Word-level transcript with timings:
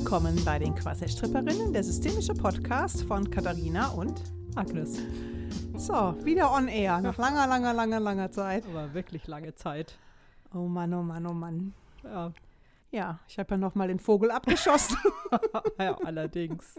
willkommen 0.00 0.42
bei 0.46 0.58
den 0.58 0.74
Quasselstripperinnen, 0.74 1.74
der 1.74 1.84
systemische 1.84 2.32
Podcast 2.32 3.02
von 3.02 3.30
Katharina 3.30 3.88
und 3.88 4.22
Agnes. 4.54 4.98
So, 5.76 6.14
wieder 6.24 6.50
on 6.54 6.68
air, 6.68 7.02
nach 7.02 7.18
langer, 7.18 7.46
langer, 7.46 7.74
langer, 7.74 8.00
langer 8.00 8.32
Zeit. 8.32 8.64
Aber 8.66 8.94
wirklich 8.94 9.26
lange 9.26 9.54
Zeit. 9.54 9.98
Oh 10.54 10.66
Mann, 10.68 10.94
oh 10.94 11.02
Mann, 11.02 11.26
oh 11.26 11.34
Mann. 11.34 11.74
Ja, 12.02 12.32
Ja, 12.90 13.18
ich 13.28 13.38
habe 13.38 13.50
ja 13.50 13.58
noch 13.58 13.74
mal 13.74 13.88
den 13.88 13.98
Vogel 13.98 14.30
abgeschossen. 14.30 14.96
ja 15.78 15.98
allerdings. 16.02 16.76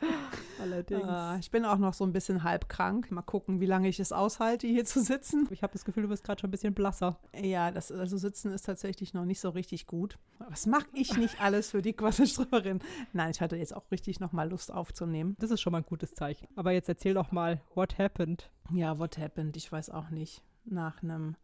allerdings. 0.60 1.04
Ah, 1.04 1.36
ich 1.38 1.50
bin 1.50 1.64
auch 1.64 1.78
noch 1.78 1.94
so 1.94 2.04
ein 2.04 2.12
bisschen 2.12 2.42
halb 2.42 2.68
krank. 2.68 3.10
Mal 3.10 3.22
gucken, 3.22 3.60
wie 3.60 3.66
lange 3.66 3.88
ich 3.88 4.00
es 4.00 4.12
aushalte, 4.12 4.66
hier 4.66 4.84
zu 4.84 5.02
sitzen. 5.02 5.48
Ich 5.50 5.62
habe 5.62 5.72
das 5.72 5.84
Gefühl, 5.84 6.04
du 6.04 6.08
bist 6.08 6.24
gerade 6.24 6.40
schon 6.40 6.48
ein 6.48 6.50
bisschen 6.50 6.74
blasser. 6.74 7.18
Ja, 7.40 7.70
das 7.70 7.92
also 7.92 8.16
Sitzen 8.16 8.52
ist 8.52 8.66
tatsächlich 8.66 9.14
noch 9.14 9.24
nicht 9.24 9.40
so 9.40 9.50
richtig 9.50 9.86
gut. 9.86 10.18
Was 10.38 10.66
mache 10.66 10.88
ich 10.92 11.16
nicht 11.16 11.40
alles 11.40 11.70
für 11.70 11.82
die 11.82 11.92
Quasselstripperin? 11.92 12.80
Nein, 13.12 13.30
ich 13.30 13.40
hatte 13.40 13.56
jetzt 13.56 13.74
auch 13.74 13.90
richtig 13.90 14.20
noch 14.20 14.32
mal 14.32 14.48
Lust 14.48 14.72
aufzunehmen. 14.72 15.36
Das 15.38 15.50
ist 15.50 15.60
schon 15.60 15.72
mal 15.72 15.78
ein 15.78 15.86
gutes 15.86 16.14
Zeichen. 16.14 16.48
Aber 16.56 16.72
jetzt 16.72 16.88
erzähl 16.88 17.14
doch 17.14 17.32
mal, 17.32 17.60
what 17.74 17.98
happened? 17.98 18.50
Ja, 18.72 18.98
what 18.98 19.18
happened? 19.18 19.56
Ich 19.56 19.70
weiß 19.70 19.90
auch 19.90 20.10
nicht. 20.10 20.42
Nach 20.64 21.02
einem 21.02 21.36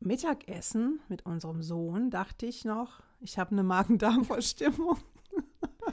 Mittagessen 0.00 1.00
mit 1.08 1.26
unserem 1.26 1.62
Sohn 1.62 2.10
dachte 2.10 2.46
ich 2.46 2.64
noch, 2.64 3.02
ich 3.20 3.38
habe 3.38 3.52
eine 3.52 3.62
Magen-Darm-Verstimmung. 3.62 4.96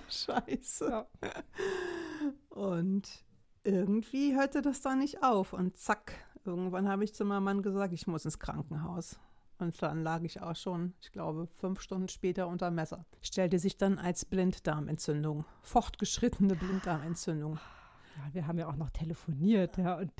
Scheiße. 0.09 0.89
Ja. 0.89 1.31
Und 2.49 3.07
irgendwie 3.63 4.35
hörte 4.35 4.61
das 4.61 4.81
dann 4.81 4.99
nicht 4.99 5.23
auf. 5.23 5.53
Und 5.53 5.77
zack, 5.77 6.13
irgendwann 6.45 6.87
habe 6.87 7.03
ich 7.03 7.13
zu 7.13 7.25
meinem 7.25 7.43
Mann 7.43 7.61
gesagt, 7.61 7.93
ich 7.93 8.07
muss 8.07 8.25
ins 8.25 8.39
Krankenhaus. 8.39 9.19
Und 9.59 9.81
dann 9.81 10.03
lag 10.03 10.21
ich 10.21 10.41
auch 10.41 10.55
schon, 10.55 10.93
ich 11.01 11.11
glaube, 11.11 11.47
fünf 11.47 11.81
Stunden 11.81 12.07
später 12.09 12.47
unter 12.47 12.69
Messer. 12.69 13.05
Stellte 13.21 13.57
sich 13.57 13.77
dann 13.77 13.97
als 13.97 14.23
Blinddarmentzündung, 14.23 15.45
fortgeschrittene 15.61 16.55
Blinddarmentzündung. 16.55 17.59
Ja, 18.15 18.33
wir 18.33 18.47
haben 18.47 18.59
ja 18.59 18.67
auch 18.67 18.75
noch 18.75 18.91
telefoniert, 18.91 19.77
ja. 19.77 19.97
Und 19.97 20.11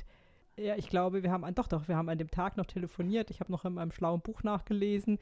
ja, 0.56 0.76
ich 0.76 0.88
glaube, 0.88 1.22
wir 1.22 1.30
haben 1.30 1.44
an, 1.44 1.54
doch, 1.54 1.68
doch, 1.68 1.86
wir 1.86 1.96
haben 1.96 2.08
an 2.08 2.18
dem 2.18 2.30
Tag 2.30 2.56
noch 2.56 2.66
telefoniert. 2.66 3.30
Ich 3.30 3.38
habe 3.38 3.52
noch 3.52 3.64
in 3.64 3.74
meinem 3.74 3.92
schlauen 3.92 4.20
Buch 4.20 4.42
nachgelesen. 4.42 5.18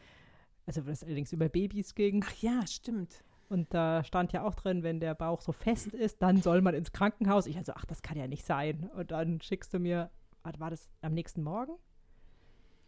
Also, 0.64 0.86
was 0.86 1.04
allerdings 1.04 1.32
über 1.32 1.48
Babys 1.48 1.94
ging. 1.94 2.24
Ach 2.26 2.34
ja, 2.36 2.66
stimmt. 2.66 3.22
Und 3.48 3.72
da 3.74 4.02
stand 4.04 4.32
ja 4.32 4.42
auch 4.42 4.54
drin, 4.54 4.82
wenn 4.82 4.98
der 5.00 5.14
Bauch 5.14 5.40
so 5.40 5.52
fest 5.52 5.88
ist, 5.94 6.20
dann 6.22 6.42
soll 6.42 6.60
man 6.62 6.74
ins 6.74 6.92
Krankenhaus. 6.92 7.46
Ich 7.46 7.56
also, 7.56 7.72
ach, 7.76 7.84
das 7.84 8.02
kann 8.02 8.16
ja 8.18 8.26
nicht 8.26 8.44
sein. 8.44 8.90
Und 8.96 9.10
dann 9.12 9.40
schickst 9.40 9.72
du 9.72 9.78
mir, 9.78 10.10
warte, 10.42 10.58
war 10.60 10.70
das 10.70 10.90
am 11.02 11.14
nächsten 11.14 11.42
Morgen? 11.42 11.72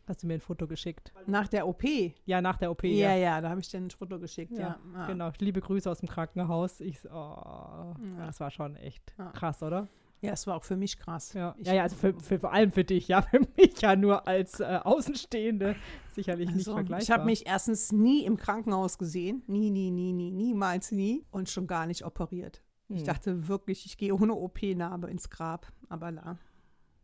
Hast 0.09 0.23
du 0.23 0.27
mir 0.27 0.35
ein 0.35 0.41
Foto 0.41 0.67
geschickt? 0.67 1.13
Nach 1.27 1.47
der 1.49 1.69
OP. 1.69 1.85
Ja, 2.25 2.41
nach 2.41 2.57
der 2.57 2.71
OP. 2.71 2.83
Ja, 2.85 3.15
ja, 3.15 3.41
da 3.43 3.51
habe 3.51 3.61
ich 3.61 3.69
dir 3.69 3.77
ein 3.79 3.91
Foto 3.91 4.19
geschickt, 4.19 4.53
ja. 4.53 4.59
Ja, 4.59 4.79
Ah. 4.97 5.07
genau. 5.07 5.31
Liebe 5.39 5.61
Grüße 5.61 5.89
aus 5.91 5.99
dem 5.99 6.09
Krankenhaus. 6.09 6.81
Ich, 6.81 6.99
so, 7.01 7.11
oh, 7.11 7.95
das 8.19 8.41
war 8.41 8.51
schon 8.51 8.75
echt 8.77 9.15
Ja. 9.19 9.31
krass, 9.33 9.63
oder? 9.63 9.87
Ja, 10.21 10.33
es 10.33 10.47
war 10.49 10.57
auch 10.57 10.65
für 10.65 10.77
mich 10.77 10.99
krass. 10.99 11.33
Ja, 11.33 11.55
Ich- 11.59 11.67
ja, 11.67 11.75
ja 11.75 11.83
also 11.85 11.95
für, 11.97 12.13
für, 12.21 12.41
vor 12.41 12.53
allem 12.53 12.73
für 12.73 12.85
dich, 12.85 13.07
ja, 13.09 13.23
für 13.31 13.41
mich 13.57 13.81
ja 13.81 13.95
nur 13.97 14.27
als 14.27 14.59
äh, 14.61 14.81
Außenstehende 14.83 15.77
sicherlich 16.15 16.49
nicht 16.49 16.59
Also, 16.67 16.75
vergleichbar. 16.75 17.03
ich 17.03 17.11
habe 17.11 17.25
mich 17.25 17.47
erstens 17.47 17.93
nie 17.93 18.25
im 18.25 18.37
Krankenhaus 18.37 18.99
gesehen. 18.99 19.43
Nie, 19.47 19.71
nie, 19.71 19.91
nie, 19.91 20.13
nie, 20.13 20.31
niemals 20.33 20.91
nie. 20.93 21.25
Und 21.31 21.49
schon 21.49 21.67
gar 21.67 21.87
nicht 21.87 22.05
operiert. 22.05 22.63
Ich 22.89 23.01
Hm. 23.01 23.07
dachte 23.07 23.49
wirklich, 23.49 23.87
ich 23.87 23.97
gehe 23.99 24.15
ohne 24.15 24.35
OP-Narbe 24.35 25.09
ins 25.09 25.31
Grab. 25.31 25.71
Aber 25.89 26.11
la, 26.11 26.39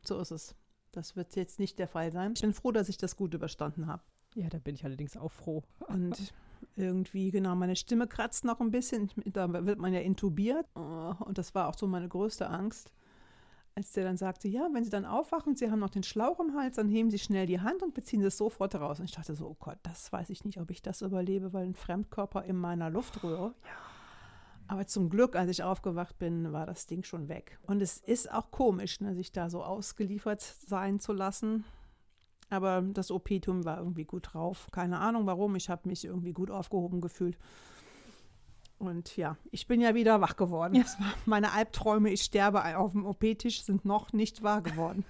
so 0.02 0.18
ist 0.18 0.30
es. 0.32 0.56
Das 0.92 1.14
wird 1.16 1.36
jetzt 1.36 1.58
nicht 1.60 1.78
der 1.78 1.88
Fall 1.88 2.10
sein. 2.12 2.32
Ich 2.34 2.40
bin 2.40 2.52
froh, 2.54 2.72
dass 2.72 2.88
ich 2.88 2.96
das 2.96 3.16
gut 3.16 3.34
überstanden 3.34 3.86
habe. 3.86 4.02
Ja, 4.34 4.48
da 4.48 4.58
bin 4.58 4.74
ich 4.74 4.84
allerdings 4.84 5.16
auch 5.16 5.30
froh. 5.30 5.62
Und 5.86 6.33
irgendwie, 6.77 7.30
genau, 7.30 7.55
meine 7.55 7.77
Stimme 7.77 8.06
kratzt 8.08 8.44
noch 8.44 8.60
ein 8.60 8.70
bisschen. 8.70 9.10
Da 9.27 9.52
wird 9.66 9.78
man 9.78 9.92
ja 9.92 10.00
intubiert. 10.00 10.66
Oh, 10.74 11.14
Und 11.24 11.39
das 11.39 11.55
war 11.55 11.68
auch 11.68 11.77
so 11.78 11.86
meine 11.86 12.08
größte 12.08 12.48
Angst. 12.48 12.90
Als 13.77 13.90
der 13.92 14.05
dann 14.05 14.17
sagte, 14.17 14.46
ja, 14.46 14.68
wenn 14.73 14.85
Sie 14.85 14.90
dann 14.90 15.05
aufwachen, 15.05 15.57
Sie 15.57 15.68
haben 15.68 15.80
noch 15.80 15.90
den 15.90 16.05
Schlauch 16.05 16.39
im 16.39 16.55
Hals, 16.55 16.77
dann 16.77 16.89
heben 16.89 17.11
Sie 17.11 17.18
schnell 17.18 17.46
die 17.46 17.61
Hand 17.61 17.83
und 17.83 17.92
beziehen 17.92 18.20
Sie 18.20 18.29
es 18.29 18.36
sofort 18.36 18.74
raus. 18.77 19.01
Und 19.01 19.07
ich 19.07 19.12
dachte 19.12 19.35
so, 19.35 19.48
oh 19.48 19.57
Gott, 19.58 19.79
das 19.83 20.12
weiß 20.12 20.30
ich 20.30 20.45
nicht, 20.45 20.61
ob 20.61 20.70
ich 20.70 20.80
das 20.80 21.02
überlebe, 21.02 21.52
weil 21.52 21.67
ein 21.67 21.74
Fremdkörper 21.74 22.45
in 22.45 22.57
meiner 22.57 22.89
Luftröhre. 22.89 23.55
Aber 24.67 24.86
zum 24.86 25.11
Glück, 25.11 25.36
als 25.36 25.51
ich 25.51 25.63
aufgewacht 25.63 26.18
bin, 26.18 26.52
war 26.52 26.67
das 26.67 26.86
Ding 26.86 27.02
schon 27.02 27.29
weg. 27.29 27.58
Und 27.67 27.83
es 27.83 27.98
ist 27.98 28.33
auch 28.33 28.51
komisch, 28.51 29.01
ne, 29.01 29.14
sich 29.14 29.33
da 29.33 29.51
so 29.51 29.63
ausgeliefert 29.63 30.40
sein 30.40 31.01
zu 31.01 31.13
lassen. 31.13 31.64
Aber 32.51 32.83
das 32.83 33.11
OP-Tum 33.11 33.64
war 33.64 33.79
irgendwie 33.79 34.05
gut 34.05 34.33
drauf. 34.33 34.68
Keine 34.70 35.01
Ahnung 35.01 35.27
warum. 35.27 35.57
Ich 35.57 35.68
habe 35.68 35.89
mich 35.89 36.05
irgendwie 36.05 36.33
gut 36.33 36.51
aufgehoben 36.51 37.01
gefühlt. 37.01 37.36
Und 38.86 39.17
ja, 39.17 39.36
ich 39.50 39.67
bin 39.67 39.80
ja 39.80 39.95
wieder 39.95 40.20
wach 40.20 40.36
geworden. 40.36 40.77
War 40.77 41.14
meine 41.27 41.52
Albträume, 41.52 42.11
ich 42.11 42.22
sterbe 42.22 42.77
auf 42.77 42.92
dem 42.92 43.05
OP-Tisch, 43.06 43.62
sind 43.62 43.84
noch 43.84 44.12
nicht 44.12 44.42
wahr 44.42 44.62
geworden. 44.62 45.05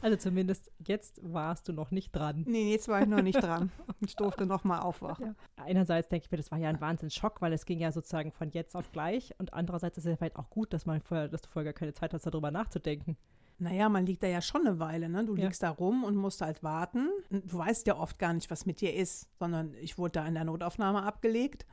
Also 0.00 0.16
zumindest 0.16 0.70
jetzt 0.86 1.20
warst 1.24 1.66
du 1.68 1.72
noch 1.72 1.90
nicht 1.90 2.12
dran. 2.12 2.44
Nee, 2.46 2.70
jetzt 2.70 2.86
war 2.86 3.02
ich 3.02 3.08
noch 3.08 3.22
nicht 3.22 3.34
dran. 3.42 3.72
Ich 4.00 4.14
durfte 4.14 4.46
noch 4.46 4.62
mal 4.62 4.78
aufwachen. 4.80 5.34
Einerseits 5.56 6.08
denke 6.08 6.26
ich 6.26 6.30
mir, 6.30 6.36
das 6.36 6.52
war 6.52 6.58
ja 6.58 6.68
ein 6.68 6.80
Wahnsinnsschock, 6.80 7.40
weil 7.42 7.52
es 7.52 7.66
ging 7.66 7.80
ja 7.80 7.90
sozusagen 7.90 8.30
von 8.30 8.50
jetzt 8.50 8.76
auf 8.76 8.92
gleich. 8.92 9.34
Und 9.38 9.52
andererseits 9.54 9.98
ist 9.98 10.04
es 10.04 10.10
ja 10.10 10.16
vielleicht 10.16 10.36
auch 10.36 10.50
gut, 10.50 10.72
dass, 10.72 10.86
man 10.86 11.00
vorher, 11.00 11.28
dass 11.28 11.42
du 11.42 11.48
vorher 11.48 11.72
gar 11.72 11.78
keine 11.78 11.94
Zeit 11.94 12.14
hast, 12.14 12.26
darüber 12.26 12.52
nachzudenken. 12.52 13.16
Naja, 13.58 13.88
man 13.88 14.06
liegt 14.06 14.22
da 14.22 14.28
ja 14.28 14.40
schon 14.40 14.66
eine 14.66 14.78
Weile. 14.78 15.08
Ne? 15.08 15.24
Du 15.24 15.34
Ja. 15.36 15.44
liegst 15.44 15.62
da 15.64 15.70
rum 15.70 16.04
und 16.04 16.14
musst 16.16 16.40
halt 16.42 16.62
warten. 16.62 17.08
Du 17.30 17.58
weißt 17.58 17.86
ja 17.88 17.96
oft 17.96 18.18
gar 18.20 18.32
nicht, 18.32 18.50
was 18.52 18.66
mit 18.66 18.80
dir 18.80 18.94
ist, 18.94 19.28
sondern 19.38 19.74
ich 19.74 19.98
wurde 19.98 20.12
da 20.12 20.26
in 20.26 20.34
der 20.34 20.44
Notaufnahme 20.44 21.02
abgelegt. 21.02 21.66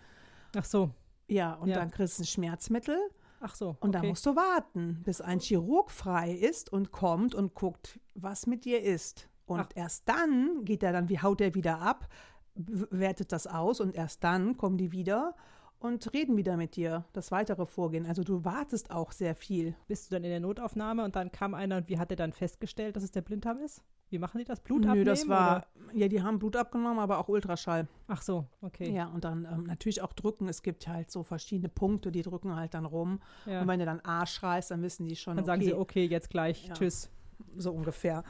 Ach 0.56 0.66
so, 0.66 0.90
Ja, 1.30 1.54
und 1.54 1.70
Ja. 1.70 1.76
dann 1.76 1.92
kriegst 1.92 2.18
du 2.20 2.24
ein 2.24 2.26
Schmerzmittel. 2.26 2.98
ach 3.42 3.56
so. 3.56 3.70
Und 3.80 3.90
okay. 3.96 4.02
da 4.02 4.04
musst 4.04 4.26
du 4.26 4.36
warten, 4.36 5.02
bis 5.06 5.22
ein 5.22 5.40
Chirurg 5.40 5.92
frei 5.92 6.32
ist 6.34 6.72
und 6.74 6.92
kommt 6.92 7.34
und 7.36 7.54
guckt, 7.54 8.00
was 8.14 8.48
mit 8.48 8.66
dir 8.66 8.82
ist. 8.84 9.30
Und 9.46 9.62
Ach. 9.62 9.70
erst 9.76 10.08
dann 10.10 10.66
geht 10.66 10.84
er 10.84 10.92
dann, 10.92 11.08
wie 11.10 11.20
haut 11.20 11.40
er 11.42 11.56
wieder 11.56 11.80
ab, 11.82 12.08
wertet 12.56 13.32
das 13.32 13.48
aus 13.48 13.80
und 13.80 13.96
erst 13.96 14.24
dann 14.24 14.58
kommen 14.58 14.78
die 14.78 14.92
wieder 14.92 15.36
und 15.80 16.12
reden 16.14 16.36
wieder 16.36 16.58
mit 16.58 16.76
dir, 16.76 17.06
das 17.14 17.32
weitere 17.32 17.66
Vorgehen. 17.66 18.06
Also 18.06 18.24
du 18.24 18.44
wartest 18.44 18.92
auch 18.92 19.12
sehr 19.14 19.34
viel. 19.34 19.74
Bist 19.88 20.12
du 20.12 20.16
dann 20.16 20.24
in 20.26 20.30
der 20.30 20.42
Notaufnahme 20.42 21.04
und 21.06 21.16
dann 21.16 21.32
kam 21.32 21.54
einer 21.54 21.78
und 21.78 21.88
wie 21.88 21.98
hat 21.98 22.12
er 22.12 22.18
dann 22.18 22.34
festgestellt, 22.34 22.96
dass 22.98 23.04
es 23.04 23.12
der 23.12 23.22
Blinddarm 23.22 23.60
ist? 23.60 23.82
Wie 24.10 24.20
machen 24.20 24.40
die 24.40 24.44
das? 24.44 24.60
Blut 24.60 24.82
Nö, 24.82 24.88
abnehmen? 24.90 25.06
das 25.06 25.28
war, 25.28 25.68
Oder? 25.86 25.96
ja, 25.96 26.08
die 26.08 26.22
haben 26.24 26.40
Blut 26.40 26.56
abgenommen, 26.56 27.00
aber 27.00 27.20
auch 27.20 27.28
Ultraschall. 27.28 27.88
Ach 28.08 28.22
so, 28.22 28.46
okay. 28.62 28.92
Ja, 28.92 29.08
und 29.08 29.24
dann 29.24 29.46
ähm, 29.46 29.64
natürlich 29.64 30.02
auch 30.02 30.14
drücken. 30.14 30.48
Es 30.48 30.64
gibt 30.64 30.88
halt 30.88 31.12
so 31.12 31.24
verschiedene 31.24 31.70
Punkte, 31.70 32.12
die 32.12 32.24
drücken 32.24 32.56
halt 32.56 32.74
dann 32.74 32.86
rum. 32.86 33.20
Ja. 33.46 33.62
Und 33.62 33.68
wenn 33.68 33.80
du 33.80 33.86
dann 33.86 34.00
A 34.04 34.26
schreist, 34.26 34.72
dann 34.72 34.82
wissen 34.82 35.06
die 35.06 35.16
schon, 35.16 35.36
Dann 35.36 35.46
sagen 35.46 35.62
okay, 35.62 35.70
sie, 35.70 35.76
okay, 35.76 36.06
jetzt 36.06 36.30
gleich, 36.30 36.68
Ja. 36.68 36.74
tschüss. 36.74 37.10
so 37.56 37.72
ungefähr. 37.72 38.24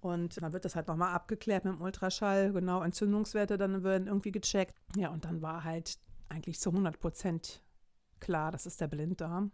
Und 0.00 0.40
dann 0.40 0.52
wird 0.52 0.64
das 0.64 0.76
halt 0.76 0.86
nochmal 0.86 1.12
abgeklärt 1.12 1.64
mit 1.64 1.74
dem 1.74 1.80
Ultraschall, 1.80 2.52
genau, 2.52 2.82
Entzündungswerte 2.82 3.58
dann 3.58 3.82
werden 3.82 4.06
irgendwie 4.06 4.30
gecheckt. 4.30 4.74
Ja, 4.96 5.10
und 5.10 5.24
dann 5.24 5.42
war 5.42 5.64
halt 5.64 5.98
eigentlich 6.28 6.60
zu 6.60 6.70
100 6.70 7.00
Prozent 7.00 7.62
klar, 8.20 8.52
das 8.52 8.66
ist 8.66 8.80
der 8.80 8.86
Blinddarm. 8.88 9.50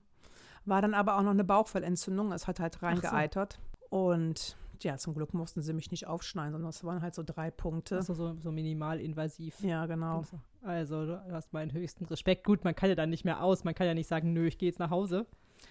War 0.64 0.82
dann 0.82 0.94
aber 0.94 1.16
auch 1.16 1.22
noch 1.22 1.30
eine 1.30 1.44
Bauchfellentzündung, 1.44 2.32
es 2.32 2.46
hat 2.46 2.60
halt 2.60 2.82
reingeeitert. 2.82 3.58
Und 3.88 4.56
ja, 4.84 4.96
zum 4.96 5.14
Glück 5.14 5.34
mussten 5.34 5.62
sie 5.62 5.72
mich 5.72 5.90
nicht 5.90 6.06
aufschneiden, 6.06 6.52
sondern 6.52 6.70
es 6.70 6.84
waren 6.84 7.02
halt 7.02 7.14
so 7.14 7.22
drei 7.22 7.50
Punkte. 7.50 7.96
Also 7.96 8.14
so, 8.14 8.36
so 8.40 8.52
minimal 8.52 9.00
invasiv. 9.00 9.60
Ja, 9.60 9.86
genau. 9.86 10.22
Also, 10.62 11.06
du 11.06 11.32
hast 11.32 11.52
meinen 11.52 11.72
höchsten 11.72 12.04
Respekt. 12.04 12.44
Gut, 12.44 12.64
man 12.64 12.74
kann 12.74 12.88
ja 12.88 12.94
dann 12.94 13.10
nicht 13.10 13.24
mehr 13.24 13.42
aus. 13.42 13.64
Man 13.64 13.74
kann 13.74 13.86
ja 13.86 13.94
nicht 13.94 14.08
sagen, 14.08 14.32
nö, 14.32 14.46
ich 14.46 14.58
gehe 14.58 14.68
jetzt 14.68 14.78
nach 14.78 14.90
Hause. 14.90 15.26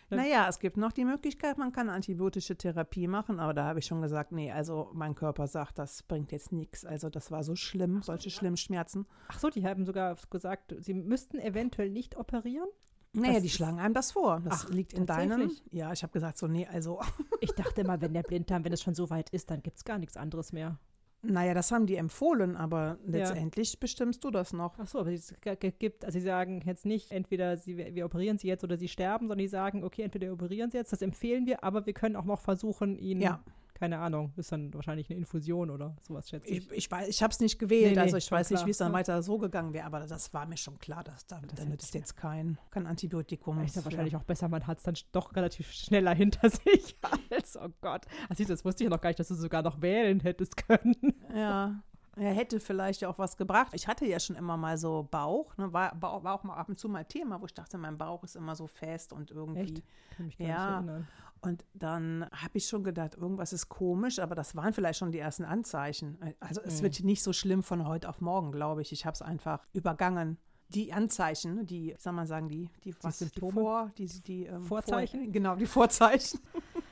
Ja. 0.09 0.17
Naja, 0.17 0.45
es 0.49 0.59
gibt 0.59 0.77
noch 0.77 0.91
die 0.91 1.05
Möglichkeit, 1.05 1.57
man 1.57 1.71
kann 1.71 1.89
antibiotische 1.89 2.55
Therapie 2.55 3.07
machen, 3.07 3.39
aber 3.39 3.53
da 3.53 3.65
habe 3.65 3.79
ich 3.79 3.85
schon 3.85 4.01
gesagt, 4.01 4.31
nee, 4.31 4.51
also 4.51 4.89
mein 4.93 5.15
Körper 5.15 5.47
sagt, 5.47 5.79
das 5.79 6.03
bringt 6.03 6.31
jetzt 6.31 6.51
nichts. 6.51 6.85
Also 6.85 7.09
das 7.09 7.31
war 7.31 7.43
so 7.43 7.55
schlimm, 7.55 8.01
solche 8.01 8.29
schlimmen 8.29 8.57
Schmerzen. 8.57 9.05
Ach 9.29 9.39
so, 9.39 9.49
die 9.49 9.65
haben 9.65 9.85
sogar 9.85 10.15
gesagt, 10.29 10.75
sie 10.79 10.93
müssten 10.93 11.39
eventuell 11.39 11.89
nicht 11.89 12.17
operieren. 12.17 12.67
Naja, 13.13 13.33
Das 13.35 13.43
die 13.43 13.49
schlagen 13.49 13.79
einem 13.79 13.93
das 13.93 14.11
vor. 14.11 14.39
Das 14.43 14.65
Ach, 14.65 14.69
liegt 14.69 14.93
in 14.93 15.05
deinem. 15.05 15.51
Ja, 15.71 15.91
ich 15.91 16.01
habe 16.03 16.13
gesagt, 16.13 16.37
so, 16.37 16.47
nee, 16.47 16.65
also, 16.67 16.99
Ich 17.41 17.51
dachte 17.51 17.81
immer, 17.81 17.99
wenn 18.01 18.13
der 18.13 18.23
Blinddarm, 18.23 18.63
wenn 18.63 18.71
es 18.73 18.81
schon 18.81 18.93
so 18.95 19.09
weit 19.09 19.29
ist, 19.31 19.49
dann 19.51 19.61
gibt 19.63 19.77
es 19.77 19.83
gar 19.85 19.97
nichts 19.97 20.15
anderes 20.15 20.53
mehr. 20.53 20.77
naja, 21.23 21.53
das 21.53 21.71
haben 21.71 21.85
die 21.87 21.95
empfohlen, 21.97 22.55
aber 22.55 22.97
letztendlich 23.05 23.79
bestimmst 23.79 24.23
du 24.23 24.31
das 24.31 24.53
noch. 24.53 24.79
Ach 24.79 24.87
so, 24.87 24.99
aber 24.99 25.11
es 25.11 25.35
gibt, 25.79 26.05
also 26.05 26.17
sie 26.17 26.23
sagen 26.25 26.61
jetzt 26.65 26.85
nicht, 26.85 27.11
entweder 27.11 27.57
sie, 27.57 27.77
wir 27.77 28.05
operieren 28.05 28.37
sie 28.37 28.47
jetzt 28.47 28.63
oder 28.63 28.77
sie 28.77 28.87
sterben, 28.87 29.25
sondern 29.27 29.39
die 29.39 29.47
sagen, 29.47 29.83
okay, 29.83 30.03
entweder 30.03 30.27
wir 30.27 30.33
operieren 30.33 30.71
sie 30.71 30.77
jetzt, 30.77 30.93
das 30.93 31.01
empfehlen 31.01 31.45
wir, 31.45 31.63
aber 31.63 31.85
wir 31.85 31.93
können 31.93 32.15
auch 32.15 32.25
noch 32.25 32.39
versuchen, 32.41 32.97
ihn, 32.97 33.21
Ja. 33.21 33.43
Keine 33.81 33.97
Ahnung, 33.97 34.31
ist 34.37 34.51
dann 34.51 34.71
wahrscheinlich 34.75 35.09
eine 35.09 35.17
Infusion 35.17 35.71
oder 35.71 35.95
sowas, 36.07 36.29
schätze 36.29 36.47
ich. 36.47 36.69
Ich, 36.69 36.71
ich 36.71 36.91
weiß, 36.91 37.07
ich 37.09 37.23
habe 37.23 37.31
es 37.31 37.39
nicht 37.39 37.57
gewählt, 37.57 37.95
Nee, 37.95 37.99
also 37.99 38.15
ich 38.15 38.31
weiß 38.31 38.51
nicht, 38.51 38.59
klar. 38.59 38.67
wie 38.67 38.71
es 38.71 38.77
dann 38.77 38.91
Ja. 38.91 38.97
weiter 38.99 39.23
so 39.23 39.39
gegangen 39.39 39.73
wäre, 39.73 39.85
aber 39.87 40.01
das 40.01 40.31
war 40.35 40.45
mir 40.45 40.55
schon 40.57 40.77
klar, 40.77 41.03
dass 41.03 41.25
da, 41.25 41.37
da 41.41 41.47
hätte 41.47 41.65
nützt 41.67 41.93
jetzt 41.95 42.15
kein, 42.15 42.59
kein 42.69 42.85
Antibiotikum. 42.85 43.59
Ist 43.63 43.75
ja 43.75 43.83
wahrscheinlich 43.83 44.15
auch 44.15 44.23
besser, 44.23 44.47
man 44.49 44.67
hat 44.67 44.77
es 44.77 44.83
dann 44.83 44.93
doch 45.11 45.35
relativ 45.35 45.71
schneller 45.71 46.13
hinter 46.13 46.47
sich 46.51 46.95
als, 47.31 47.57
oh 47.57 47.69
Gott. 47.81 48.05
Also, 48.29 48.43
das 48.45 48.63
wusste 48.63 48.83
ich 48.83 48.89
ja 48.89 48.95
noch 48.95 49.01
gar 49.01 49.09
nicht, 49.09 49.19
dass 49.19 49.29
du 49.29 49.35
sogar 49.35 49.63
noch 49.63 49.81
wählen 49.81 50.19
hättest 50.19 50.55
können. 50.57 50.95
Ja, 51.35 51.81
Er 52.17 52.33
hätte 52.33 52.59
vielleicht 52.59 53.03
auch 53.05 53.17
was 53.17 53.35
gebracht. 53.37 53.71
Ich 53.73 53.87
hatte 53.87 54.05
ja 54.05 54.19
schon 54.19 54.35
immer 54.35 54.57
mal 54.57 54.77
so 54.77 55.07
Bauch, 55.09 55.57
ne? 55.57 55.71
war, 55.73 55.93
war, 55.99 56.23
war 56.23 56.33
auch 56.35 56.43
mal 56.43 56.55
ab 56.55 56.69
und 56.69 56.77
zu 56.77 56.87
mal 56.89 57.05
Thema, 57.05 57.41
wo 57.41 57.45
ich 57.45 57.53
dachte, 57.53 57.77
mein 57.79 57.97
Bauch 57.97 58.23
ist 58.23 58.35
immer 58.35 58.55
so 58.55 58.67
fest 58.67 59.11
und 59.13 59.31
irgendwie. 59.31 59.61
Echt? 59.61 59.83
Kann 60.17 60.25
mich 60.27 60.37
gar 60.37 60.47
Ja. 60.47 60.81
nicht 60.81 60.89
erinnern. 60.89 61.07
Und 61.41 61.65
dann 61.73 62.27
habe 62.31 62.57
ich 62.57 62.67
schon 62.67 62.83
gedacht, 62.83 63.15
irgendwas 63.15 63.51
ist 63.51 63.67
komisch, 63.67 64.19
aber 64.19 64.35
das 64.35 64.55
waren 64.55 64.73
vielleicht 64.73 64.99
schon 64.99 65.11
die 65.11 65.17
ersten 65.19 65.43
Anzeichen. 65.43 66.17
Also 66.39 66.61
es 66.61 66.79
Mhm. 66.79 66.83
wird 66.83 67.03
nicht 67.03 67.23
so 67.23 67.33
schlimm 67.33 67.63
von 67.63 67.87
heute 67.87 68.07
auf 68.09 68.21
morgen, 68.21 68.51
glaube 68.51 68.81
ich. 68.83 68.91
Ich 68.91 69.05
habe 69.05 69.15
es 69.15 69.21
einfach 69.23 69.65
übergangen. 69.73 70.37
Die 70.69 70.93
Anzeichen, 70.93 71.65
die, 71.65 71.89
wie 71.89 71.95
soll 71.97 72.13
man 72.13 72.27
sagen, 72.27 72.47
die, 72.47 72.69
die, 72.83 72.93
was, 73.01 73.17
die, 73.17 73.25
Symptome? 73.25 73.53
Vor, 73.53 73.91
die, 73.97 74.05
die 74.05 74.45
ähm, 74.45 74.61
Vorzeichen? 74.61 75.23
Vor, 75.23 75.31
genau, 75.31 75.55
die 75.55 75.65
Vorzeichen. 75.65 76.39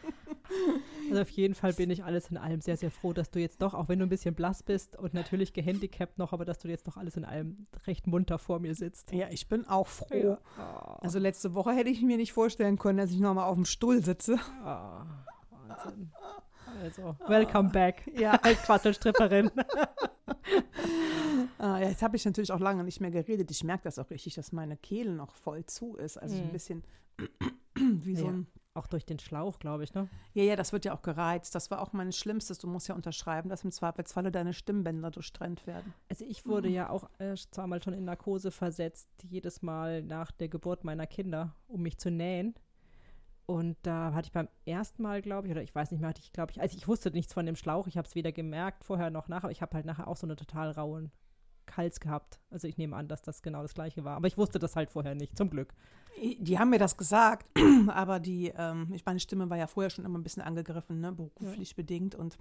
Also 1.09 1.21
auf 1.21 1.29
jeden 1.31 1.55
Fall 1.55 1.73
bin 1.73 1.89
ich 1.89 2.03
alles 2.03 2.29
in 2.29 2.37
allem 2.37 2.61
sehr, 2.61 2.77
sehr 2.77 2.91
froh, 2.91 3.13
dass 3.13 3.31
du 3.31 3.39
jetzt 3.39 3.61
doch, 3.61 3.73
auch 3.73 3.89
wenn 3.89 3.99
du 3.99 4.05
ein 4.05 4.09
bisschen 4.09 4.35
blass 4.35 4.61
bist 4.63 4.95
und 4.95 5.13
natürlich 5.13 5.53
gehandicapt 5.53 6.17
noch, 6.19 6.33
aber 6.33 6.45
dass 6.45 6.59
du 6.59 6.67
jetzt 6.67 6.87
doch 6.87 6.97
alles 6.97 7.17
in 7.17 7.25
allem 7.25 7.65
recht 7.87 8.05
munter 8.07 8.37
vor 8.39 8.59
mir 8.59 8.75
sitzt. 8.75 9.11
Ja, 9.11 9.27
ich 9.29 9.47
bin 9.47 9.67
auch 9.67 9.87
froh. 9.87 10.37
Ah, 10.57 10.97
Also 11.01 11.17
letzte 11.19 11.53
Woche 11.55 11.71
hätte 11.71 11.89
ich 11.89 12.01
mir 12.01 12.17
nicht 12.17 12.33
vorstellen 12.33 12.77
können, 12.77 12.97
dass 12.99 13.11
ich 13.11 13.19
nochmal 13.19 13.45
auf 13.45 13.55
dem 13.55 13.65
Stuhl 13.65 14.03
sitze. 14.03 14.37
ah, 14.63 15.05
Wahnsinn. 15.67 16.11
Also, 16.83 17.15
welcome 17.27 17.69
back 17.71 18.03
Ja, 18.15 18.33
als 18.43 18.61
Quasselstripperin. 18.61 19.49
ah, 21.57 21.79
ja, 21.79 21.89
jetzt 21.89 22.01
habe 22.03 22.15
ich 22.15 22.25
natürlich 22.25 22.51
auch 22.51 22.59
lange 22.59 22.83
nicht 22.83 22.99
mehr 23.01 23.11
geredet. 23.11 23.49
Ich 23.51 23.63
merke 23.63 23.83
das 23.83 23.99
auch 23.99 24.09
richtig, 24.09 24.35
dass 24.35 24.51
meine 24.51 24.77
Kehle 24.77 25.13
noch 25.13 25.35
voll 25.35 25.65
zu 25.65 25.95
ist. 25.95 26.17
Also 26.17 26.35
so 26.35 26.43
ein 26.43 26.47
Mhm. 26.49 26.53
bisschen 26.53 26.83
wie 27.75 28.15
so 28.15 28.25
Ja. 28.27 28.31
ein 28.31 28.47
Auch 28.79 28.87
durch 28.87 29.05
den 29.05 29.19
Schlauch, 29.19 29.59
glaube 29.59 29.83
ich, 29.83 29.93
ne? 29.93 30.07
Ja, 30.33 30.43
ja, 30.43 30.55
das 30.55 30.71
wird 30.71 30.85
ja 30.85 30.93
auch 30.93 31.01
gereizt. 31.01 31.53
Das 31.53 31.69
war 31.69 31.81
auch 31.81 31.91
mein 31.91 32.13
Schlimmstes. 32.13 32.59
Du 32.59 32.67
musst 32.67 32.87
ja 32.87 32.95
unterschreiben, 32.95 33.49
dass 33.49 33.65
im 33.65 33.73
Zweifelsfalle 33.73 34.31
deine 34.31 34.53
Stimmbänder 34.53 35.11
durchtrennt 35.11 35.67
werden. 35.67 35.93
Also 36.07 36.23
ich 36.23 36.45
wurde 36.45 36.69
ja 36.69 36.89
auch 36.89 37.09
äh, 37.19 37.35
zweimal 37.35 37.83
schon 37.83 37.91
in 37.93 38.05
Narkose 38.05 38.51
versetzt, 38.51 39.09
jedes 39.29 39.61
Mal 39.61 40.01
nach 40.01 40.31
der 40.31 40.47
Geburt 40.47 40.85
meiner 40.85 41.07
Kinder, 41.07 41.53
um 41.67 41.81
mich 41.81 41.97
zu 41.97 42.09
nähen. 42.09 42.55
Und 43.47 43.75
da 43.81 44.13
hatte 44.13 44.27
ich 44.27 44.31
beim 44.31 44.47
ersten 44.65 45.03
Mal, 45.03 45.21
glaube 45.21 45.47
ich, 45.47 45.51
oder 45.51 45.61
ich 45.61 45.75
weiß 45.75 45.91
nicht 45.91 45.99
mehr, 45.99 46.11
hatte 46.11 46.21
ich, 46.21 46.31
glaube 46.31 46.53
ich, 46.53 46.61
also 46.61 46.77
ich 46.77 46.87
wusste 46.87 47.11
nichts 47.11 47.33
von 47.33 47.45
dem 47.45 47.57
Schlauch, 47.57 47.85
ich 47.87 47.97
habe 47.97 48.07
es 48.07 48.15
weder 48.15 48.31
gemerkt, 48.31 48.85
vorher 48.85 49.09
noch 49.09 49.27
nachher, 49.27 49.45
aber 49.45 49.51
ich 49.51 49.61
habe 49.61 49.75
halt 49.75 49.85
nachher 49.85 50.07
auch 50.07 50.15
so 50.15 50.25
eine 50.25 50.37
total 50.37 50.71
rauen 50.71 51.11
Hals 51.77 51.99
gehabt. 51.99 52.39
Also 52.49 52.67
ich 52.67 52.77
nehme 52.77 52.95
an, 52.95 53.07
dass 53.07 53.21
das 53.21 53.41
genau 53.41 53.61
das 53.61 53.73
gleiche 53.73 54.03
war. 54.03 54.15
Aber 54.15 54.27
ich 54.27 54.37
wusste 54.37 54.59
das 54.59 54.75
halt 54.75 54.89
vorher 54.89 55.15
nicht, 55.15 55.37
zum 55.37 55.49
Glück. 55.49 55.73
Die 56.39 56.59
haben 56.59 56.69
mir 56.69 56.79
das 56.79 56.97
gesagt, 56.97 57.47
aber 57.87 58.19
die, 58.19 58.51
ähm, 58.55 58.91
ich 58.93 59.05
meine 59.05 59.19
Stimme 59.19 59.49
war 59.49 59.57
ja 59.57 59.67
vorher 59.67 59.89
schon 59.89 60.05
immer 60.05 60.19
ein 60.19 60.23
bisschen 60.23 60.43
angegriffen, 60.43 60.99
ne, 60.99 61.11
beruflich 61.11 61.75
bedingt 61.75 62.15
und 62.15 62.37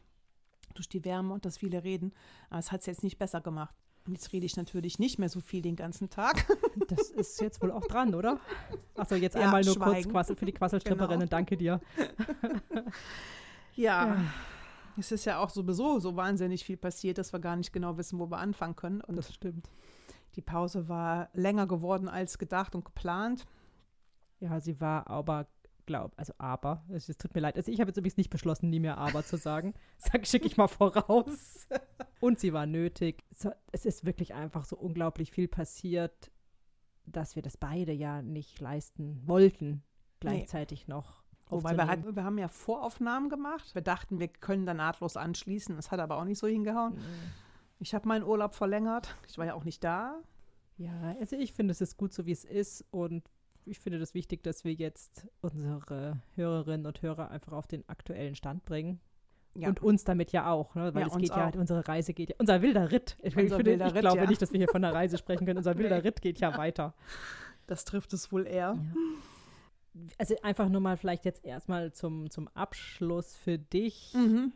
durch 0.74 0.88
die 0.88 1.04
Wärme 1.04 1.34
und 1.34 1.44
das 1.44 1.58
viele 1.58 1.84
Reden. 1.84 2.12
Aber 2.50 2.58
es 2.60 2.72
hat 2.72 2.80
es 2.80 2.86
jetzt 2.86 3.02
nicht 3.02 3.18
besser 3.18 3.40
gemacht. 3.40 3.74
Jetzt 4.08 4.32
rede 4.32 4.46
ich 4.46 4.56
natürlich 4.56 4.98
nicht 4.98 5.18
mehr 5.18 5.28
so 5.28 5.40
viel 5.40 5.60
den 5.60 5.76
ganzen 5.76 6.10
Tag. 6.10 6.46
Das 6.88 7.10
ist 7.10 7.40
jetzt 7.42 7.60
wohl 7.60 7.70
auch 7.70 7.86
dran, 7.86 8.14
oder? 8.14 8.40
Achso, 8.96 9.14
jetzt 9.14 9.34
Ja, 9.34 9.42
einmal 9.42 9.62
nur 9.62 9.74
kurz 9.74 9.88
schweigen. 9.90 10.10
Quassel 10.10 10.36
für 10.36 10.46
die 10.46 10.52
Quasselstripperinnen. 10.52 11.20
Genau. 11.20 11.30
Danke 11.30 11.56
dir. 11.56 11.80
Ja, 13.74 14.16
es 14.98 15.12
ist 15.12 15.24
ja 15.24 15.38
auch 15.38 15.50
sowieso 15.50 15.98
so 16.00 16.16
wahnsinnig 16.16 16.64
viel 16.64 16.76
passiert, 16.76 17.18
dass 17.18 17.32
wir 17.32 17.40
gar 17.40 17.56
nicht 17.56 17.72
genau 17.72 17.96
wissen, 17.96 18.18
wo 18.18 18.30
wir 18.30 18.38
anfangen 18.38 18.76
können. 18.76 19.00
Und 19.00 19.16
Das 19.16 19.32
stimmt. 19.32 19.68
die 20.36 20.42
Pause 20.42 20.88
war 20.88 21.28
länger 21.32 21.66
geworden 21.66 22.08
als 22.08 22.38
gedacht 22.38 22.74
und 22.74 22.84
geplant. 22.84 23.46
Ja, 24.40 24.60
sie 24.60 24.80
war 24.80 25.08
aber, 25.08 25.48
glaub, 25.86 26.12
also 26.16 26.32
aber, 26.38 26.84
es, 26.90 27.06
tut 27.06 27.34
mir 27.34 27.40
leid. 27.40 27.56
Also 27.56 27.72
ich 27.72 27.80
habe 27.80 27.90
jetzt 27.90 27.96
übrigens 27.96 28.16
nicht 28.16 28.30
beschlossen, 28.30 28.70
nie 28.70 28.80
mehr 28.80 28.98
aber 28.98 29.24
zu 29.24 29.36
sagen. 29.36 29.74
Sag, 29.98 30.26
schicke 30.26 30.46
ich 30.46 30.56
mal 30.56 30.68
voraus. 30.68 31.66
Und 32.20 32.38
sie 32.38 32.52
war 32.52 32.66
nötig. 32.66 33.24
Es 33.72 33.84
ist 33.84 34.04
wirklich 34.04 34.34
einfach 34.34 34.64
so 34.64 34.76
unglaublich 34.76 35.30
viel 35.32 35.48
passiert, 35.48 36.30
dass 37.06 37.36
wir 37.36 37.42
das 37.42 37.56
beide 37.56 37.92
ja 37.92 38.22
nicht 38.22 38.60
leisten 38.60 39.26
wollten, 39.26 39.82
gleichzeitig 40.20 40.88
noch. 40.88 41.22
Wobei 41.50 41.76
wir, 41.76 42.16
wir 42.16 42.24
haben 42.24 42.38
ja 42.38 42.48
Voraufnahmen 42.48 43.28
gemacht. 43.30 43.74
Wir 43.74 43.82
dachten, 43.82 44.18
wir 44.20 44.28
können 44.28 44.66
da 44.66 44.74
nahtlos 44.74 45.16
anschließen. 45.16 45.76
Das 45.76 45.90
hat 45.90 46.00
aber 46.00 46.16
auch 46.18 46.24
nicht 46.24 46.38
so 46.38 46.46
hingehauen. 46.46 46.94
Mhm. 46.94 47.00
Ich 47.80 47.94
habe 47.94 48.08
meinen 48.08 48.24
Urlaub 48.24 48.54
verlängert. 48.54 49.16
Ich 49.28 49.38
war 49.38 49.46
ja 49.46 49.54
auch 49.54 49.64
nicht 49.64 49.82
da. 49.84 50.18
Ja, 50.76 51.16
also 51.20 51.36
ich 51.36 51.52
finde, 51.52 51.72
es 51.72 51.80
ist 51.80 51.96
gut 51.96 52.12
so, 52.12 52.26
wie 52.26 52.32
es 52.32 52.44
ist 52.44 52.84
und 52.90 53.22
ich 53.64 53.78
finde 53.80 53.98
das 53.98 54.14
wichtig, 54.14 54.42
dass 54.42 54.64
wir 54.64 54.72
jetzt 54.72 55.26
unsere 55.40 56.20
Hörerinnen 56.36 56.86
und 56.86 57.02
Hörer 57.02 57.30
einfach 57.30 57.52
auf 57.52 57.66
den 57.66 57.88
aktuellen 57.88 58.34
Stand 58.34 58.64
bringen. 58.64 59.00
Ja. 59.54 59.68
Und 59.68 59.82
uns 59.82 60.04
damit 60.04 60.30
ja 60.30 60.50
auch, 60.50 60.74
ne? 60.74 60.94
weil 60.94 61.02
Ja, 61.02 61.08
es 61.08 61.16
geht 61.16 61.30
ja, 61.30 61.48
auch. 61.48 61.54
unsere 61.54 61.86
Reise 61.88 62.14
geht 62.14 62.30
ja, 62.30 62.36
unser 62.38 62.62
wilder 62.62 62.92
Ritt. 62.92 63.16
Ich, 63.22 63.36
Unser 63.36 63.56
finde, 63.56 63.72
wilder 63.72 63.86
ich 63.88 63.94
Ritt, 63.94 64.00
glaube 64.02 64.18
ja. 64.18 64.26
nicht, 64.26 64.40
dass 64.40 64.52
wir 64.52 64.58
hier 64.58 64.68
von 64.68 64.84
einer 64.84 64.94
Reise 64.94 65.18
sprechen 65.18 65.46
können. 65.46 65.58
Unser 65.58 65.76
wilder 65.78 65.96
Nee. 65.96 66.02
Ritt 66.02 66.22
geht 66.22 66.38
ja 66.38 66.56
weiter. 66.56 66.94
Das 67.66 67.84
trifft 67.84 68.12
es 68.12 68.30
wohl 68.30 68.46
eher. 68.46 68.78
Also 70.18 70.34
einfach 70.42 70.68
nur 70.68 70.80
mal 70.80 70.96
vielleicht 70.96 71.24
jetzt 71.24 71.44
erstmal 71.44 71.92
zum, 71.92 72.30
zum 72.30 72.48
Abschluss 72.48 73.36
für 73.36 73.58
dich. 73.58 74.12
Mhm. 74.14 74.52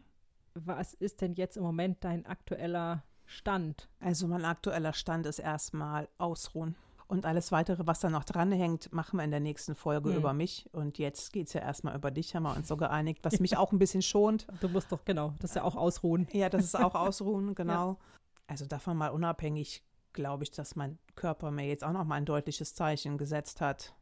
Was 0.55 0.95
ist 0.95 1.21
denn 1.21 1.35
jetzt 1.35 1.57
im 1.57 1.63
Moment 1.63 2.05
dein 2.05 2.27
aktueller 2.27 3.03
Stand? 3.25 3.89
Also 4.01 4.27
mein 4.29 4.45
aktueller 4.45 4.93
Stand 4.93 5.27
ist 5.27 5.39
erstmal 5.39 6.09
ausruhen. 6.19 6.77
Und 7.09 7.27
alles 7.27 7.53
weitere, 7.53 7.87
was 7.87 8.01
da 8.01 8.09
noch 8.09 8.25
dranhängt, 8.25 8.93
machen 8.93 9.19
wir 9.19 9.25
in 9.25 9.31
der 9.31 9.41
nächsten 9.41 9.75
Folge 9.75 10.11
Hm. 10.11 10.17
über 10.17 10.33
mich. 10.33 10.69
Und 10.73 10.97
jetzt 10.99 11.33
geht 11.33 11.49
es 11.49 11.53
ja 11.53 11.61
erstmal 11.61 11.95
über 11.95 12.11
dich, 12.11 12.35
haben 12.35 12.45
wir 12.45 12.57
uns 12.57 12.69
so 12.69 12.77
geeinigt, 12.79 13.25
was 13.25 13.39
mich 13.39 13.57
auch 13.57 13.73
ein 13.73 13.79
bisschen 13.79 14.03
schont. 14.03 14.47
Du 14.61 14.69
musst 14.69 14.91
doch, 14.91 15.05
genau, 15.05 15.35
das 15.39 15.51
ist 15.51 15.57
ja 15.57 15.63
auch 15.63 15.77
ausruhen. 15.77 16.27
Ja, 16.33 16.49
das 16.49 16.65
ist 16.65 16.75
auch 16.75 16.95
ausruhen, 16.95 17.55
genau. 17.55 17.99
Also 18.47 18.65
davon 18.67 18.97
mal 18.97 19.09
unabhängig, 19.09 19.83
glaube 20.15 20.45
ich, 20.45 20.51
dass 20.53 20.75
mein 20.75 20.99
Körper 21.15 21.51
mir 21.51 21.67
jetzt 21.67 21.85
auch 21.85 21.93
noch 21.93 22.05
mal 22.05 22.17
ein 22.17 22.25
deutliches 22.25 22.75
Zeichen 22.75 23.19
gesetzt 23.19 23.61
hat. 23.61 23.95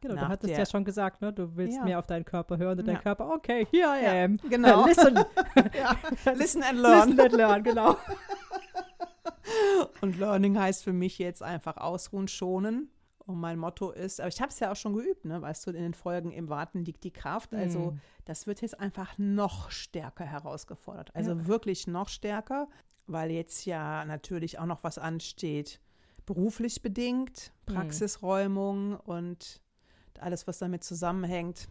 Genau, 0.00 0.14
du 0.14 0.28
hattest 0.28 0.56
ja 0.56 0.64
schon 0.66 0.84
gesagt, 0.84 1.20
ne? 1.20 1.32
Du 1.32 1.56
willst 1.56 1.76
Ja. 1.76 1.84
mehr 1.84 1.98
auf 1.98 2.06
deinen 2.06 2.24
Körper 2.24 2.56
hören 2.58 2.78
und 2.78 2.86
dein 2.86 2.96
Ja. 2.96 3.00
Körper, 3.02 3.30
okay, 3.32 3.66
here 3.72 3.88
I 4.00 4.06
am. 4.24 4.36
genau. 4.48 4.86
Listen, 4.86 5.16
ja. 5.74 6.32
Listen 6.34 6.62
and 6.62 6.78
learn. 6.78 7.08
listen 7.08 7.20
and 7.20 7.32
learn, 7.32 7.62
genau. 7.64 7.96
Und 10.00 10.18
Learning 10.18 10.58
heißt 10.58 10.84
für 10.84 10.92
mich 10.92 11.18
jetzt 11.18 11.42
einfach 11.42 11.76
ausruhen, 11.78 12.28
schonen. 12.28 12.90
Und 13.26 13.38
mein 13.40 13.58
Motto 13.58 13.90
ist, 13.90 14.20
aber 14.20 14.28
ich 14.28 14.40
habe 14.40 14.50
es 14.50 14.58
ja 14.60 14.72
auch 14.72 14.76
schon 14.76 14.94
geübt, 14.94 15.26
ne? 15.26 15.42
weißt 15.42 15.66
du, 15.66 15.70
in 15.72 15.82
den 15.82 15.92
Folgen 15.94 16.30
im 16.32 16.48
Warten 16.48 16.82
liegt 16.84 17.04
die 17.04 17.10
Kraft. 17.10 17.54
Also 17.54 17.90
Mm. 17.92 18.00
das 18.24 18.46
wird 18.46 18.62
jetzt 18.62 18.80
einfach 18.80 19.18
noch 19.18 19.70
stärker 19.70 20.24
herausgefordert. 20.24 21.14
Also 21.14 21.32
Ja. 21.32 21.46
wirklich 21.46 21.86
noch 21.86 22.08
stärker, 22.08 22.68
weil 23.06 23.30
jetzt 23.30 23.66
ja 23.66 24.04
natürlich 24.06 24.58
auch 24.58 24.64
noch 24.66 24.82
was 24.82 24.96
ansteht. 24.96 25.78
Beruflich 26.24 26.80
bedingt, 26.80 27.52
Mhm. 27.68 27.74
Praxisräumung 27.74 28.96
und 29.00 29.60
alles, 30.22 30.46
was 30.46 30.58
damit 30.58 30.84
zusammenhängt, 30.84 31.68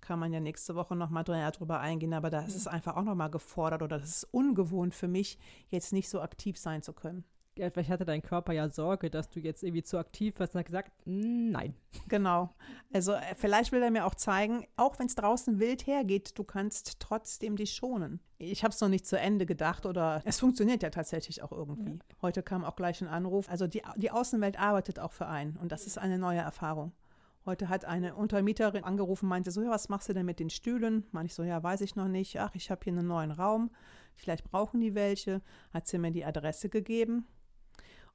kann 0.00 0.18
man 0.18 0.32
ja 0.32 0.40
nächste 0.40 0.74
Woche 0.74 0.96
nochmal 0.96 1.24
drüber 1.24 1.80
eingehen. 1.80 2.14
Aber 2.14 2.30
da 2.30 2.40
ist 2.40 2.56
es 2.56 2.66
einfach 2.66 2.96
auch 2.96 3.04
nochmal 3.04 3.30
gefordert 3.30 3.82
oder 3.82 3.98
das 3.98 4.08
ist 4.10 4.24
ungewohnt 4.24 4.94
für 4.94 5.08
mich, 5.08 5.38
jetzt 5.68 5.92
nicht 5.92 6.08
so 6.08 6.20
aktiv 6.20 6.58
sein 6.58 6.82
zu 6.82 6.92
können. 6.92 7.24
Ja, 7.58 7.68
vielleicht 7.68 7.90
hatte 7.90 8.04
dein 8.04 8.22
Körper 8.22 8.52
ja 8.52 8.68
Sorge, 8.70 9.10
dass 9.10 9.28
du 9.28 9.40
jetzt 9.40 9.62
irgendwie 9.62 9.82
zu 9.82 9.98
aktiv 9.98 10.38
warst 10.38 10.54
und 10.54 10.60
hat 10.60 10.66
gesagt, 10.66 10.92
"Mm, 11.04 11.50
nein. 11.50 11.74
Genau. 12.08 12.54
Also 12.92 13.12
äh, 13.12 13.34
vielleicht 13.36 13.72
will 13.72 13.82
er 13.82 13.90
mir 13.90 14.06
auch 14.06 14.14
zeigen, 14.14 14.66
auch 14.76 14.98
wenn 14.98 15.06
es 15.06 15.14
draußen 15.14 15.58
wild 15.58 15.86
hergeht, 15.86 16.38
du 16.38 16.44
kannst 16.44 17.00
trotzdem 17.00 17.56
dich 17.56 17.72
schonen. 17.74 18.20
Ich 18.38 18.62
habe 18.64 18.72
es 18.72 18.80
noch 18.80 18.88
nicht 18.88 19.06
zu 19.06 19.18
Ende 19.18 19.46
gedacht 19.46 19.84
oder 19.84 20.22
es 20.24 20.40
funktioniert 20.40 20.82
ja 20.82 20.90
tatsächlich 20.90 21.42
auch 21.42 21.52
irgendwie. 21.52 21.98
Heute 22.22 22.42
kam 22.42 22.64
auch 22.64 22.76
gleich 22.76 23.02
ein 23.02 23.08
Anruf. 23.08 23.50
Also 23.50 23.66
die, 23.66 23.82
die 23.96 24.10
Außenwelt 24.10 24.58
arbeitet 24.58 24.98
auch 24.98 25.12
für 25.12 25.26
einen 25.26 25.56
und 25.56 25.70
das 25.72 25.86
ist 25.86 25.98
eine 25.98 26.18
neue 26.18 26.38
Erfahrung. 26.38 26.92
Heute 27.46 27.68
hat 27.70 27.84
eine 27.86 28.14
Untermieterin 28.16 28.84
angerufen, 28.84 29.26
meinte 29.28 29.50
so, 29.50 29.62
ja, 29.62 29.70
was 29.70 29.88
machst 29.88 30.08
du 30.08 30.12
denn 30.12 30.26
mit 30.26 30.38
den 30.40 30.50
Stühlen? 30.50 31.04
Meinte 31.10 31.26
ich 31.30 31.34
so, 31.34 31.42
ja, 31.42 31.62
weiß 31.62 31.80
ich 31.80 31.96
noch 31.96 32.08
nicht. 32.08 32.38
Ach, 32.38 32.54
ich 32.54 32.70
habe 32.70 32.80
hier 32.84 32.92
einen 32.92 33.06
neuen 33.06 33.30
Raum. 33.30 33.70
Vielleicht 34.14 34.44
brauchen 34.44 34.80
die 34.80 34.94
welche. 34.94 35.40
Hat 35.72 35.86
sie 35.86 35.98
mir 35.98 36.10
die 36.10 36.24
Adresse 36.24 36.68
gegeben. 36.68 37.26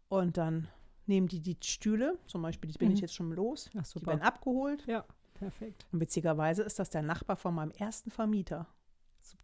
Und 0.10 0.38
dann 0.38 0.68
nehmen 1.08 1.28
die 1.28 1.40
die 1.42 1.58
Stühle, 1.64 2.20
zum 2.28 2.44
Beispiel, 2.44 2.70
die 2.72 2.78
bin 2.78 2.92
ich 2.92 2.98
Mhm. 3.00 3.02
jetzt 3.02 3.16
schon 3.16 3.32
los. 3.32 3.70
Ach, 3.76 3.84
Die 3.88 4.06
werden 4.06 4.22
abgeholt. 4.22 4.86
Ja, 4.86 5.04
perfekt. 5.34 5.86
Und 5.92 6.00
witzigerweise 6.00 6.62
ist 6.62 6.78
das 6.78 6.92
der 6.92 7.02
Nachbar 7.02 7.36
von 7.36 7.56
meinem 7.56 7.72
ersten 7.72 8.12
Vermieter. 8.12 8.68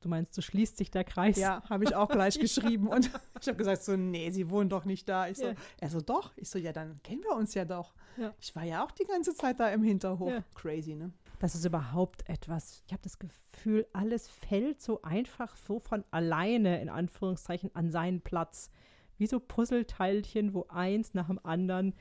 Du 0.02 0.10
meinst, 0.10 0.34
so 0.34 0.42
schließt 0.42 0.78
sich 0.78 0.92
der 0.92 1.04
Kreis? 1.04 1.38
Ja, 1.38 1.64
habe 1.70 1.84
ich 1.84 1.96
auch 1.96 2.10
gleich 2.10 2.40
geschrieben. 2.40 2.88
Und 2.88 3.10
ich 3.40 3.48
habe 3.48 3.58
gesagt, 3.58 3.84
so, 3.84 3.96
nee, 3.96 4.30
sie 4.32 4.50
wohnen 4.50 4.70
doch 4.70 4.86
nicht 4.86 5.08
da. 5.10 5.28
Ich 5.28 5.38
so, 5.38 5.46
Ja. 5.48 5.54
er 5.80 5.90
so, 5.90 6.02
doch. 6.02 6.32
Ich 6.36 6.50
so, 6.50 6.60
ja, 6.60 6.72
dann 6.74 7.00
kennen 7.04 7.24
wir 7.24 7.36
uns 7.36 7.54
ja 7.54 7.66
doch. 7.66 7.94
Ja. 8.18 8.34
Ich 8.40 8.56
war 8.56 8.64
ja 8.64 8.84
auch 8.84 8.92
die 8.92 9.06
ganze 9.06 9.34
Zeit 9.34 9.60
da 9.60 9.70
im 9.70 9.84
Hinterhof. 9.84 10.30
Ja. 10.32 10.44
Crazy, 10.56 10.96
ne? 10.96 11.12
Das 11.40 11.56
ist 11.56 11.66
überhaupt 11.66 12.28
etwas. 12.30 12.84
Ich 12.86 12.94
habe 12.94 13.02
das 13.04 13.18
Gefühl, 13.18 13.88
alles 13.94 14.28
fällt 14.28 14.82
so 14.82 15.02
einfach 15.02 15.56
so 15.56 15.80
von 15.80 16.04
alleine, 16.12 16.82
in 16.82 16.90
Anführungszeichen, 16.90 17.72
an 17.74 17.90
seinen 17.90 18.22
Platz. 18.22 18.70
Wie 19.18 19.26
so 19.28 19.40
Puzzleteilchen, 19.40 20.54
wo 20.54 20.66
eins 20.70 21.14
nach 21.14 21.28
dem 21.28 21.40
anderen 21.44 21.94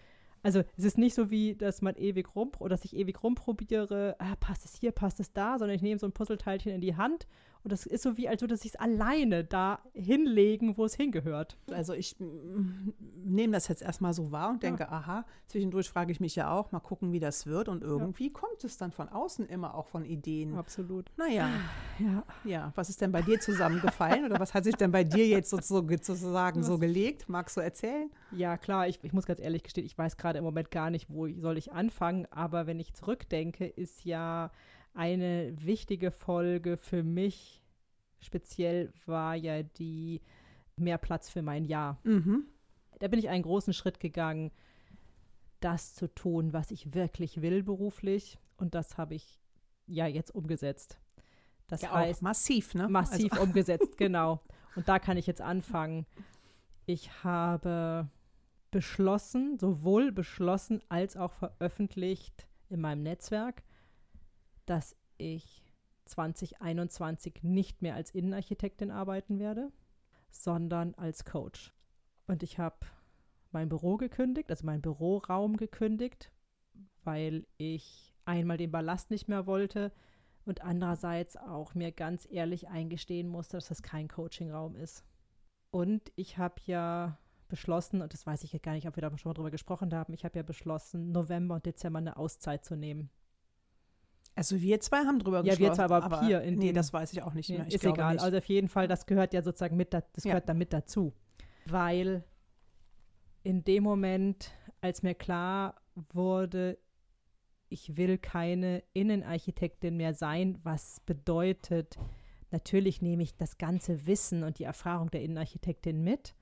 Also 0.42 0.62
es 0.76 0.84
ist 0.84 0.98
nicht 0.98 1.14
so 1.14 1.30
wie, 1.30 1.54
dass 1.54 1.82
man 1.82 1.94
ewig 1.96 2.34
rum 2.34 2.52
oder 2.58 2.70
dass 2.70 2.84
ich 2.84 2.96
ewig 2.96 3.22
rumprobiere, 3.22 4.16
ah, 4.18 4.36
passt 4.36 4.64
es 4.64 4.74
hier, 4.74 4.90
passt 4.92 5.20
es 5.20 5.32
da, 5.32 5.58
sondern 5.58 5.76
ich 5.76 5.82
nehme 5.82 5.98
so 5.98 6.06
ein 6.06 6.12
Puzzleteilchen 6.12 6.72
in 6.72 6.80
die 6.80 6.96
Hand 6.96 7.26
und 7.62 7.72
das 7.72 7.84
ist 7.84 8.02
so 8.02 8.16
wie, 8.16 8.28
als 8.28 8.40
würde 8.40 8.54
es 8.54 8.62
sich 8.62 8.80
alleine 8.80 9.44
da 9.44 9.80
hinlegen, 9.92 10.78
wo 10.78 10.86
es 10.86 10.94
hingehört. 10.94 11.58
Also 11.70 11.92
ich 11.92 12.16
mm, 12.18 12.92
nehme 13.22 13.52
das 13.52 13.68
jetzt 13.68 13.82
erstmal 13.82 14.14
so 14.14 14.32
wahr 14.32 14.50
und 14.50 14.62
denke, 14.62 14.84
ja. 14.84 14.92
aha, 14.92 15.26
zwischendurch 15.46 15.90
frage 15.90 16.10
ich 16.10 16.20
mich 16.20 16.34
ja 16.36 16.50
auch, 16.50 16.72
mal 16.72 16.80
gucken, 16.80 17.12
wie 17.12 17.20
das 17.20 17.46
wird. 17.46 17.68
Und 17.68 17.82
irgendwie 17.82 18.28
ja. 18.28 18.32
kommt 18.32 18.64
es 18.64 18.78
dann 18.78 18.92
von 18.92 19.10
außen 19.10 19.44
immer 19.46 19.74
auch 19.74 19.88
von 19.88 20.06
Ideen. 20.06 20.56
Absolut. 20.56 21.10
Naja. 21.18 21.50
Ja. 21.98 22.24
Ja. 22.44 22.72
Was 22.76 22.88
ist 22.88 23.02
denn 23.02 23.12
bei 23.12 23.20
dir 23.20 23.38
zusammengefallen 23.40 24.24
oder 24.24 24.40
was 24.40 24.54
hat 24.54 24.64
sich 24.64 24.76
denn 24.76 24.90
bei 24.90 25.04
dir 25.04 25.26
jetzt 25.26 25.50
sozusagen 25.50 26.62
so 26.62 26.78
gelegt? 26.78 27.28
Magst 27.28 27.58
du 27.58 27.60
erzählen? 27.60 28.10
Ja, 28.32 28.56
klar, 28.56 28.88
ich, 28.88 29.00
ich 29.02 29.12
muss 29.12 29.26
ganz 29.26 29.38
ehrlich 29.38 29.62
gestehen, 29.62 29.84
ich 29.84 29.98
weiß 29.98 30.16
gerade 30.16 30.38
im 30.38 30.44
Moment 30.44 30.70
gar 30.70 30.88
nicht, 30.88 31.10
wo 31.10 31.26
ich, 31.26 31.38
soll 31.40 31.58
ich 31.58 31.72
anfangen, 31.72 32.26
aber 32.30 32.66
wenn 32.66 32.80
ich 32.80 32.94
zurückdenke, 32.94 33.66
ist 33.66 34.04
ja 34.04 34.50
eine 34.94 35.54
wichtige 35.64 36.10
Folge 36.10 36.76
für 36.76 37.02
mich 37.02 37.60
speziell 38.20 38.92
war 39.06 39.34
ja 39.34 39.62
die 39.62 40.20
mehr 40.76 40.98
Platz 40.98 41.28
für 41.28 41.42
mein 41.42 41.64
Jahr. 41.64 41.98
Mhm. 42.04 42.44
Da 42.98 43.08
bin 43.08 43.18
ich 43.18 43.28
einen 43.28 43.42
großen 43.42 43.72
Schritt 43.72 44.00
gegangen, 44.00 44.50
das 45.60 45.94
zu 45.94 46.12
tun, 46.14 46.52
was 46.52 46.70
ich 46.70 46.94
wirklich 46.94 47.42
will 47.42 47.62
beruflich. 47.62 48.38
Und 48.56 48.74
das 48.74 48.98
habe 48.98 49.14
ich 49.14 49.40
ja 49.86 50.06
jetzt 50.06 50.34
umgesetzt. 50.34 50.98
Das 51.66 51.82
ja, 51.82 51.92
heißt 51.92 52.22
massiv, 52.22 52.74
ne? 52.74 52.88
Massiv 52.88 53.32
also. 53.32 53.44
umgesetzt, 53.46 53.96
genau. 53.96 54.40
Und 54.74 54.88
da 54.88 54.98
kann 54.98 55.16
ich 55.16 55.26
jetzt 55.26 55.40
anfangen. 55.40 56.06
Ich 56.86 57.22
habe 57.22 58.08
beschlossen, 58.70 59.58
sowohl 59.58 60.12
beschlossen 60.12 60.80
als 60.88 61.16
auch 61.16 61.32
veröffentlicht 61.32 62.46
in 62.68 62.80
meinem 62.80 63.02
Netzwerk, 63.02 63.62
dass 64.70 64.96
ich 65.18 65.64
2021 66.04 67.42
nicht 67.42 67.82
mehr 67.82 67.96
als 67.96 68.12
Innenarchitektin 68.12 68.92
arbeiten 68.92 69.40
werde, 69.40 69.72
sondern 70.30 70.94
als 70.94 71.24
Coach. 71.24 71.74
Und 72.28 72.44
ich 72.44 72.60
habe 72.60 72.86
mein 73.50 73.68
Büro 73.68 73.96
gekündigt, 73.96 74.48
also 74.48 74.64
meinen 74.64 74.80
Büroraum 74.80 75.56
gekündigt, 75.56 76.30
weil 77.02 77.48
ich 77.56 78.14
einmal 78.24 78.58
den 78.58 78.70
Ballast 78.70 79.10
nicht 79.10 79.26
mehr 79.26 79.46
wollte 79.46 79.92
und 80.44 80.62
andererseits 80.62 81.36
auch 81.36 81.74
mir 81.74 81.90
ganz 81.90 82.28
ehrlich 82.30 82.68
eingestehen 82.68 83.28
musste, 83.28 83.56
dass 83.56 83.68
das 83.68 83.82
kein 83.82 84.06
Coachingraum 84.06 84.76
ist. 84.76 85.04
Und 85.72 86.12
ich 86.14 86.38
habe 86.38 86.60
ja 86.66 87.18
beschlossen, 87.48 88.02
und 88.02 88.12
das 88.12 88.24
weiß 88.24 88.44
ich 88.44 88.62
gar 88.62 88.74
nicht, 88.74 88.86
ob 88.86 88.96
wir 88.96 89.00
da 89.00 89.18
schon 89.18 89.30
mal 89.30 89.34
drüber 89.34 89.50
gesprochen 89.50 89.92
haben, 89.92 90.12
ich 90.12 90.24
habe 90.24 90.38
ja 90.38 90.44
beschlossen, 90.44 91.10
November 91.10 91.56
und 91.56 91.66
Dezember 91.66 91.98
eine 91.98 92.16
Auszeit 92.16 92.64
zu 92.64 92.76
nehmen. 92.76 93.10
Also 94.34 94.60
wir 94.60 94.80
zwei 94.80 94.98
haben 94.98 95.18
drüber 95.18 95.42
gesprochen. 95.42 95.62
Ja, 95.62 95.68
wir 95.68 95.74
zwei, 95.74 95.84
aber, 95.84 96.02
aber 96.02 96.20
hier. 96.22 96.40
In 96.42 96.56
nee, 96.56 96.72
das 96.72 96.92
weiß 96.92 97.12
ich 97.12 97.22
auch 97.22 97.34
nicht 97.34 97.50
mehr. 97.50 97.66
Ich 97.66 97.74
ist 97.74 97.84
egal. 97.84 98.14
Nicht. 98.14 98.22
Also 98.22 98.38
auf 98.38 98.44
jeden 98.46 98.68
Fall, 98.68 98.88
das 98.88 99.06
gehört 99.06 99.34
ja 99.34 99.42
sozusagen 99.42 99.76
mit, 99.76 99.92
das 99.92 100.04
ja. 100.18 100.30
gehört 100.30 100.48
da 100.48 100.54
mit 100.54 100.72
dazu. 100.72 101.12
Weil 101.66 102.24
in 103.42 103.64
dem 103.64 103.82
Moment, 103.82 104.52
als 104.80 105.02
mir 105.02 105.14
klar 105.14 105.80
wurde, 106.12 106.78
ich 107.68 107.96
will 107.96 108.18
keine 108.18 108.82
Innenarchitektin 108.92 109.96
mehr 109.96 110.14
sein, 110.14 110.58
was 110.62 111.00
bedeutet, 111.00 111.98
natürlich 112.50 113.00
nehme 113.00 113.22
ich 113.22 113.36
das 113.36 113.58
ganze 113.58 114.06
Wissen 114.06 114.42
und 114.42 114.58
die 114.58 114.64
Erfahrung 114.64 115.10
der 115.10 115.22
Innenarchitektin 115.22 116.02
mit, 116.02 116.34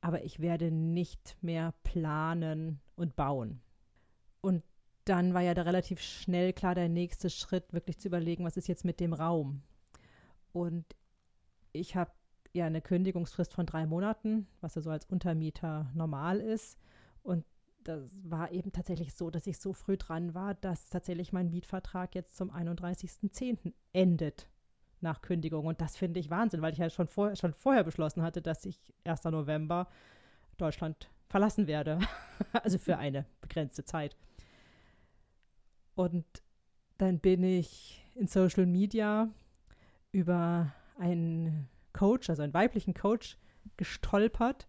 aber 0.00 0.24
ich 0.24 0.40
werde 0.40 0.70
nicht 0.70 1.36
mehr 1.42 1.74
planen 1.82 2.80
und 2.96 3.16
bauen. 3.16 3.60
Und 4.40 4.62
dann 5.10 5.34
war 5.34 5.40
ja 5.40 5.54
da 5.54 5.62
relativ 5.62 6.00
schnell 6.00 6.52
klar 6.52 6.76
der 6.76 6.88
nächste 6.88 7.30
Schritt, 7.30 7.72
wirklich 7.72 7.98
zu 7.98 8.06
überlegen, 8.06 8.44
was 8.44 8.56
ist 8.56 8.68
jetzt 8.68 8.84
mit 8.84 9.00
dem 9.00 9.12
Raum. 9.12 9.60
Und 10.52 10.84
ich 11.72 11.96
habe 11.96 12.12
ja 12.52 12.66
eine 12.66 12.80
Kündigungsfrist 12.80 13.52
von 13.52 13.66
drei 13.66 13.86
Monaten, 13.86 14.46
was 14.60 14.76
ja 14.76 14.82
so 14.82 14.90
als 14.90 15.06
Untermieter 15.06 15.90
normal 15.94 16.40
ist. 16.40 16.78
Und 17.24 17.44
das 17.82 18.08
war 18.22 18.52
eben 18.52 18.70
tatsächlich 18.70 19.12
so, 19.14 19.30
dass 19.30 19.48
ich 19.48 19.58
so 19.58 19.72
früh 19.72 19.96
dran 19.96 20.32
war, 20.32 20.54
dass 20.54 20.90
tatsächlich 20.90 21.32
mein 21.32 21.50
Mietvertrag 21.50 22.14
jetzt 22.14 22.36
zum 22.36 22.52
31.10. 22.52 23.72
endet 23.92 24.48
nach 25.00 25.22
Kündigung. 25.22 25.66
Und 25.66 25.80
das 25.80 25.96
finde 25.96 26.20
ich 26.20 26.30
Wahnsinn, 26.30 26.62
weil 26.62 26.72
ich 26.72 26.78
ja 26.78 26.88
schon, 26.88 27.08
vor, 27.08 27.34
schon 27.34 27.52
vorher 27.52 27.82
beschlossen 27.82 28.22
hatte, 28.22 28.42
dass 28.42 28.64
ich 28.64 28.78
1. 29.02 29.24
November 29.24 29.88
Deutschland 30.56 31.10
verlassen 31.28 31.66
werde. 31.66 31.98
also 32.52 32.78
für 32.78 32.96
eine 32.98 33.26
begrenzte 33.40 33.84
Zeit. 33.84 34.16
Und 36.00 36.24
dann 36.96 37.18
bin 37.18 37.42
ich 37.42 38.02
in 38.14 38.26
Social 38.26 38.64
Media 38.64 39.28
über 40.12 40.72
einen 40.98 41.68
Coach, 41.92 42.30
also 42.30 42.40
einen 42.40 42.54
weiblichen 42.54 42.94
Coach, 42.94 43.36
gestolpert, 43.76 44.66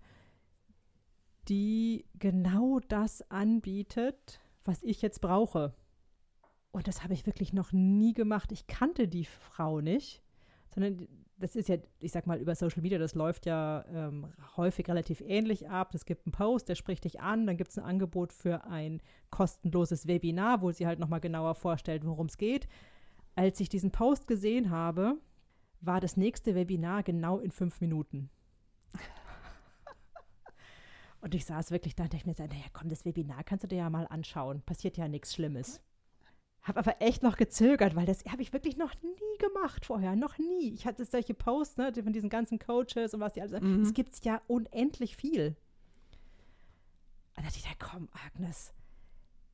die 1.47 2.05
genau 2.15 2.81
das 2.81 3.21
anbietet, 3.31 4.41
was 4.65 4.83
ich 4.83 5.01
jetzt 5.01 5.21
brauche. 5.21 5.73
Und 6.71 6.89
das 6.89 7.01
habe 7.01 7.13
ich 7.13 7.25
wirklich 7.25 7.53
noch 7.53 7.71
nie 7.71 8.11
gemacht. 8.11 8.51
Ich 8.51 8.67
kannte 8.67 9.07
die 9.07 9.23
Frau 9.23 9.79
nicht, 9.79 10.21
sondern 10.73 11.07
das 11.41 11.55
ist 11.55 11.69
ja, 11.69 11.77
ich 11.99 12.11
sag 12.11 12.27
mal, 12.27 12.39
über 12.39 12.55
Social 12.55 12.81
Media, 12.81 12.97
das 12.97 13.15
läuft 13.15 13.45
ja 13.45 13.83
ähm, 13.93 14.27
häufig 14.55 14.87
relativ 14.87 15.21
ähnlich 15.21 15.69
ab. 15.69 15.93
Es 15.93 16.05
gibt 16.05 16.25
einen 16.25 16.31
Post, 16.31 16.69
der 16.69 16.75
spricht 16.75 17.03
dich 17.03 17.19
an, 17.19 17.45
dann 17.45 17.57
gibt 17.57 17.71
es 17.71 17.77
ein 17.77 17.83
Angebot 17.83 18.31
für 18.31 18.65
ein 18.65 19.01
kostenloses 19.29 20.07
Webinar, 20.07 20.61
wo 20.61 20.71
sie 20.71 20.87
halt 20.87 20.99
nochmal 20.99 21.19
genauer 21.19 21.55
vorstellt, 21.55 22.05
worum 22.05 22.27
es 22.27 22.37
geht. 22.37 22.67
Als 23.35 23.59
ich 23.59 23.69
diesen 23.69 23.91
Post 23.91 24.27
gesehen 24.27 24.69
habe, 24.69 25.15
war 25.81 25.99
das 25.99 26.15
nächste 26.17 26.55
Webinar 26.55 27.03
genau 27.03 27.39
in 27.39 27.51
fünf 27.51 27.81
Minuten. 27.81 28.29
Und 31.21 31.35
ich 31.35 31.45
saß 31.45 31.69
wirklich 31.69 31.95
da 31.95 32.03
und 32.03 32.13
dachte 32.13 32.27
mir, 32.27 32.35
naja, 32.35 32.65
komm, 32.73 32.89
das 32.89 33.05
Webinar 33.05 33.43
kannst 33.43 33.63
du 33.63 33.67
dir 33.67 33.77
ja 33.77 33.89
mal 33.89 34.07
anschauen. 34.07 34.63
Passiert 34.63 34.97
ja 34.97 35.07
nichts 35.07 35.35
Schlimmes. 35.35 35.79
Habe 36.63 36.79
aber 36.79 37.01
echt 37.01 37.23
noch 37.23 37.37
gezögert, 37.37 37.95
weil 37.95 38.05
das 38.05 38.23
habe 38.25 38.43
ich 38.43 38.53
wirklich 38.53 38.77
noch 38.77 38.93
nie 39.01 39.37
gemacht 39.39 39.85
vorher. 39.85 40.15
Noch 40.15 40.37
nie. 40.37 40.73
Ich 40.73 40.85
hatte 40.85 41.05
solche 41.05 41.33
Posts 41.33 41.77
ne, 41.77 41.93
von 42.03 42.13
diesen 42.13 42.29
ganzen 42.29 42.59
Coaches 42.59 43.13
und 43.13 43.19
was 43.19 43.33
die 43.33 43.41
alles. 43.41 43.61
Mhm. 43.61 43.81
Es 43.81 43.93
gibt 43.93 44.23
ja 44.23 44.41
unendlich 44.47 45.15
viel. 45.15 45.55
Und 47.35 47.37
da 47.37 47.41
dachte 47.43 47.57
ich, 47.57 47.79
komm, 47.79 48.09
Agnes, 48.27 48.73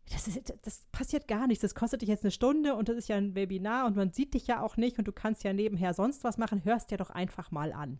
das, 0.09 0.27
ist, 0.27 0.53
das 0.63 0.85
passiert 0.91 1.27
gar 1.27 1.47
nichts. 1.47 1.61
Das 1.61 1.75
kostet 1.75 2.01
dich 2.01 2.09
jetzt 2.09 2.23
eine 2.23 2.31
Stunde 2.31 2.75
und 2.75 2.89
das 2.89 2.97
ist 2.97 3.07
ja 3.07 3.15
ein 3.15 3.35
Webinar 3.35 3.85
und 3.85 3.95
man 3.95 4.11
sieht 4.11 4.33
dich 4.33 4.47
ja 4.47 4.61
auch 4.61 4.75
nicht 4.75 4.99
und 4.99 5.07
du 5.07 5.13
kannst 5.13 5.43
ja 5.43 5.53
nebenher 5.53 5.93
sonst 5.93 6.25
was 6.25 6.37
machen. 6.37 6.65
Hörst 6.65 6.91
dir 6.91 6.97
doch 6.97 7.09
einfach 7.09 7.51
mal 7.51 7.71
an. 7.71 7.99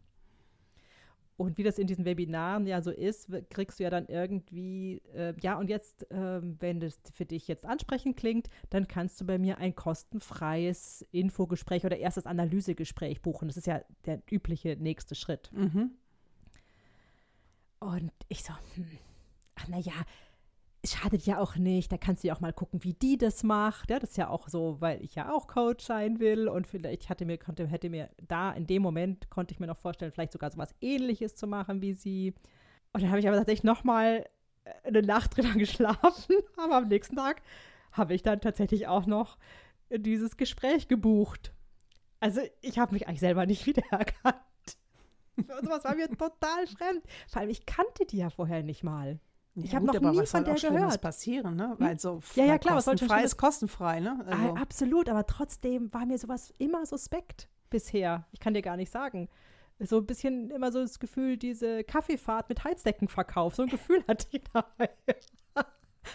Und 1.38 1.60
wie 1.60 1.64
das 1.64 1.78
in 1.78 1.86
diesen 1.86 2.04
Webinaren 2.04 2.66
ja 2.66 2.82
so 2.82 2.90
ist, 2.90 3.30
kriegst 3.52 3.80
du 3.80 3.84
ja 3.84 3.92
dann 3.92 4.08
irgendwie, 4.08 5.04
äh, 5.14 5.36
ja, 5.40 5.60
und 5.60 5.70
jetzt, 5.70 6.10
äh, 6.12 6.42
wenn 6.42 6.80
das 6.80 7.00
für 7.14 7.26
dich 7.26 7.48
jetzt 7.48 7.64
ansprechend 7.64 8.18
klingt, 8.18 8.50
dann 8.72 8.88
kannst 8.88 9.22
du 9.22 9.26
bei 9.26 9.38
mir 9.38 9.60
ein 9.60 9.76
kostenfreies 9.76 11.06
Infogespräch 11.12 11.86
oder 11.86 11.98
erstes 11.98 12.26
Analysegespräch 12.26 13.22
buchen. 13.22 13.48
Das 13.48 13.56
ist 13.56 13.68
ja 13.68 13.82
der 14.08 14.24
übliche 14.32 14.78
nächste 14.78 15.14
Schritt. 15.14 15.52
Mhm. 15.54 15.92
Und 17.80 18.12
ich 18.30 18.44
so, 18.44 18.54
hm, 18.74 18.88
ach 19.54 19.68
naja, 19.68 19.94
schadet 20.86 21.26
ja 21.26 21.40
auch 21.40 21.56
nicht. 21.56 21.92
Da 21.92 21.98
kannst 21.98 22.24
du 22.24 22.28
ja 22.28 22.36
auch 22.36 22.40
mal 22.40 22.54
gucken, 22.54 22.84
wie 22.84 22.94
die 22.94 23.18
das 23.18 23.44
macht. 23.44 23.90
Ja, 23.90 24.00
das 24.00 24.12
ist 24.12 24.18
ja 24.18 24.30
auch 24.30 24.48
so, 24.48 24.78
weil 24.80 25.04
ich 25.04 25.16
ja 25.16 25.32
auch 25.32 25.48
Coach 25.48 25.86
sein 25.86 26.20
will 26.20 26.48
und 26.48 26.68
vielleicht 26.68 27.10
hatte 27.10 27.26
mir, 27.26 27.38
konnte, 27.38 27.68
hätte 27.68 27.90
mir 27.90 28.10
da 28.28 28.52
in 28.52 28.68
dem 28.68 28.82
Moment 28.82 29.30
konnte 29.30 29.54
ich 29.54 29.60
mir 29.60 29.68
noch 29.68 29.78
vorstellen, 29.78 30.12
vielleicht 30.12 30.32
sogar 30.32 30.52
so 30.52 30.58
was 30.58 30.76
ähnliches 30.82 31.36
zu 31.36 31.48
machen 31.48 31.82
wie 31.82 31.94
sie. 31.94 32.34
Und 32.94 33.02
dann 33.04 33.10
habe 33.10 33.20
ich 33.20 33.28
aber 33.28 33.38
tatsächlich 33.38 33.64
nochmal 33.64 34.26
äh, 34.66 34.88
eine 34.88 35.02
Nacht 35.02 35.36
drüber 35.38 35.54
geschlafen, 35.54 36.36
aber 36.58 36.78
am 36.78 36.88
nächsten 36.88 37.16
Tag 37.16 37.42
habe 37.92 38.14
ich 38.14 38.22
dann 38.22 38.42
tatsächlich 38.42 38.88
auch 38.88 39.06
noch 39.06 39.38
dieses 39.90 40.38
Gespräch 40.38 40.88
gebucht. 40.88 41.54
Also 42.20 42.42
ich 42.62 42.80
habe 42.80 42.94
mich 42.94 43.08
eigentlich 43.08 43.20
selber 43.20 43.46
nicht 43.46 43.66
wiedererkannt. 43.66 44.38
Sowas 45.62 45.84
war 45.84 45.96
mir 45.96 46.10
total 46.10 46.66
fremd. 46.66 47.04
Vor 47.28 47.42
allem, 47.42 47.52
ich 47.52 47.66
kannte 47.66 48.06
die 48.06 48.18
ja 48.18 48.30
vorher 48.30 48.64
nicht 48.64 48.84
mal. 48.84 49.20
Ich 49.64 49.72
ja, 49.72 49.78
habe 49.78 49.88
noch 49.88 50.12
nie 50.12 50.26
von 50.26 50.46
der 50.46 50.54
gehört. 50.54 51.02
passieren, 51.02 51.56
ne? 51.56 51.72
Hm? 51.72 51.80
Weil 51.80 52.00
so 52.00 52.22
ja, 52.36 52.46
ja, 52.46 52.58
klar, 52.60 52.76
kostenfrei 52.76 53.24
ist 53.24 53.38
kostenfrei, 53.38 54.00
ne? 54.00 54.24
Ah, 54.28 54.32
also. 54.32 54.56
absolut, 54.56 55.10
aber 55.10 55.26
trotzdem 55.26 55.92
war 55.94 56.06
mir 56.06 56.20
sowas 56.20 56.54
immer 56.60 56.86
suspekt 56.86 57.50
bisher. 57.72 58.28
Ich 58.32 58.40
kann 58.40 58.54
dir 58.54 58.62
gar 58.62 58.78
nicht 58.78 58.92
sagen. 58.92 59.30
So 59.80 59.98
ein 59.98 60.06
bisschen 60.06 60.52
immer 60.52 60.72
so 60.72 60.82
das 60.82 61.00
Gefühl, 61.00 61.38
diese 61.38 61.84
Kaffeefahrt 61.84 62.50
mit 62.50 62.64
Heizdeckenverkauf. 62.64 63.56
So 63.56 63.64
ein 63.64 63.70
Gefühl 63.70 64.04
hatte 64.08 64.28
ich 64.32 64.44
dabei. 64.54 64.90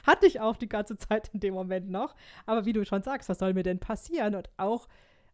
hatte 0.06 0.26
ich 0.26 0.40
auch 0.40 0.56
die 0.56 0.68
ganze 0.68 0.96
Zeit 0.96 1.30
in 1.32 1.40
dem 1.40 1.54
Moment 1.54 1.90
noch. 1.90 2.14
Aber 2.46 2.64
wie 2.64 2.72
du 2.72 2.84
schon 2.84 3.02
sagst, 3.02 3.28
was 3.28 3.40
soll 3.40 3.54
mir 3.54 3.64
denn 3.64 3.80
passieren? 3.80 4.36
Und 4.36 4.50
auch 4.56 4.88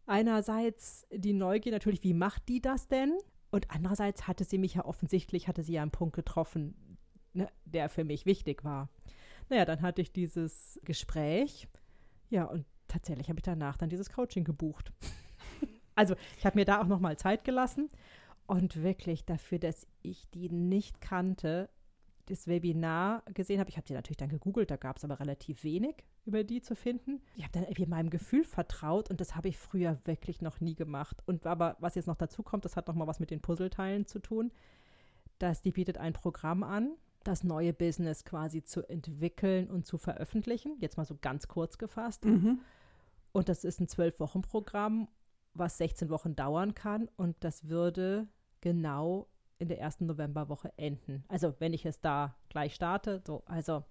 einerseits 0.07 1.05
die 1.11 1.33
Neugier 1.33 1.71
natürlich, 1.71 2.03
wie 2.03 2.15
macht 2.15 2.49
die 2.49 2.61
das 2.61 2.87
denn? 2.87 3.17
Und 3.51 3.69
andererseits 3.69 4.27
hatte 4.27 4.43
sie 4.43 4.57
mich 4.57 4.75
ja 4.75 4.85
offensichtlich, 4.85 5.47
hatte 5.47 5.63
sie 5.63 5.73
ja 5.73 5.81
einen 5.81 5.91
Punkt 5.91 6.15
getroffen, 6.15 6.75
ne, 7.39 7.49
der 7.65 7.89
für 7.89 8.03
mich 8.03 8.25
wichtig 8.25 8.63
war. 8.63 8.89
Naja, 9.49 9.65
dann 9.65 9.81
hatte 9.81 10.01
ich 10.01 10.11
dieses 10.11 10.79
Gespräch. 10.83 11.67
Ja, 12.29 12.45
und 12.45 12.65
tatsächlich 12.87 13.29
habe 13.29 13.39
ich 13.39 13.43
danach 13.43 13.77
dann 13.77 13.89
dieses 13.89 14.11
Coaching 14.11 14.43
gebucht. 14.43 14.91
also 15.95 16.15
ich 16.37 16.45
habe 16.45 16.59
mir 16.59 16.65
da 16.65 16.81
auch 16.81 16.87
noch 16.87 16.99
mal 16.99 17.17
Zeit 17.17 17.43
gelassen 17.43 17.89
und 18.45 18.83
wirklich 18.83 19.25
dafür, 19.25 19.59
dass 19.59 19.87
ich 20.01 20.29
die 20.29 20.49
nicht 20.49 21.01
kannte, 21.01 21.69
das 22.27 22.47
Webinar 22.47 23.23
gesehen 23.33 23.59
habe. 23.59 23.69
Ich 23.69 23.77
habe 23.77 23.87
die 23.87 23.93
natürlich 23.93 24.17
dann 24.17 24.29
gegoogelt, 24.29 24.69
da 24.69 24.75
gab 24.75 24.97
es 24.97 25.03
aber 25.03 25.19
relativ 25.19 25.63
wenig 25.63 26.03
über 26.25 26.43
die 26.43 26.61
zu 26.61 26.75
finden. 26.75 27.21
Ich 27.35 27.43
habe 27.43 27.53
dann 27.53 27.63
irgendwie 27.63 27.87
meinem 27.87 28.11
Gefühl 28.11 28.43
vertraut 28.43 29.09
und 29.09 29.19
das 29.19 29.35
habe 29.35 29.47
ich 29.47 29.57
früher 29.57 29.99
wirklich 30.05 30.41
noch 30.41 30.61
nie 30.61 30.75
gemacht. 30.75 31.23
Und 31.25 31.47
aber 31.47 31.75
was 31.79 31.95
jetzt 31.95 32.07
noch 32.07 32.15
dazu 32.15 32.43
kommt, 32.43 32.65
das 32.65 32.75
hat 32.75 32.87
noch 32.87 32.93
mal 32.93 33.07
was 33.07 33.19
mit 33.19 33.31
den 33.31 33.41
Puzzleteilen 33.41 34.05
zu 34.05 34.19
tun, 34.19 34.51
dass 35.39 35.61
die 35.61 35.71
bietet 35.71 35.97
ein 35.97 36.13
Programm 36.13 36.63
an, 36.63 36.91
das 37.23 37.43
neue 37.43 37.73
Business 37.73 38.23
quasi 38.23 38.63
zu 38.63 38.87
entwickeln 38.87 39.69
und 39.69 39.85
zu 39.85 39.97
veröffentlichen. 39.97 40.77
Jetzt 40.79 40.97
mal 40.97 41.05
so 41.05 41.17
ganz 41.19 41.47
kurz 41.47 41.77
gefasst. 41.77 42.25
Mhm. 42.25 42.59
Und 43.31 43.49
das 43.49 43.63
ist 43.63 43.79
ein 43.79 43.87
Zwölf-Wochen-Programm, 43.87 45.07
was 45.53 45.77
16 45.77 46.09
Wochen 46.09 46.35
dauern 46.35 46.73
kann. 46.73 47.09
Und 47.17 47.35
das 47.41 47.67
würde 47.67 48.27
genau 48.61 49.27
in 49.57 49.67
der 49.67 49.79
ersten 49.79 50.05
Novemberwoche 50.05 50.71
enden. 50.77 51.23
Also 51.27 51.53
wenn 51.59 51.73
ich 51.73 51.85
es 51.85 51.99
da 51.99 52.35
gleich 52.47 52.73
starte, 52.73 53.21
so, 53.25 53.43
also 53.45 53.83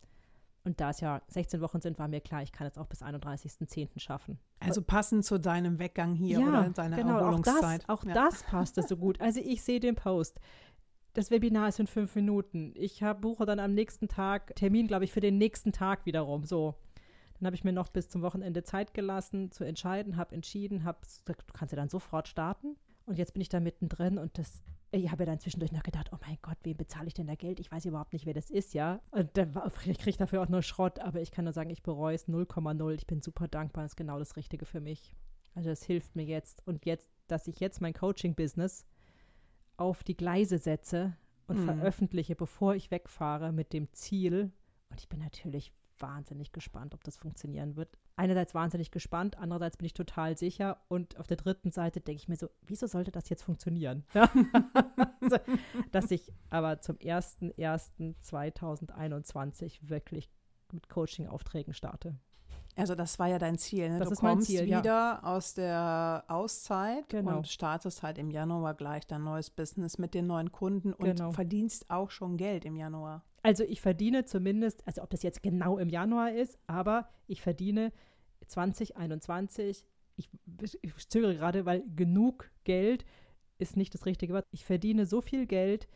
und 0.64 0.80
da 0.80 0.90
es 0.90 1.00
ja 1.00 1.22
16 1.28 1.60
Wochen 1.60 1.80
sind, 1.80 1.98
war 1.98 2.08
mir 2.08 2.20
klar, 2.20 2.42
ich 2.42 2.52
kann 2.52 2.66
es 2.66 2.76
auch 2.76 2.86
bis 2.86 3.02
31.10. 3.02 3.98
schaffen. 3.98 4.38
Also 4.60 4.82
passend 4.82 5.24
zu 5.24 5.38
deinem 5.38 5.78
Weggang 5.78 6.14
hier 6.14 6.40
ja, 6.40 6.46
oder 6.46 6.68
deiner 6.70 6.96
genau, 6.96 7.18
Erholungszeit. 7.18 7.84
Auch 7.88 8.04
das, 8.04 8.04
auch 8.04 8.04
ja. 8.04 8.14
das 8.14 8.42
passte 8.42 8.82
so 8.82 8.96
gut. 8.96 9.20
Also 9.20 9.40
ich 9.40 9.62
sehe 9.62 9.80
den 9.80 9.94
Post. 9.94 10.40
Das 11.14 11.30
Webinar 11.30 11.68
ist 11.68 11.80
in 11.80 11.86
fünf 11.86 12.14
Minuten. 12.14 12.72
Ich 12.74 13.02
hab, 13.02 13.22
buche 13.22 13.46
dann 13.46 13.58
am 13.58 13.74
nächsten 13.74 14.08
Tag 14.08 14.54
Termin, 14.56 14.86
glaube 14.86 15.04
ich, 15.04 15.12
für 15.12 15.20
den 15.20 15.38
nächsten 15.38 15.72
Tag 15.72 16.06
wiederum. 16.06 16.44
So. 16.44 16.74
Dann 17.38 17.46
habe 17.46 17.56
ich 17.56 17.64
mir 17.64 17.72
noch 17.72 17.88
bis 17.88 18.08
zum 18.08 18.22
Wochenende 18.22 18.62
Zeit 18.62 18.94
gelassen 18.94 19.50
zu 19.50 19.64
entscheiden, 19.64 20.16
habe 20.16 20.34
entschieden, 20.34 20.84
hab, 20.84 21.02
du 21.24 21.34
kannst 21.52 21.72
ja 21.72 21.76
dann 21.76 21.88
sofort 21.88 22.28
starten. 22.28 22.76
Und 23.06 23.16
jetzt 23.16 23.32
bin 23.32 23.40
ich 23.40 23.48
da 23.48 23.58
mittendrin 23.58 24.18
und 24.18 24.36
das, 24.36 24.62
ich 24.90 25.10
habe 25.10 25.22
ja 25.22 25.26
dann 25.30 25.40
zwischendurch 25.40 25.72
noch 25.72 25.82
gedacht, 25.82 26.10
oh 26.12 26.18
mein 26.20 26.36
Gott, 26.42 26.58
wem 26.62 26.76
bezahle 26.76 27.06
ich 27.06 27.14
denn 27.14 27.26
da 27.26 27.36
Geld? 27.36 27.58
Ich 27.58 27.72
weiß 27.72 27.86
überhaupt 27.86 28.12
nicht, 28.12 28.26
wer 28.26 28.34
das 28.34 28.50
ist, 28.50 28.74
ja. 28.74 29.00
Und 29.12 29.30
dann 29.34 29.54
war, 29.54 29.72
ich 29.86 29.98
kriege 29.98 30.18
dafür 30.18 30.42
auch 30.42 30.48
nur 30.48 30.62
Schrott, 30.62 30.98
aber 30.98 31.20
ich 31.20 31.30
kann 31.30 31.44
nur 31.44 31.54
sagen, 31.54 31.70
ich 31.70 31.82
bereue 31.82 32.14
es 32.14 32.28
0,0. 32.28 32.94
Ich 32.94 33.06
bin 33.06 33.22
super 33.22 33.48
dankbar, 33.48 33.84
das 33.84 33.92
ist 33.92 33.96
genau 33.96 34.18
das 34.18 34.36
Richtige 34.36 34.66
für 34.66 34.80
mich. 34.80 35.14
Also 35.54 35.70
das 35.70 35.82
hilft 35.82 36.16
mir 36.16 36.24
jetzt. 36.24 36.66
Und 36.66 36.84
jetzt, 36.84 37.08
dass 37.28 37.46
ich 37.46 37.60
jetzt 37.60 37.80
mein 37.80 37.94
Coaching-Business 37.94 38.84
auf 39.78 40.04
die 40.04 40.16
Gleise 40.16 40.58
setze 40.58 41.16
und 41.46 41.60
Mhm. 41.60 41.64
veröffentliche, 41.64 42.36
bevor 42.36 42.74
ich 42.74 42.90
wegfahre 42.90 43.52
mit 43.52 43.72
dem 43.72 43.90
Ziel. 43.94 44.52
Und 44.90 45.00
ich 45.00 45.08
bin 45.08 45.20
natürlich 45.20 45.72
wahnsinnig 45.98 46.52
gespannt, 46.52 46.92
ob 46.94 47.02
das 47.04 47.16
funktionieren 47.16 47.74
wird. 47.76 47.96
Einerseits 48.16 48.54
wahnsinnig 48.54 48.90
gespannt, 48.92 49.36
andererseits 49.38 49.76
bin 49.78 49.86
ich 49.86 49.94
total 49.94 50.36
sicher. 50.38 50.80
Und 50.88 51.16
auf 51.18 51.26
der 51.26 51.36
dritten 51.36 51.70
Seite 51.72 52.00
denke 52.00 52.20
ich 52.20 52.28
mir 52.28 52.36
so, 52.36 52.48
wieso 52.62 52.86
sollte 52.86 53.10
das 53.10 53.28
jetzt 53.30 53.42
funktionieren? 53.42 54.04
Also, 55.20 55.36
Dass 55.90 56.10
ich 56.12 56.32
aber 56.50 56.80
zum 56.80 56.96
01.01.2021 56.96 59.88
wirklich 59.88 60.30
mit 60.72 60.88
Coaching-Aufträgen 60.88 61.74
starte. 61.74 62.16
Also 62.78 62.94
das 62.94 63.18
war 63.18 63.26
ja 63.28 63.38
dein 63.38 63.58
Ziel. 63.58 63.88
Ne? 63.90 63.98
Das 63.98 64.08
du 64.08 64.12
ist 64.14 64.22
mein 64.22 64.32
kommst 64.34 64.46
Ziel, 64.48 64.68
ja. 64.68 64.78
wieder 64.78 65.24
aus 65.24 65.54
der 65.54 66.24
Auszeit 66.28 67.08
Genau. 67.08 67.38
und 67.38 67.48
startest 67.48 68.02
halt 68.02 68.18
im 68.18 68.30
Januar 68.30 68.74
gleich 68.74 69.06
dein 69.06 69.24
neues 69.24 69.50
Business 69.50 69.98
mit 69.98 70.14
den 70.14 70.26
neuen 70.26 70.52
Kunden 70.52 70.92
und 70.92 71.04
Genau. 71.04 71.32
verdienst 71.32 71.90
auch 71.90 72.10
schon 72.10 72.36
Geld 72.36 72.64
im 72.64 72.76
Januar. 72.76 73.24
Also 73.42 73.64
ich 73.64 73.80
verdiene 73.80 74.24
zumindest, 74.24 74.86
also 74.86 75.02
ob 75.02 75.10
das 75.10 75.22
jetzt 75.22 75.42
genau 75.42 75.78
im 75.78 75.88
Januar 75.88 76.32
ist, 76.32 76.58
aber 76.66 77.08
ich 77.26 77.40
verdiene 77.42 77.92
2021, 78.46 79.86
ich, 80.16 80.28
ich 80.82 81.08
zögere 81.08 81.34
gerade, 81.34 81.64
weil 81.66 81.84
genug 81.94 82.50
Geld 82.64 83.04
ist 83.58 83.76
nicht 83.76 83.94
das 83.94 84.06
richtige 84.06 84.34
Wort. 84.34 84.44
Ich 84.50 84.64
verdiene 84.64 85.06
so 85.06 85.20
viel 85.20 85.46
Geld, 85.46 85.88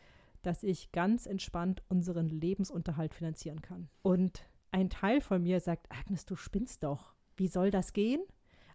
dass 0.43 0.63
ich 0.63 0.93
ganz 0.93 1.27
entspannt 1.27 1.83
unseren 1.89 2.29
Lebensunterhalt 2.29 3.15
finanzieren 3.15 3.63
kann. 3.63 3.89
Und 4.03 4.43
ein 4.73 4.91
Teil 4.91 5.21
von 5.21 5.43
mir 5.43 5.61
sagt, 5.61 5.87
Agnes, 5.93 6.27
du 6.27 6.35
spinnst 6.35 6.83
doch. 6.83 7.15
Wie 7.37 7.49
soll 7.49 7.71
das 7.71 7.93
gehen? 7.93 8.23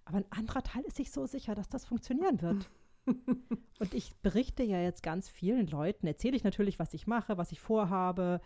Aber 0.06 0.20
ein 0.20 0.32
anderer 0.32 0.64
Teil 0.64 0.84
ist 0.84 0.96
sich 0.96 1.12
so 1.12 1.26
sicher, 1.26 1.54
dass 1.54 1.68
das 1.68 1.86
funktionieren 1.86 2.42
wird. 2.42 2.70
Und 3.80 3.94
ich 3.94 4.16
berichte 4.22 4.64
ja 4.64 4.80
jetzt 4.80 5.04
ganz 5.04 5.28
vielen 5.30 5.68
Leuten, 5.68 6.08
erzähle 6.08 6.36
ich 6.36 6.44
natürlich, 6.44 6.80
was 6.80 6.94
ich 6.94 7.08
mache, 7.08 7.38
was 7.38 7.52
ich 7.52 7.60
vorhabe. 7.60 8.42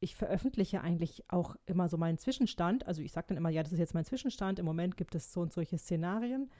Ich 0.00 0.16
veröffentliche 0.16 0.80
eigentlich 0.80 1.24
auch 1.28 1.56
immer 1.66 1.88
so 1.88 1.96
meinen 1.96 2.18
Zwischenstand. 2.18 2.86
Also 2.86 3.02
ich 3.02 3.12
sage 3.12 3.28
dann 3.28 3.36
immer, 3.36 3.50
ja, 3.50 3.62
das 3.62 3.72
ist 3.72 3.78
jetzt 3.78 3.94
mein 3.94 4.04
Zwischenstand. 4.04 4.58
Im 4.58 4.64
Moment 4.64 4.96
gibt 4.96 5.14
es 5.14 5.32
so 5.32 5.40
und 5.40 5.52
solche 5.52 5.78
Szenarien. 5.78 6.50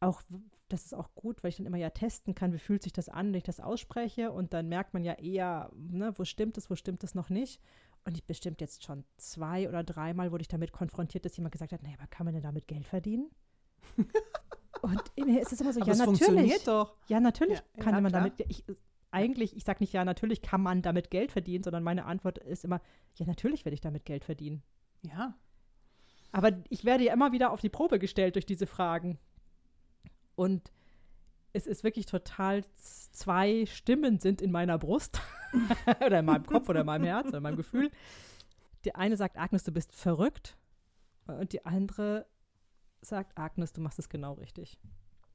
Auch 0.00 0.22
das 0.68 0.84
ist 0.84 0.94
auch 0.94 1.14
gut, 1.14 1.42
weil 1.42 1.50
ich 1.50 1.56
dann 1.56 1.66
immer 1.66 1.78
ja 1.78 1.90
testen 1.90 2.34
kann, 2.34 2.52
wie 2.52 2.58
fühlt 2.58 2.82
sich 2.82 2.92
das 2.92 3.08
an, 3.08 3.28
wenn 3.28 3.38
ich 3.38 3.44
das 3.44 3.60
ausspreche. 3.60 4.32
Und 4.32 4.52
dann 4.52 4.68
merkt 4.68 4.94
man 4.94 5.04
ja 5.04 5.14
eher, 5.14 5.70
ne, 5.74 6.12
wo 6.16 6.24
stimmt 6.24 6.58
es, 6.58 6.70
wo 6.70 6.76
stimmt 6.76 7.02
es 7.04 7.14
noch 7.14 7.30
nicht. 7.30 7.60
Und 8.04 8.16
ich 8.16 8.24
bestimmt 8.24 8.60
jetzt 8.60 8.84
schon 8.84 9.04
zwei 9.16 9.68
oder 9.68 9.84
dreimal 9.84 10.32
wurde 10.32 10.42
ich 10.42 10.48
damit 10.48 10.72
konfrontiert, 10.72 11.24
dass 11.24 11.36
jemand 11.36 11.52
gesagt 11.52 11.72
hat, 11.72 11.82
naja, 11.82 11.96
aber 11.98 12.06
kann 12.08 12.24
man 12.24 12.34
denn 12.34 12.42
damit 12.42 12.66
Geld 12.66 12.86
verdienen? 12.86 13.30
Und 14.82 15.26
mir 15.26 15.40
ist 15.42 15.52
es 15.52 15.60
immer 15.60 15.72
so, 15.72 15.80
Aber 15.80 15.90
ja, 15.90 15.96
natürlich. 15.96 16.20
funktioniert 16.20 16.66
doch. 16.66 16.96
Ja, 17.08 17.20
natürlich 17.20 17.58
Ja, 17.58 17.82
kann 17.82 17.94
ja, 17.94 18.00
man 18.00 18.12
klar. 18.12 18.22
damit, 18.22 18.40
ich, 18.48 18.64
eigentlich, 19.10 19.56
ich 19.56 19.64
sage 19.64 19.82
nicht, 19.82 19.92
ja, 19.92 20.04
natürlich 20.04 20.42
kann 20.42 20.62
man 20.62 20.82
damit 20.82 21.10
Geld 21.10 21.32
verdienen, 21.32 21.64
sondern 21.64 21.82
meine 21.82 22.04
Antwort 22.04 22.38
ist 22.38 22.64
immer, 22.64 22.80
ja, 23.16 23.26
natürlich 23.26 23.64
werde 23.64 23.74
ich 23.74 23.80
damit 23.80 24.04
Geld 24.04 24.24
verdienen. 24.24 24.62
Ja. 25.02 25.34
Aber 26.32 26.52
ich 26.68 26.84
werde 26.84 27.04
ja 27.04 27.12
immer 27.12 27.32
wieder 27.32 27.50
auf 27.50 27.60
die 27.60 27.70
Probe 27.70 27.98
gestellt 27.98 28.34
durch 28.34 28.46
diese 28.46 28.66
Fragen. 28.66 29.18
Und 30.34 30.70
es 31.52 31.66
ist 31.66 31.84
wirklich 31.84 32.06
total, 32.06 32.64
zwei 32.76 33.66
Stimmen 33.66 34.18
sind 34.18 34.42
in 34.42 34.50
meiner 34.50 34.78
Brust 34.78 35.20
oder 36.04 36.20
in 36.20 36.26
meinem 36.26 36.46
Kopf 36.46 36.68
oder 36.68 36.80
in 36.80 36.86
meinem 36.86 37.04
Herz 37.04 37.28
oder 37.28 37.38
in 37.38 37.42
meinem 37.42 37.56
Gefühl. 37.56 37.90
Die 38.84 38.94
eine 38.94 39.16
sagt, 39.16 39.38
Agnes, 39.38 39.64
du 39.64 39.72
bist 39.72 39.94
verrückt. 39.94 40.56
Und 41.26 41.52
die 41.52 41.66
andere 41.66 42.26
sagt, 43.00 43.36
Agnes, 43.36 43.72
du 43.72 43.80
machst 43.80 43.98
es 43.98 44.08
genau 44.08 44.34
richtig. 44.34 44.78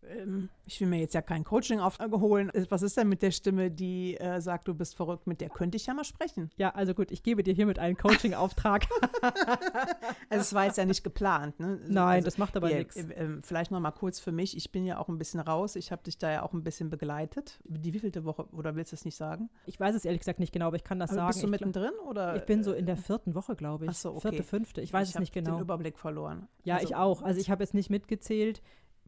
Ähm, 0.09 0.49
ich 0.65 0.79
will 0.79 0.87
mir 0.87 0.99
jetzt 0.99 1.13
ja 1.13 1.21
kein 1.21 1.43
Coaching 1.43 1.79
aufholen. 1.79 2.51
Was 2.69 2.81
ist 2.81 2.97
denn 2.97 3.09
mit 3.09 3.21
der 3.21 3.31
Stimme, 3.31 3.71
die 3.71 4.17
äh, 4.17 4.41
sagt, 4.41 4.67
du 4.67 4.73
bist 4.73 4.95
verrückt? 4.95 5.27
Mit 5.27 5.41
der 5.41 5.49
könnte 5.49 5.77
ich 5.77 5.85
ja 5.85 5.93
mal 5.93 6.03
sprechen. 6.03 6.49
Ja, 6.57 6.69
also 6.71 6.93
gut, 6.93 7.11
ich 7.11 7.23
gebe 7.23 7.43
dir 7.43 7.53
hiermit 7.53 7.79
einen 7.79 7.97
Coaching-Auftrag. 7.97 8.85
Also 10.29 10.41
es 10.41 10.53
war 10.53 10.65
jetzt 10.65 10.77
ja 10.77 10.85
nicht 10.85 11.03
geplant. 11.03 11.59
Ne? 11.59 11.79
Nein, 11.87 12.15
also, 12.15 12.25
das 12.25 12.37
macht 12.37 12.55
aber 12.57 12.69
ja, 12.69 12.77
nichts. 12.77 12.95
äh, 12.95 13.01
äh, 13.01 13.39
Vielleicht 13.43 13.71
noch 13.71 13.79
mal 13.79 13.91
kurz 13.91 14.19
für 14.19 14.31
mich. 14.31 14.57
Ich 14.57 14.71
bin 14.71 14.85
ja 14.85 14.97
auch 14.97 15.09
ein 15.09 15.17
bisschen 15.17 15.39
raus. 15.39 15.75
Ich 15.75 15.91
habe 15.91 16.03
dich 16.03 16.17
da 16.17 16.31
ja 16.31 16.43
auch 16.43 16.53
ein 16.53 16.63
bisschen 16.63 16.89
begleitet. 16.89 17.59
Die 17.63 17.93
wievielte 17.93 18.25
Woche, 18.25 18.47
oder 18.51 18.75
willst 18.75 18.91
du 18.91 18.95
es 18.95 19.05
nicht 19.05 19.15
sagen? 19.15 19.49
Ich 19.65 19.79
weiß 19.79 19.95
es 19.95 20.05
ehrlich 20.05 20.19
gesagt 20.21 20.39
nicht 20.39 20.51
genau, 20.51 20.67
aber 20.67 20.75
ich 20.75 20.83
kann 20.83 20.99
das 20.99 21.11
Aber 21.11 21.17
sagen. 21.17 21.27
bist 21.29 21.43
du 21.43 21.47
ich, 21.47 21.51
mittendrin? 21.51 21.91
Oder? 22.07 22.35
ich 22.35 22.45
bin 22.45 22.63
so 22.63 22.73
in 22.73 22.85
der 22.85 22.97
vierten 22.97 23.35
Woche, 23.35 23.55
glaube 23.55 23.85
ich. 23.85 23.91
Ach 23.91 23.95
so, 23.95 24.09
okay. 24.11 24.29
Vierte, 24.29 24.43
fünfte. 24.43 24.81
Ich 24.81 24.91
weiß 24.91 25.09
es 25.09 25.15
hab 25.15 25.19
nicht 25.21 25.33
genau. 25.33 25.55
den 25.55 25.61
Überblick 25.61 25.97
verloren. 25.99 26.47
Ja, 26.63 26.75
Also, 26.75 26.87
ich 26.87 26.95
auch. 26.95 27.21
Also 27.21 27.39
ich 27.39 27.49
habe 27.49 27.63
jetzt 27.63 27.73
nicht 27.73 27.89
mitgezählt. 27.89 28.61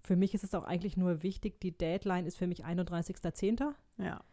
Für 0.05 0.15
mich 0.15 0.35
ist 0.35 0.43
es 0.43 0.53
auch 0.53 0.63
eigentlich 0.63 0.97
nur 0.97 1.23
wichtig, 1.23 1.59
die 1.59 1.75
Deadline 1.75 2.27
ist 2.27 2.37
für 2.37 2.45
mich 2.45 2.63
31.10. 2.63 3.73
Ja. 3.97 4.23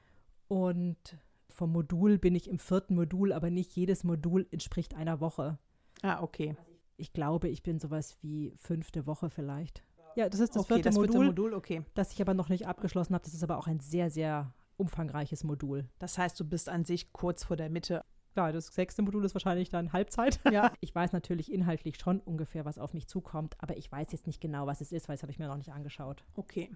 Und 0.47 1.17
vom 1.49 1.73
Modul 1.73 2.19
bin 2.19 2.35
ich 2.35 2.49
im 2.49 2.59
vierten 2.59 2.95
Modul, 2.95 3.33
aber 3.33 3.49
nicht 3.49 3.75
jedes 3.75 4.05
Modul 4.05 4.47
entspricht 4.51 4.95
einer 4.95 5.21
Woche. 5.21 5.59
Ah, 6.03 6.23
okay. 6.23 6.57
Ich 6.99 7.15
glaube, 7.15 7.49
ich 7.49 7.63
bin 7.63 7.79
sowas 7.79 8.19
wie 8.21 8.53
fünfte 8.57 9.07
Woche 9.07 9.31
vielleicht. 9.31 9.83
Ja, 10.15 10.29
das 10.29 10.41
ist 10.41 10.55
das 10.55 10.65
okay, 10.65 10.75
vierte 10.75 10.91
das 10.91 10.95
Modul, 10.95 11.11
vierte 11.11 11.27
Modul, 11.27 11.55
okay. 11.55 11.85
das 11.95 12.13
ich 12.13 12.21
aber 12.21 12.35
noch 12.35 12.51
nicht 12.51 12.67
abgeschlossen 12.67 13.15
habe. 13.15 13.25
Das 13.25 13.33
ist 13.33 13.43
aber 13.43 13.57
auch 13.57 13.67
ein 13.67 13.81
sehr, 13.81 14.11
sehr 14.11 14.53
umfangreiches 14.77 15.43
Modul. 15.43 15.89
Das 15.99 16.19
heißt, 16.19 16.39
du 16.39 16.45
bist 16.45 16.69
an 16.69 16.85
sich 16.85 17.15
kurz 17.15 17.45
vor 17.45 17.57
der 17.57 17.71
Mitte. 17.71 18.05
Ja, 18.35 18.51
das 18.51 18.69
sechste 18.69 19.03
Modul 19.03 19.25
ist 19.25 19.35
wahrscheinlich 19.35 19.69
dann 19.69 19.93
Halbzeit. 19.93 20.41
Ja. 20.51 20.73
Ich 20.81 20.95
weiß 20.95 21.13
natürlich 21.13 21.53
inhaltlich 21.53 21.99
schon 22.01 22.19
ungefähr, 22.21 22.65
was 22.65 22.79
auf 22.79 22.93
mich 22.95 23.07
zukommt, 23.07 23.55
aber 23.59 23.77
ich 23.77 23.91
weiß 23.93 24.09
jetzt 24.13 24.27
nicht 24.27 24.41
genau, 24.41 24.67
was 24.67 24.81
es 24.81 24.91
ist, 24.93 25.09
weil 25.09 25.17
das 25.17 25.23
habe 25.23 25.31
ich 25.33 25.39
mir 25.39 25.47
noch 25.49 25.57
nicht 25.57 25.73
angeschaut. 25.73 26.25
Okay. 26.37 26.71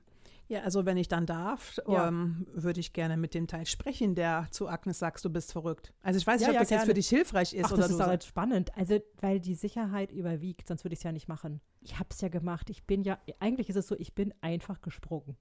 Ja, 0.48 0.60
also 0.62 0.84
wenn 0.86 0.96
ich 0.96 1.08
dann 1.08 1.26
darf, 1.26 1.78
Ja. 1.88 2.06
ähm, 2.08 2.46
würde 2.52 2.78
ich 2.80 2.92
gerne 2.92 3.16
mit 3.16 3.34
dem 3.34 3.46
Teil 3.48 3.66
sprechen, 3.66 4.14
der 4.14 4.46
zu 4.52 4.68
Agnes 4.68 4.98
sagst, 4.98 5.24
du 5.24 5.30
bist 5.30 5.50
verrückt. 5.52 5.92
Also 6.02 6.18
ich 6.18 6.26
weiß 6.26 6.40
nicht, 6.40 6.46
Ja, 6.46 6.50
ob 6.50 6.54
ja, 6.54 6.60
das 6.60 6.70
jetzt 6.70 6.78
gerne. 6.80 6.90
für 6.90 6.94
dich 6.94 7.08
hilfreich 7.08 7.52
ist 7.54 7.64
Ach, 7.66 7.72
oder 7.72 7.82
das 7.82 7.90
ist 7.90 8.06
jetzt 8.06 8.26
spannend. 8.26 8.76
Also, 8.76 8.98
weil 9.20 9.40
die 9.40 9.54
Sicherheit 9.54 10.12
überwiegt, 10.12 10.68
sonst 10.68 10.84
würde 10.84 10.92
ich 10.92 11.00
es 11.00 11.04
ja 11.04 11.12
nicht 11.12 11.26
machen. 11.26 11.60
Ich 11.80 11.98
habe 11.98 12.08
es 12.10 12.20
ja 12.20 12.28
gemacht. 12.28 12.70
Ich 12.70 12.84
bin 12.84 13.02
ja, 13.02 13.18
eigentlich 13.40 13.68
ist 13.70 13.76
es 13.76 13.88
so, 13.88 13.96
ich 13.98 14.14
bin 14.14 14.32
einfach 14.40 14.80
gesprungen. 14.82 15.36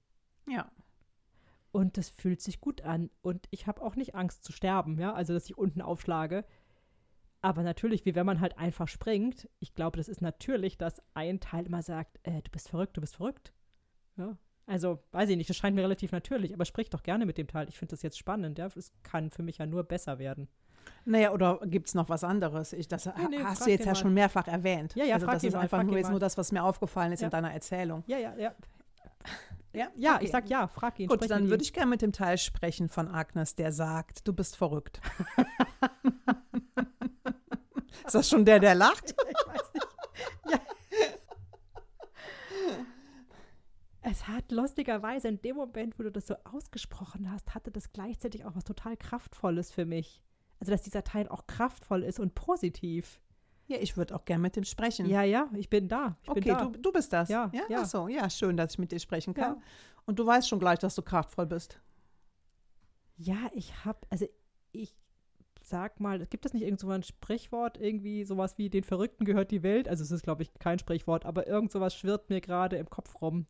ja. 0.48 0.66
Und 1.76 1.98
das 1.98 2.08
fühlt 2.08 2.40
sich 2.40 2.58
gut 2.62 2.80
an. 2.80 3.10
Und 3.20 3.48
ich 3.50 3.66
habe 3.66 3.82
auch 3.82 3.96
nicht 3.96 4.14
Angst 4.14 4.44
zu 4.44 4.50
sterben, 4.50 4.98
ja, 4.98 5.12
also 5.12 5.34
dass 5.34 5.44
ich 5.44 5.58
unten 5.58 5.82
aufschlage. 5.82 6.46
Aber 7.42 7.62
natürlich, 7.62 8.06
wie 8.06 8.14
wenn 8.14 8.24
man 8.24 8.40
halt 8.40 8.56
einfach 8.56 8.88
springt, 8.88 9.46
ich 9.58 9.74
glaube, 9.74 9.98
das 9.98 10.08
ist 10.08 10.22
natürlich, 10.22 10.78
dass 10.78 11.02
ein 11.12 11.38
Teil 11.38 11.66
immer 11.66 11.82
sagt, 11.82 12.18
äh, 12.22 12.40
du 12.40 12.50
bist 12.50 12.70
verrückt, 12.70 12.96
du 12.96 13.02
bist 13.02 13.16
verrückt. 13.16 13.52
Ja. 14.16 14.38
Also, 14.64 15.00
weiß 15.12 15.28
ich 15.28 15.36
nicht, 15.36 15.50
das 15.50 15.56
scheint 15.58 15.76
mir 15.76 15.82
relativ 15.82 16.12
natürlich, 16.12 16.54
aber 16.54 16.64
sprich 16.64 16.88
doch 16.88 17.02
gerne 17.02 17.26
mit 17.26 17.36
dem 17.36 17.46
Teil. 17.46 17.68
Ich 17.68 17.78
finde 17.78 17.90
das 17.90 18.00
jetzt 18.00 18.16
spannend, 18.18 18.56
ja. 18.58 18.68
Es 18.74 18.90
kann 19.02 19.28
für 19.30 19.42
mich 19.42 19.58
ja 19.58 19.66
nur 19.66 19.84
besser 19.84 20.18
werden. 20.18 20.48
Naja, 21.04 21.30
oder 21.32 21.60
gibt 21.66 21.88
es 21.88 21.94
noch 21.94 22.08
was 22.08 22.24
anderes? 22.24 22.72
Ich, 22.72 22.88
das 22.88 23.04
Nee, 23.04 23.12
nee, 23.28 23.44
hast 23.44 23.66
du 23.66 23.70
jetzt 23.70 23.80
ja 23.84 23.92
mal. 23.92 23.96
schon 23.96 24.14
mehrfach 24.14 24.48
erwähnt. 24.48 24.94
Ja, 24.96 25.04
ja, 25.04 25.14
also 25.16 25.26
frag 25.26 25.34
das 25.34 25.44
ist 25.44 25.52
mal, 25.52 25.60
einfach 25.60 25.82
nur 25.82 25.96
jetzt 25.98 26.06
mal. 26.06 26.12
nur 26.12 26.20
das, 26.20 26.38
was 26.38 26.52
mir 26.52 26.64
aufgefallen 26.64 27.12
ist 27.12 27.20
Ja. 27.20 27.26
in 27.26 27.32
deiner 27.32 27.52
Erzählung. 27.52 28.02
Ja, 28.06 28.16
ja, 28.16 28.34
ja. 28.38 28.54
Ja, 29.76 29.88
Ja, 29.96 30.14
okay. 30.14 30.24
ich 30.24 30.30
sag 30.30 30.48
ja, 30.48 30.66
frag 30.68 30.98
ihn. 30.98 31.08
Gut, 31.08 31.30
dann 31.30 31.50
würde 31.50 31.62
ich 31.62 31.72
gerne 31.72 31.90
mit 31.90 32.00
dem 32.00 32.12
Teil 32.12 32.38
sprechen 32.38 32.88
von 32.88 33.08
Agnes, 33.08 33.54
der 33.54 33.72
sagt, 33.72 34.26
du 34.26 34.32
bist 34.32 34.56
verrückt. 34.56 35.00
ist 38.06 38.14
das 38.14 38.28
schon 38.28 38.46
der, 38.46 38.58
der 38.58 38.74
lacht? 38.74 39.14
ich 39.28 39.46
weiß 39.46 39.72
nicht. 39.74 39.86
Ja. 40.50 40.60
Es 44.00 44.28
hat 44.28 44.50
lustigerweise 44.52 45.28
in 45.28 45.42
dem 45.42 45.56
Moment, 45.56 45.98
wo 45.98 46.04
du 46.04 46.12
das 46.12 46.26
so 46.28 46.36
ausgesprochen 46.44 47.30
hast, 47.30 47.54
hatte 47.54 47.70
das 47.70 47.92
gleichzeitig 47.92 48.44
auch 48.44 48.54
was 48.54 48.64
total 48.64 48.96
Kraftvolles 48.96 49.72
für 49.72 49.84
mich. 49.84 50.22
Also, 50.58 50.72
dass 50.72 50.82
dieser 50.82 51.04
Teil 51.04 51.28
auch 51.28 51.46
kraftvoll 51.46 52.02
ist 52.02 52.18
und 52.18 52.34
positiv. 52.34 53.20
Ja, 53.68 53.78
ich 53.80 53.96
würde 53.96 54.14
auch 54.14 54.24
gerne 54.24 54.42
mit 54.42 54.54
dem 54.54 54.64
sprechen. 54.64 55.06
Ja, 55.06 55.22
ja, 55.22 55.48
ich 55.54 55.68
bin 55.68 55.88
da. 55.88 56.16
Ich 56.22 56.28
bin 56.32 56.42
okay, 56.42 56.50
da. 56.50 56.64
du, 56.66 56.78
du 56.78 56.92
bist 56.92 57.12
das. 57.12 57.28
Ja, 57.28 57.50
ja? 57.52 57.62
ja. 57.68 57.78
Ach 57.82 57.86
so, 57.86 58.08
ja, 58.08 58.30
schön, 58.30 58.56
dass 58.56 58.72
ich 58.72 58.78
mit 58.78 58.92
dir 58.92 59.00
sprechen 59.00 59.34
kann. 59.34 59.56
Ja. 59.56 59.62
Und 60.04 60.18
du 60.18 60.26
weißt 60.26 60.48
schon 60.48 60.60
gleich, 60.60 60.78
dass 60.78 60.94
du 60.94 61.02
kraftvoll 61.02 61.46
bist. 61.46 61.80
Ja, 63.16 63.50
ich 63.54 63.84
habe, 63.84 63.98
also 64.08 64.26
ich 64.72 64.94
sag 65.62 65.98
mal, 65.98 66.24
gibt 66.26 66.46
es 66.46 66.52
nicht 66.54 66.62
irgend 66.62 66.78
so 66.78 66.88
ein 66.90 67.02
Sprichwort, 67.02 67.76
irgendwie 67.78 68.24
sowas 68.24 68.56
wie 68.56 68.70
den 68.70 68.84
Verrückten 68.84 69.24
gehört 69.24 69.50
die 69.50 69.64
Welt? 69.64 69.88
Also 69.88 70.04
es 70.04 70.12
ist, 70.12 70.22
glaube 70.22 70.42
ich, 70.42 70.54
kein 70.54 70.78
Sprichwort, 70.78 71.26
aber 71.26 71.48
irgend 71.48 71.72
sowas 71.72 71.94
schwirrt 71.94 72.30
mir 72.30 72.40
gerade 72.40 72.76
im 72.76 72.88
Kopf 72.88 73.20
rum. 73.20 73.46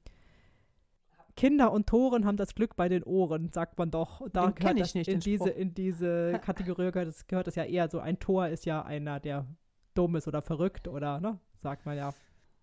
Kinder 1.37 1.71
und 1.71 1.87
Toren 1.87 2.25
haben 2.25 2.39
das 2.39 2.55
Glück 2.55 2.77
bei 2.77 2.89
den 2.89 3.03
Ohren, 3.03 3.51
sagt 3.53 3.79
man 3.79 3.91
doch. 3.91 4.21
Und 4.21 4.35
da 4.35 4.47
Den 4.47 4.55
gehört 4.55 4.77
ich 4.77 4.83
das 4.83 4.95
nicht, 4.95 5.09
in 5.09 5.21
diese, 5.21 5.51
in 5.51 5.75
diese 5.75 6.41
Kategorie 6.43 6.91
gehört 6.91 7.09
das, 7.09 7.27
gehört 7.27 7.47
das 7.47 7.57
ja 7.57 7.65
eher 7.65 7.89
so. 7.91 7.99
Ein 8.01 8.19
Tor 8.19 8.49
ist 8.49 8.65
ja 8.65 8.83
einer, 8.83 9.21
der 9.21 9.47
dumm 9.97 10.17
ist 10.17 10.29
oder 10.29 10.43
verrückt 10.43 10.89
oder, 10.89 11.21
ne, 11.21 11.39
sagt 11.57 11.87
man 11.87 11.97
ja. 11.97 12.15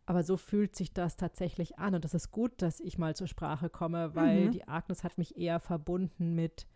Aber 0.06 0.24
so 0.24 0.36
fühlt 0.38 0.76
sich 0.76 0.93
das 0.93 1.15
tatsächlich 1.15 1.80
an 1.80 1.96
und 1.96 2.04
das 2.04 2.13
ist 2.13 2.32
gut, 2.32 2.62
dass 2.62 2.80
ich 2.82 2.98
mal 2.98 3.15
zur 3.15 3.28
Sprache 3.28 3.69
komme, 3.69 4.15
weil 4.15 4.48
Mhm. 4.48 4.52
die 4.52 4.67
Agnes 4.67 5.04
hat 5.04 5.17
mich 5.17 5.38
eher 5.38 5.60
verbunden 5.60 6.36
mit 6.36 6.67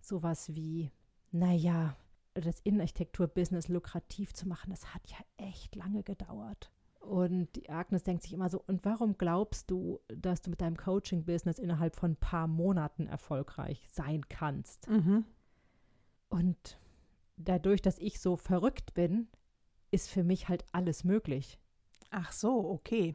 sowas 0.00 0.54
wie, 0.54 0.90
naja, 1.32 1.96
das 2.34 2.60
Innenarchitektur-Business 2.60 3.68
lukrativ 3.68 4.32
zu 4.34 4.48
machen, 4.48 4.70
das 4.70 4.94
hat 4.94 5.02
ja 5.08 5.16
echt 5.36 5.74
lange 5.74 6.02
gedauert. 6.02 6.70
Und 7.00 7.54
die 7.56 7.68
Agnes 7.70 8.02
denkt 8.02 8.22
sich 8.24 8.32
immer 8.32 8.48
so, 8.48 8.62
und 8.66 8.84
warum 8.84 9.16
glaubst 9.16 9.70
du, 9.70 10.00
dass 10.08 10.42
du 10.42 10.50
mit 10.50 10.60
deinem 10.60 10.76
Coaching-Business 10.76 11.58
innerhalb 11.58 11.94
von 11.94 12.12
ein 12.12 12.16
paar 12.16 12.46
Monaten 12.48 13.06
erfolgreich 13.06 13.86
sein 13.90 14.28
kannst? 14.28 14.88
Mhm. 14.88 15.24
Und 16.28 16.78
dadurch, 17.36 17.80
dass 17.80 17.98
ich 17.98 18.18
so 18.20 18.36
verrückt 18.36 18.94
bin, 18.94 19.28
ist 19.90 20.10
für 20.10 20.24
mich 20.24 20.48
halt 20.48 20.64
alles 20.72 21.04
möglich. 21.04 21.58
Ach 22.10 22.32
so, 22.32 22.70
okay. 22.70 23.14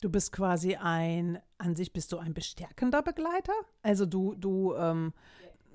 Du 0.00 0.08
bist 0.10 0.32
quasi 0.32 0.76
ein, 0.76 1.38
an 1.58 1.76
sich 1.76 1.92
bist 1.92 2.12
du 2.12 2.18
ein 2.18 2.32
bestärkender 2.34 3.02
Begleiter? 3.02 3.52
Also 3.82 4.06
du, 4.06 4.34
du, 4.34 4.74
ähm, 4.74 5.12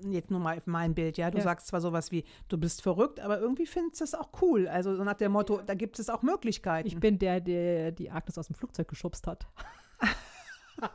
jetzt 0.00 0.30
nur 0.30 0.40
mal 0.40 0.60
mein 0.66 0.94
Bild, 0.94 1.16
ja, 1.16 1.30
du 1.30 1.38
Ja. 1.38 1.44
sagst 1.44 1.68
zwar 1.68 1.80
sowas 1.80 2.10
wie, 2.10 2.24
du 2.48 2.58
bist 2.58 2.82
verrückt, 2.82 3.20
aber 3.20 3.38
irgendwie 3.38 3.66
findest 3.66 4.00
du 4.00 4.04
es 4.04 4.14
auch 4.14 4.30
cool. 4.42 4.66
Also 4.68 4.96
so 4.96 5.04
nach 5.04 5.14
dem 5.14 5.32
Motto, 5.32 5.62
da 5.64 5.74
gibt 5.74 5.98
es 5.98 6.10
auch 6.10 6.22
Möglichkeiten. 6.22 6.88
Ich 6.88 6.98
bin 6.98 7.18
der, 7.18 7.40
der 7.40 7.92
die 7.92 8.10
Agnes 8.10 8.36
aus 8.36 8.48
dem 8.48 8.56
Flugzeug 8.56 8.88
geschubst 8.88 9.26
hat. 9.28 9.46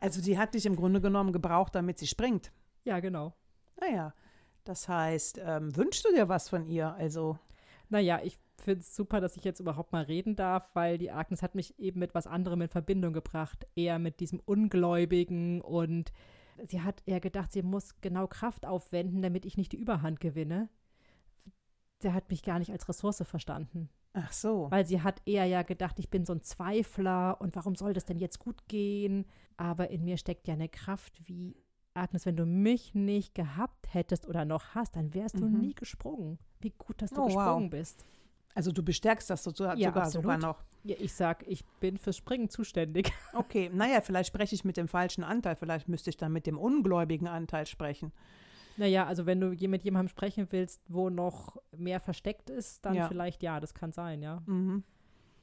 also 0.00 0.20
die 0.22 0.38
hat 0.38 0.54
dich 0.54 0.66
im 0.66 0.76
Grunde 0.76 1.00
genommen 1.00 1.32
gebraucht, 1.32 1.74
damit 1.74 1.98
sie 1.98 2.06
springt. 2.06 2.52
Ja, 2.84 3.00
genau. 3.00 3.34
Naja, 3.80 4.14
das 4.70 4.88
heißt, 4.88 5.40
ähm, 5.44 5.76
wünschst 5.76 6.04
du 6.04 6.12
dir 6.14 6.28
was 6.28 6.48
von 6.48 6.64
ihr? 6.64 6.94
Also, 6.94 7.38
Naja, 7.88 8.20
ich 8.22 8.38
finde 8.56 8.82
es 8.82 8.94
super, 8.94 9.20
dass 9.20 9.36
ich 9.36 9.42
jetzt 9.44 9.58
überhaupt 9.58 9.92
mal 9.92 10.04
reden 10.04 10.36
darf, 10.36 10.70
weil 10.74 10.96
die 10.96 11.10
Agnes 11.10 11.42
hat 11.42 11.56
mich 11.56 11.76
eben 11.80 11.98
mit 11.98 12.14
was 12.14 12.28
anderem 12.28 12.62
in 12.62 12.68
Verbindung 12.68 13.12
gebracht. 13.12 13.66
Eher 13.74 13.98
mit 13.98 14.20
diesem 14.20 14.38
Ungläubigen 14.38 15.60
und 15.60 16.12
sie 16.68 16.82
hat 16.82 17.02
eher 17.04 17.18
gedacht, 17.18 17.50
sie 17.50 17.62
muss 17.62 18.00
genau 18.00 18.28
Kraft 18.28 18.64
aufwenden, 18.64 19.22
damit 19.22 19.44
ich 19.44 19.56
nicht 19.56 19.72
die 19.72 19.76
Überhand 19.78 20.20
gewinne. 20.20 20.68
Sie 21.98 22.12
hat 22.12 22.30
mich 22.30 22.44
gar 22.44 22.60
nicht 22.60 22.70
als 22.70 22.88
Ressource 22.88 23.22
verstanden. 23.24 23.88
ach 24.12 24.32
so. 24.32 24.70
Weil 24.70 24.86
sie 24.86 25.02
hat 25.02 25.20
eher 25.26 25.46
ja 25.46 25.62
gedacht, 25.62 25.98
ich 25.98 26.10
bin 26.10 26.24
so 26.24 26.32
ein 26.32 26.42
Zweifler 26.42 27.40
und 27.40 27.56
warum 27.56 27.74
soll 27.74 27.92
das 27.92 28.04
denn 28.04 28.18
jetzt 28.18 28.38
gut 28.38 28.68
gehen? 28.68 29.26
Aber 29.56 29.90
in 29.90 30.04
mir 30.04 30.16
steckt 30.16 30.46
ja 30.46 30.54
eine 30.54 30.68
Kraft 30.68 31.20
wie, 31.26 31.56
Agnes, 32.00 32.26
wenn 32.26 32.36
du 32.36 32.46
mich 32.46 32.94
nicht 32.94 33.34
gehabt 33.34 33.92
hättest 33.94 34.26
oder 34.26 34.44
noch 34.44 34.74
hast, 34.74 34.96
dann 34.96 35.14
wärst 35.14 35.38
du 35.40 35.44
Mhm. 35.46 35.60
nie 35.60 35.74
gesprungen. 35.74 36.38
Wie 36.60 36.70
gut, 36.76 37.00
dass 37.02 37.10
du 37.10 37.20
Oh, 37.20 37.24
wow. 37.24 37.26
gesprungen 37.26 37.70
bist. 37.70 38.04
Also 38.54 38.72
du 38.72 38.82
bestärkst 38.82 39.30
das 39.30 39.44
sogar, 39.44 39.76
Ja, 39.76 39.88
sogar, 39.90 40.10
sogar 40.10 40.38
noch. 40.38 40.64
Ja, 40.82 40.96
ich 40.98 41.12
sag, 41.14 41.46
ich 41.46 41.64
bin 41.78 41.98
fürs 41.98 42.16
Springen 42.16 42.48
zuständig. 42.48 43.12
Okay, 43.34 43.70
naja, 43.72 44.00
vielleicht 44.00 44.28
spreche 44.28 44.54
ich 44.54 44.64
mit 44.64 44.76
dem 44.76 44.88
falschen 44.88 45.22
Anteil. 45.22 45.54
Vielleicht 45.56 45.88
müsste 45.88 46.10
ich 46.10 46.16
dann 46.16 46.32
mit 46.32 46.46
dem 46.46 46.58
ungläubigen 46.58 47.28
Anteil 47.28 47.66
sprechen. 47.66 48.12
Naja, 48.76 49.06
also 49.06 49.26
wenn 49.26 49.40
du 49.40 49.48
mit 49.68 49.82
jemandem 49.84 50.08
sprechen 50.08 50.46
willst, 50.50 50.80
wo 50.88 51.10
noch 51.10 51.58
mehr 51.76 52.00
versteckt 52.00 52.50
ist, 52.50 52.84
dann 52.86 52.94
Ja. 52.94 53.08
vielleicht 53.08 53.42
ja, 53.42 53.60
das 53.60 53.74
kann 53.74 53.92
sein, 53.92 54.22
ja. 54.22 54.42
Mhm. 54.46 54.84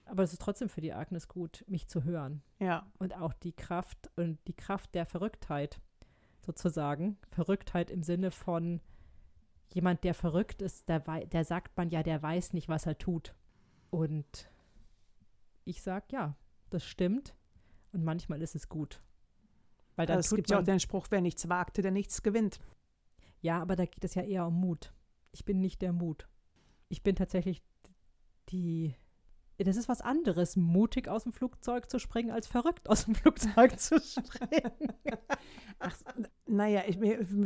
Aber 0.05 0.23
es 0.23 0.31
ist 0.33 0.41
trotzdem 0.41 0.69
für 0.69 0.81
die 0.81 0.93
Agnes 0.93 1.27
gut, 1.27 1.63
mich 1.67 1.87
zu 1.87 2.03
hören. 2.03 2.41
Ja, 2.59 2.87
und 2.97 3.15
auch 3.15 3.33
die 3.33 3.51
Kraft 3.53 4.09
und 4.15 4.39
die 4.47 4.53
Kraft 4.55 4.95
der 4.95 5.05
Verrücktheit 5.05 5.79
sozusagen. 6.47 7.17
Verrücktheit 7.29 7.91
im 7.91 8.01
Sinne 8.01 8.31
von 8.31 8.81
jemand, 9.73 10.03
der 10.03 10.13
verrückt 10.13 10.61
ist, 10.61 10.89
der, 10.89 10.99
der 10.99 11.45
sagt 11.45 11.77
man 11.77 11.89
ja, 11.89 12.01
der 12.01 12.23
weiß 12.23 12.53
nicht, 12.53 12.69
was 12.69 12.85
er 12.85 12.97
tut. 12.97 13.35
Und 13.91 14.49
ich 15.65 15.81
sag 15.83 16.11
ja, 16.11 16.35
das 16.69 16.83
stimmt. 16.85 17.35
Und 17.91 18.03
manchmal 18.03 18.41
ist 18.41 18.55
es 18.55 18.69
gut. 18.69 19.01
Weil 19.95 20.05
dann 20.07 20.17
Also 20.17 20.35
es 20.35 20.35
gibt 20.35 20.49
ja 20.49 20.59
auch 20.59 20.63
den 20.63 20.79
Spruch, 20.79 21.07
wer 21.09 21.21
nichts 21.21 21.49
wagte, 21.49 21.81
der 21.81 21.91
nichts 21.91 22.23
gewinnt. 22.23 22.59
ja, 23.41 23.61
aber 23.61 23.75
da 23.75 23.85
geht 23.85 24.03
es 24.03 24.15
ja 24.15 24.23
eher 24.23 24.47
um 24.47 24.59
Mut. 24.59 24.93
Ich 25.31 25.45
bin 25.45 25.59
nicht 25.59 25.81
der 25.81 25.93
Mut. 25.93 26.27
Ich 26.89 27.03
bin 27.03 27.15
tatsächlich 27.15 27.61
die. 28.49 28.95
Das 29.59 29.75
ist 29.75 29.89
was 29.89 30.01
anderes, 30.01 30.55
mutig 30.55 31.07
aus 31.07 31.23
dem 31.23 31.33
Flugzeug 31.33 31.89
zu 31.89 31.97
springen, 31.99 32.29
als 32.31 32.45
verrückt 32.47 32.89
aus 32.89 33.05
dem 33.05 33.15
Flugzeug 33.15 33.79
zu 33.79 33.99
springen. 33.99 34.93
Ach, 35.79 35.95
naja, 36.45 36.83
ich, 36.87 36.97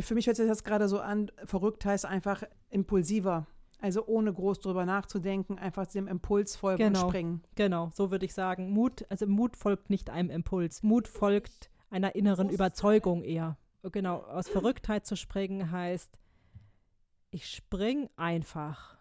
für 0.03 0.13
mich 0.15 0.27
hört 0.27 0.35
sich 0.37 0.47
das 0.47 0.63
gerade 0.63 0.87
so 0.89 0.99
an, 0.99 1.31
verrückt 1.45 1.85
heißt 1.85 2.05
einfach 2.05 2.43
impulsiver. 2.69 3.47
Also 3.79 4.05
ohne 4.05 4.31
groß 4.31 4.59
drüber 4.59 4.85
nachzudenken, 4.85 5.57
einfach 5.57 5.87
dem 5.87 6.07
Impuls 6.07 6.55
folgen 6.55 6.83
Genau. 6.83 7.03
und 7.03 7.09
springen. 7.09 7.43
Genau, 7.55 7.89
so 7.93 8.11
würde 8.11 8.25
ich 8.25 8.33
sagen. 8.33 8.69
Mut, 8.71 9.05
also 9.09 9.25
Mut 9.25 9.57
folgt 9.57 9.89
nicht 9.89 10.09
einem 10.09 10.29
Impuls. 10.29 10.83
Mut 10.83 11.07
folgt 11.07 11.71
einer 11.89 12.13
inneren 12.15 12.49
Überzeugung 12.49 13.23
eher. 13.23 13.57
Genau, 13.91 14.17
aus 14.17 14.47
Verrücktheit 14.49 15.07
zu 15.07 15.15
springen 15.15 15.71
heißt, 15.71 16.15
ich 17.31 17.47
spring 17.47 18.09
einfach. 18.17 18.97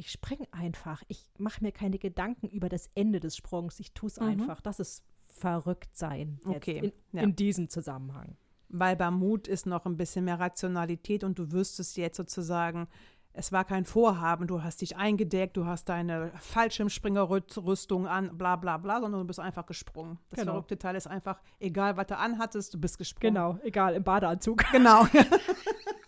Ich 0.00 0.10
spring 0.10 0.46
einfach. 0.50 1.02
Ich 1.08 1.28
mache 1.38 1.62
mir 1.62 1.72
keine 1.72 1.98
Gedanken 1.98 2.48
über 2.48 2.68
das 2.70 2.88
Ende 2.94 3.20
des 3.20 3.36
Sprungs. 3.36 3.78
Ich 3.80 3.92
tue 3.92 4.08
es 4.08 4.18
Mhm. 4.18 4.26
einfach. 4.28 4.60
Das 4.62 4.80
ist 4.80 5.04
verrückt 5.36 5.94
sein. 5.96 6.40
Okay, 6.46 6.78
In, 6.78 6.92
ja. 7.18 7.22
in 7.22 7.36
diesem 7.36 7.68
Zusammenhang. 7.68 8.36
Weil 8.70 8.96
beim 8.96 9.14
Mut 9.18 9.46
ist 9.46 9.66
noch 9.66 9.84
ein 9.84 9.96
bisschen 9.98 10.24
mehr 10.24 10.40
Rationalität 10.40 11.22
und 11.22 11.38
du 11.38 11.52
wüsstest 11.52 11.96
jetzt 11.98 12.16
sozusagen, 12.16 12.88
es 13.32 13.52
war 13.52 13.64
kein 13.64 13.84
Vorhaben, 13.84 14.46
du 14.46 14.62
hast 14.62 14.80
dich 14.80 14.96
eingedeckt, 14.96 15.56
du 15.56 15.66
hast 15.66 15.88
deine 15.88 16.32
Fallschirmspringerrüstung 16.38 18.06
an, 18.06 18.36
bla 18.38 18.56
bla 18.56 18.76
bla, 18.78 19.00
sondern 19.00 19.20
du 19.20 19.26
bist 19.26 19.38
einfach 19.38 19.66
gesprungen. 19.66 20.18
Das 20.30 20.40
Genau. 20.40 20.52
verrückte 20.52 20.78
Teil 20.78 20.96
ist 20.96 21.06
einfach, 21.08 21.40
egal 21.58 21.96
was 21.96 22.06
du 22.06 22.16
anhattest, 22.16 22.72
du 22.74 22.80
bist 22.80 22.96
gesprungen. 22.98 23.34
Genau, 23.34 23.58
egal, 23.62 23.94
im 23.94 24.02
Badeanzug. 24.04 24.64
Genau. 24.72 25.06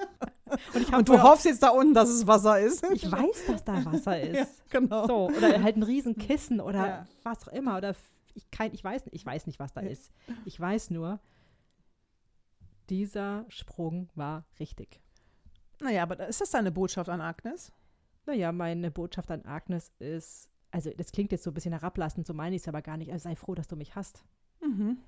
Und, 0.74 0.92
Und 0.94 1.08
du 1.08 1.22
hoffst 1.22 1.44
jetzt 1.44 1.62
da 1.62 1.70
unten, 1.70 1.94
dass 1.94 2.08
es 2.08 2.26
Wasser 2.26 2.60
ist. 2.60 2.84
Ich 2.92 3.10
weiß, 3.10 3.46
dass 3.46 3.64
da 3.64 3.84
Wasser 3.84 4.20
ist. 4.22 4.36
Ja, 4.36 4.46
genau. 4.80 5.06
So, 5.06 5.26
oder 5.36 5.62
halt 5.62 5.76
ein 5.76 5.82
Riesenkissen 5.82 6.60
oder 6.60 6.86
Ja. 6.86 7.06
was 7.22 7.46
auch 7.46 7.52
immer. 7.52 7.76
Oder 7.76 7.94
ich, 8.34 8.50
kein, 8.50 8.72
ich, 8.74 8.82
weiß, 8.82 9.04
ich 9.10 9.24
weiß 9.26 9.46
nicht, 9.46 9.58
was 9.58 9.72
da 9.72 9.80
ist. 9.80 10.10
Ich 10.44 10.58
weiß 10.58 10.90
nur, 10.90 11.20
dieser 12.90 13.44
Sprung 13.48 14.08
war 14.14 14.44
richtig. 14.58 15.00
Naja, 15.80 16.02
aber 16.02 16.26
ist 16.28 16.40
das 16.40 16.50
deine 16.50 16.70
Botschaft 16.72 17.08
an 17.08 17.20
Agnes? 17.20 17.72
Naja, 18.26 18.52
meine 18.52 18.90
Botschaft 18.90 19.30
an 19.30 19.44
Agnes 19.46 19.90
ist, 19.98 20.48
also 20.70 20.90
das 20.96 21.12
klingt 21.12 21.32
jetzt 21.32 21.44
so 21.44 21.50
ein 21.50 21.54
bisschen 21.54 21.72
herablassend, 21.72 22.26
so 22.26 22.34
meine 22.34 22.54
ich 22.56 22.62
es 22.62 22.68
aber 22.68 22.82
gar 22.82 22.96
nicht. 22.96 23.10
Also 23.12 23.24
sei 23.28 23.36
froh, 23.36 23.54
dass 23.54 23.68
du 23.68 23.76
mich 23.76 23.94
hast. 23.96 24.24
Mhm. 24.60 24.98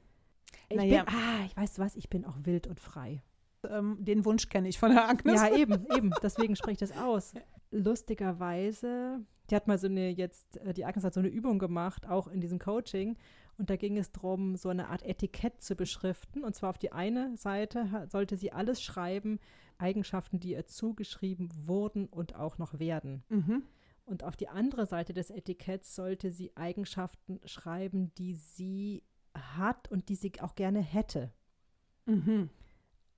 Ich 0.69 0.77
Naja. 0.77 1.05
bin, 1.05 1.15
ah, 1.15 1.45
ich 1.47 1.57
weiß 1.57 1.79
was, 1.79 1.97
ich 1.97 2.09
bin 2.09 2.25
auch 2.25 2.37
wild 2.43 2.67
und 2.67 2.81
frei. 2.81 3.23
Ähm, 3.71 3.97
den 4.01 4.25
Wunsch 4.25 4.49
kenne 4.49 4.69
ich 4.69 4.79
von 4.79 4.93
der 4.93 5.09
Agnes. 5.09 5.41
Ja, 5.41 5.55
eben, 5.55 5.87
eben. 5.97 6.13
Deswegen 6.23 6.57
spricht 6.57 6.83
es 6.83 6.93
aus. 6.93 7.33
Lustigerweise, 7.71 9.21
die 9.51 9.57
hat 9.57 9.67
mal 9.67 9.79
so 9.79 9.87
eine 9.87 10.11
jetzt, 10.11 10.59
äh, 10.59 10.73
die 10.73 10.85
Agnes 10.85 11.05
hat 11.05 11.15
so 11.15 11.21
eine 11.21 11.29
Übung 11.29 11.59
gemacht, 11.59 12.09
auch 12.09 12.29
in 12.29 12.41
diesem 12.41 12.59
Coaching. 12.59 13.17
Und 13.57 13.71
da 13.71 13.77
ging 13.77 13.97
es 13.97 14.11
darum, 14.11 14.57
so 14.57 14.69
eine 14.69 14.89
Art 14.89 15.03
Etikett 15.03 15.63
zu 15.63 15.77
beschriften. 15.77 16.45
Und 16.45 16.55
zwar 16.55 16.71
auf 16.71 16.79
die 16.79 16.93
eine 16.93 17.37
Seite 17.37 18.09
sollte 18.11 18.37
sie 18.37 18.53
alles 18.53 18.83
schreiben, 18.83 19.39
Eigenschaften, 19.79 20.41
die 20.41 20.53
ihr 20.53 20.67
zugeschrieben 20.67 21.51
wurden 21.67 22.07
und 22.07 22.35
auch 22.35 22.59
noch 22.59 22.79
werden. 22.79 23.23
Mhm. 23.29 23.63
Und 24.07 24.23
auf 24.23 24.37
die 24.37 24.49
andere 24.49 24.87
Seite 24.87 25.13
des 25.13 25.31
Etiketts 25.31 25.95
sollte 25.95 26.31
sie 26.31 26.57
Eigenschaften 26.57 27.41
schreiben, 27.45 28.13
die 28.15 28.35
sie 28.35 29.03
hat 29.35 29.89
und 29.91 30.09
die 30.09 30.15
sie 30.15 30.33
auch 30.41 30.55
gerne 30.55 30.81
hätte. 30.81 31.33
Mhm. 32.07 32.51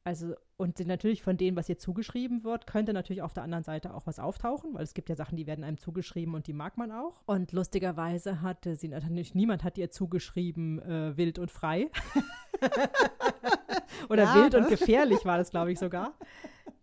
Also, 0.07 0.37
und 0.57 0.79
natürlich 0.87 1.21
von 1.21 1.37
dem, 1.37 1.57
was 1.57 1.69
ihr 1.69 1.79
zugeschrieben 1.79 2.45
wird, 2.45 2.69
könnte 2.69 2.93
natürlich 2.93 3.23
auf 3.23 3.33
der 3.33 3.43
anderen 3.43 3.65
Seite 3.65 3.93
auch 3.93 4.07
was 4.07 4.21
auftauchen, 4.21 4.73
weil 4.73 4.85
es 4.85 4.95
gibt 4.95 5.09
ja 5.09 5.17
Sachen, 5.17 5.37
die 5.37 5.49
werden 5.49 5.65
einem 5.65 5.79
zugeschrieben 5.79 6.37
und 6.37 6.47
die 6.47 6.53
mag 6.53 6.77
man 6.77 6.93
auch. 6.93 7.21
Und 7.27 7.51
lustigerweise 7.51 8.41
hatte 8.41 8.77
sie 8.77 8.87
natürlich, 8.87 9.35
niemand 9.35 9.65
hat 9.65 9.77
ihr 9.79 9.91
zugeschrieben, 9.91 10.81
äh, 10.81 11.17
wild 11.17 11.41
und 11.41 11.51
frei. 11.51 11.91
Oder 14.09 14.23
Ja, 14.23 14.35
wild 14.37 14.55
und 14.55 14.63
ne? 14.63 14.69
gefährlich 14.69 15.25
war 15.25 15.39
das, 15.39 15.51
glaube 15.51 15.73
ich, 15.73 15.79
sogar. 15.81 16.15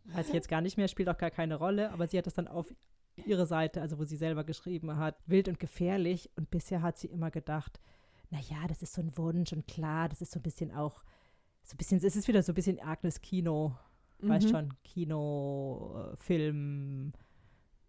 Weiß 0.04 0.28
ich 0.28 0.34
jetzt 0.34 0.50
gar 0.50 0.60
nicht 0.60 0.76
mehr, 0.76 0.90
spielt 0.90 1.08
auch 1.08 1.18
gar 1.18 1.32
keine 1.32 1.56
Rolle, 1.56 1.92
aber 1.94 2.08
sie 2.08 2.18
hat 2.18 2.28
das 2.28 2.34
dann 2.34 2.50
auf 2.50 2.76
ihre 3.16 3.46
Seite, 3.46 3.80
also 3.80 4.00
wo 4.00 4.04
sie 4.04 4.18
selber 4.18 4.44
geschrieben 4.44 4.98
hat, 4.98 5.16
wild 5.28 5.48
und 5.48 5.62
gefährlich. 5.62 6.30
Und 6.36 6.52
bisher 6.52 6.82
hat 6.82 6.98
sie 6.98 7.08
immer 7.08 7.32
gedacht, 7.32 7.80
naja, 8.32 8.68
das 8.68 8.82
ist 8.82 8.96
so 8.96 9.02
ein 9.02 9.18
Wunsch 9.18 9.54
und 9.54 9.66
klar, 9.66 10.10
das 10.10 10.22
ist 10.22 10.34
so 10.34 10.40
ein 10.40 10.44
bisschen 10.44 10.74
auch, 10.76 11.06
so 11.63 11.76
ein 11.76 11.78
bisschen, 11.78 11.97
es 12.04 12.15
ist 12.15 12.28
wieder 12.28 12.43
so 12.43 12.52
ein 12.52 12.56
bisschen 12.56 12.80
Agnes 12.80 13.21
Kino, 13.21 13.76
weißt 14.19 14.47
Mhm. 14.47 14.52
schon, 14.52 14.73
Kino, 14.84 16.12
äh, 16.13 16.15
Film, 16.17 17.13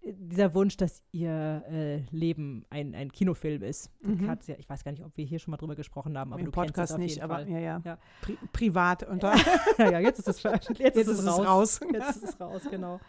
dieser 0.03 0.55
Wunsch, 0.55 0.77
dass 0.77 1.03
ihr 1.13 1.65
äh, 1.69 1.97
Leben 2.11 2.65
ein, 2.71 2.95
ein 2.95 3.11
Kinofilm 3.11 3.63
ist. 3.63 3.91
Mhm. 4.03 4.39
ich 4.59 4.69
weiß 4.69 4.85
gar 4.85 4.93
nicht, 4.93 5.03
ob 5.05 5.17
wir 5.17 5.25
hier 5.25 5.39
schon 5.39 5.51
mal 5.53 5.57
drüber 5.57 5.75
gesprochen 5.77 6.17
haben, 6.19 6.33
aber 6.33 6.41
Im 6.41 6.47
du 6.47 6.53
kennst 6.53 6.71
es 6.71 6.77
Podcast 6.77 6.99
nicht, 6.99 7.23
aber 7.23 7.47
ja, 7.47 7.59
ja. 7.59 7.83
Ja. 7.85 7.99
Pri 8.21 8.37
privat. 8.53 9.03
Und 9.05 9.23
da, 9.23 9.35
ja, 9.79 9.99
jetzt 10.01 10.19
ist 10.19 10.29
es 10.29 10.43
jetzt, 10.43 10.79
jetzt 10.79 10.97
ist 10.97 11.09
es 11.09 11.27
raus. 11.27 11.47
raus. 11.47 11.81
Jetzt 11.93 12.17
ist 12.17 12.25
es 12.25 12.41
raus, 12.41 12.63
genau. 12.71 13.01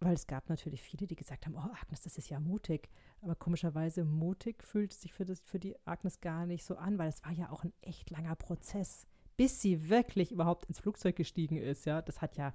Weil 0.00 0.14
es 0.14 0.26
gab 0.26 0.48
natürlich 0.48 0.82
viele, 0.82 1.06
die 1.06 1.16
gesagt 1.16 1.46
haben, 1.46 1.54
oh 1.54 1.70
Agnes, 1.80 2.02
das 2.02 2.18
ist 2.18 2.28
ja 2.28 2.40
mutig. 2.40 2.90
Aber 3.22 3.34
komischerweise 3.36 4.04
mutig 4.04 4.64
fühlt 4.64 4.92
sich 4.92 5.12
für, 5.14 5.24
das, 5.24 5.40
für 5.40 5.60
die 5.60 5.76
Agnes 5.86 6.20
gar 6.20 6.44
nicht 6.44 6.64
so 6.64 6.76
an, 6.76 6.98
weil 6.98 7.08
es 7.08 7.24
war 7.24 7.32
ja 7.32 7.50
auch 7.50 7.62
ein 7.62 7.72
echt 7.82 8.10
langer 8.10 8.34
Prozess, 8.34 9.06
bis 9.36 9.60
sie 9.60 9.88
wirklich 9.88 10.32
überhaupt 10.32 10.66
ins 10.66 10.80
Flugzeug 10.80 11.16
gestiegen 11.16 11.56
ist. 11.56 11.86
Ja, 11.86 12.02
das 12.02 12.20
hat 12.20 12.36
ja 12.36 12.52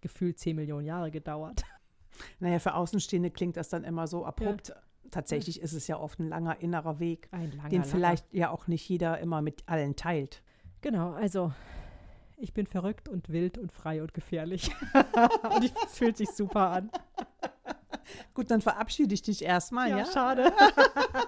gefühlt 0.00 0.38
10 0.38 0.56
Millionen 0.56 0.86
Jahre 0.86 1.10
gedauert. 1.10 1.62
Naja, 2.40 2.58
für 2.60 2.72
Außenstehende 2.72 3.30
klingt 3.30 3.58
das 3.58 3.68
dann 3.68 3.84
immer 3.84 4.06
so 4.06 4.24
abrupt. 4.24 4.72
Tatsächlich 5.10 5.60
ist 5.60 5.74
es 5.74 5.86
ja 5.86 5.98
oft 5.98 6.18
ein 6.18 6.30
langer 6.30 6.58
innerer 6.62 6.98
Weg, 6.98 7.28
langer, 7.30 7.68
den 7.68 7.82
langer. 7.82 7.84
vielleicht 7.84 8.32
ja 8.32 8.48
auch 8.48 8.68
nicht 8.68 8.88
jeder 8.88 9.18
immer 9.18 9.42
mit 9.42 9.62
allen 9.66 9.96
teilt. 9.96 10.42
Genau, 10.80 11.12
also 11.12 11.52
ich 12.38 12.54
bin 12.54 12.66
verrückt 12.66 13.08
und 13.08 13.28
wild 13.28 13.58
und 13.58 13.70
frei 13.70 14.02
und 14.02 14.14
gefährlich. 14.14 14.70
und 14.94 15.64
ich 15.64 15.72
es 15.84 15.98
fühlt 15.98 16.16
sich 16.16 16.30
super 16.30 16.70
an. 16.70 16.90
Gut, 18.34 18.50
dann 18.50 18.60
verabschiede 18.60 19.14
ich 19.14 19.22
dich 19.22 19.42
erstmal, 19.42 19.90
ja? 19.90 20.04
schade. 20.06 20.52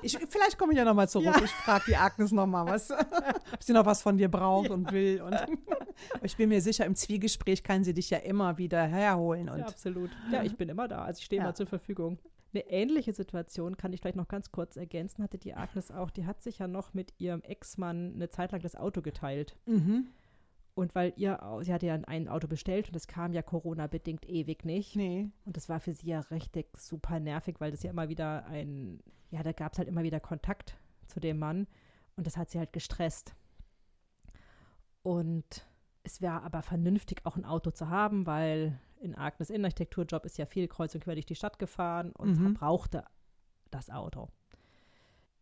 Ich, 0.03 0.17
vielleicht 0.29 0.59
komme 0.59 0.73
ich 0.73 0.79
ja 0.79 0.85
nochmal 0.85 1.09
zurück. 1.09 1.27
Ja. 1.27 1.43
Ich 1.43 1.51
frage 1.51 1.85
die 1.89 1.97
Agnes 1.97 2.31
nochmal 2.31 2.67
was, 2.67 2.91
ob 3.53 3.63
sie 3.63 3.73
noch 3.73 3.87
was 3.87 4.03
von 4.03 4.17
dir 4.17 4.29
braucht 4.31 4.71
und 4.71 4.93
will. 4.93 5.23
Und 5.23 5.35
ich 6.23 6.37
bin 6.37 6.51
mir 6.51 6.61
sicher, 6.61 6.85
im 6.85 6.95
Zwiegespräch 6.95 7.63
kann 7.65 7.83
sie 7.85 7.95
dich 7.95 8.11
ja 8.11 8.19
immer 8.19 8.59
wieder 8.59 8.83
herholen. 8.83 9.49
Und 9.49 9.59
Ja, 9.61 9.67
absolut. 9.67 10.11
Ja, 10.31 10.43
ich 10.43 10.57
bin 10.57 10.69
immer 10.69 10.87
da. 10.89 11.03
Also 11.05 11.19
ich 11.19 11.25
stehe 11.25 11.41
Ja. 11.41 11.47
immer 11.47 11.55
zur 11.55 11.67
Verfügung. 11.67 12.19
Eine 12.55 12.69
ähnliche 12.71 13.13
Situation 13.13 13.77
kann 13.77 13.93
ich 13.93 14.01
vielleicht 14.01 14.17
noch 14.17 14.29
ganz 14.29 14.53
kurz 14.53 14.77
ergänzen, 14.77 15.23
hatte 15.23 15.37
die 15.39 15.55
Agnes 15.55 15.91
auch. 15.91 16.11
Die 16.11 16.25
hat 16.27 16.41
sich 16.41 16.59
ja 16.59 16.69
noch 16.69 16.95
mit 16.95 17.13
ihrem 17.19 17.43
Ex-Mann 17.43 18.13
eine 18.15 18.29
Zeit 18.31 18.53
lang 18.53 18.63
das 18.63 18.77
Auto 18.77 19.03
geteilt. 19.03 19.57
mhm. 19.67 20.09
Und 20.79 20.95
weil 20.95 21.13
ihr, 21.17 21.41
sie 21.63 21.73
hatte 21.75 21.87
ja 21.87 21.95
ein 22.07 22.29
Auto 22.29 22.47
bestellt 22.47 22.89
und 22.89 22.95
es 22.95 23.09
kam 23.09 23.33
ja 23.33 23.43
Corona-bedingt 23.43 24.29
ewig 24.29 24.65
nicht. 24.65 24.95
nee. 24.95 25.29
Und 25.45 25.57
das 25.57 25.69
war 25.69 25.81
für 25.81 25.93
sie 25.93 26.07
ja 26.07 26.21
richtig 26.21 26.69
super 26.79 27.19
nervig, 27.19 27.57
weil 27.59 27.73
das 27.73 27.83
ja 27.83 27.91
immer 27.91 28.09
wieder 28.09 28.47
ein, 28.47 29.01
ja, 29.31 29.43
da 29.43 29.51
gab 29.53 29.73
es 29.73 29.79
halt 29.79 29.89
immer 29.89 30.05
wieder 30.05 30.21
Kontakt 30.21 30.79
zu 31.09 31.19
dem 31.19 31.39
Mann 31.41 31.67
und 32.17 32.27
das 32.29 32.37
hat 32.37 32.51
sie 32.51 32.59
halt 32.61 32.73
gestresst. 32.73 33.35
Und 35.03 35.67
es 36.05 36.21
wäre 36.21 36.43
aber 36.43 36.63
vernünftig, 36.63 37.21
auch 37.25 37.37
ein 37.37 37.45
Auto 37.45 37.71
zu 37.71 37.89
haben, 37.89 38.27
weil 38.27 38.79
in 39.01 39.17
Agnes 39.17 39.51
Innenarchitekturjob 39.51 40.25
ist 40.25 40.39
ja 40.39 40.47
viel 40.47 40.69
kreuz 40.69 40.95
und 40.95 41.03
quer 41.05 41.15
durch 41.15 41.27
die 41.27 41.35
Stadt 41.35 41.59
gefahren 41.59 42.13
und 42.13 42.39
Mhm. 42.39 42.55
brauchte 42.55 43.05
das 43.71 43.91
Auto. 43.91 44.29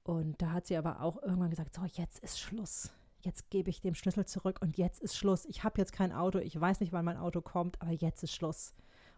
Und 0.03 0.40
da 0.40 0.53
hat 0.53 0.66
sie 0.66 0.77
aber 0.77 1.01
auch 1.03 1.22
irgendwann 1.22 1.51
gesagt, 1.51 1.75
so, 1.75 1.83
jetzt 1.85 2.20
ist 2.20 2.38
Schluss. 2.38 2.92
Jetzt 3.26 3.50
gebe 3.50 3.70
ich 3.70 3.80
dem 3.80 3.96
Schlüssel 3.96 4.24
zurück 4.24 4.60
und 4.62 4.78
jetzt 4.78 5.02
ist 5.02 5.16
Schluss. 5.16 5.46
Ich 5.46 5.64
habe 5.64 5.80
jetzt 5.80 5.92
kein 5.92 6.12
Auto, 6.12 6.38
ich 6.38 6.58
weiß 6.58 6.78
nicht, 6.78 6.92
wann 6.92 7.04
mein 7.04 7.16
Auto 7.16 7.40
kommt, 7.40 7.82
aber 7.82 7.90
jetzt 7.90 8.22
ist 8.22 8.32
Schluss. 8.32 8.72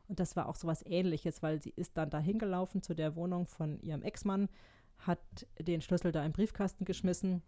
Und 0.08 0.18
das 0.18 0.34
war 0.34 0.48
auch 0.48 0.56
so 0.56 0.66
was 0.66 0.82
ähnliches, 0.86 1.42
weil 1.42 1.60
sie 1.60 1.74
ist 1.76 1.98
dann 1.98 2.08
da 2.08 2.18
hingelaufen 2.18 2.80
zu 2.80 2.94
der 2.94 3.16
Wohnung 3.16 3.46
von 3.46 3.78
ihrem 3.82 4.02
Ex-Mann, 4.02 4.48
hat 4.96 5.20
den 5.58 5.82
Schlüssel 5.82 6.10
da 6.10 6.24
im 6.24 6.32
Briefkasten 6.32 6.86
geschmissen 6.86 7.42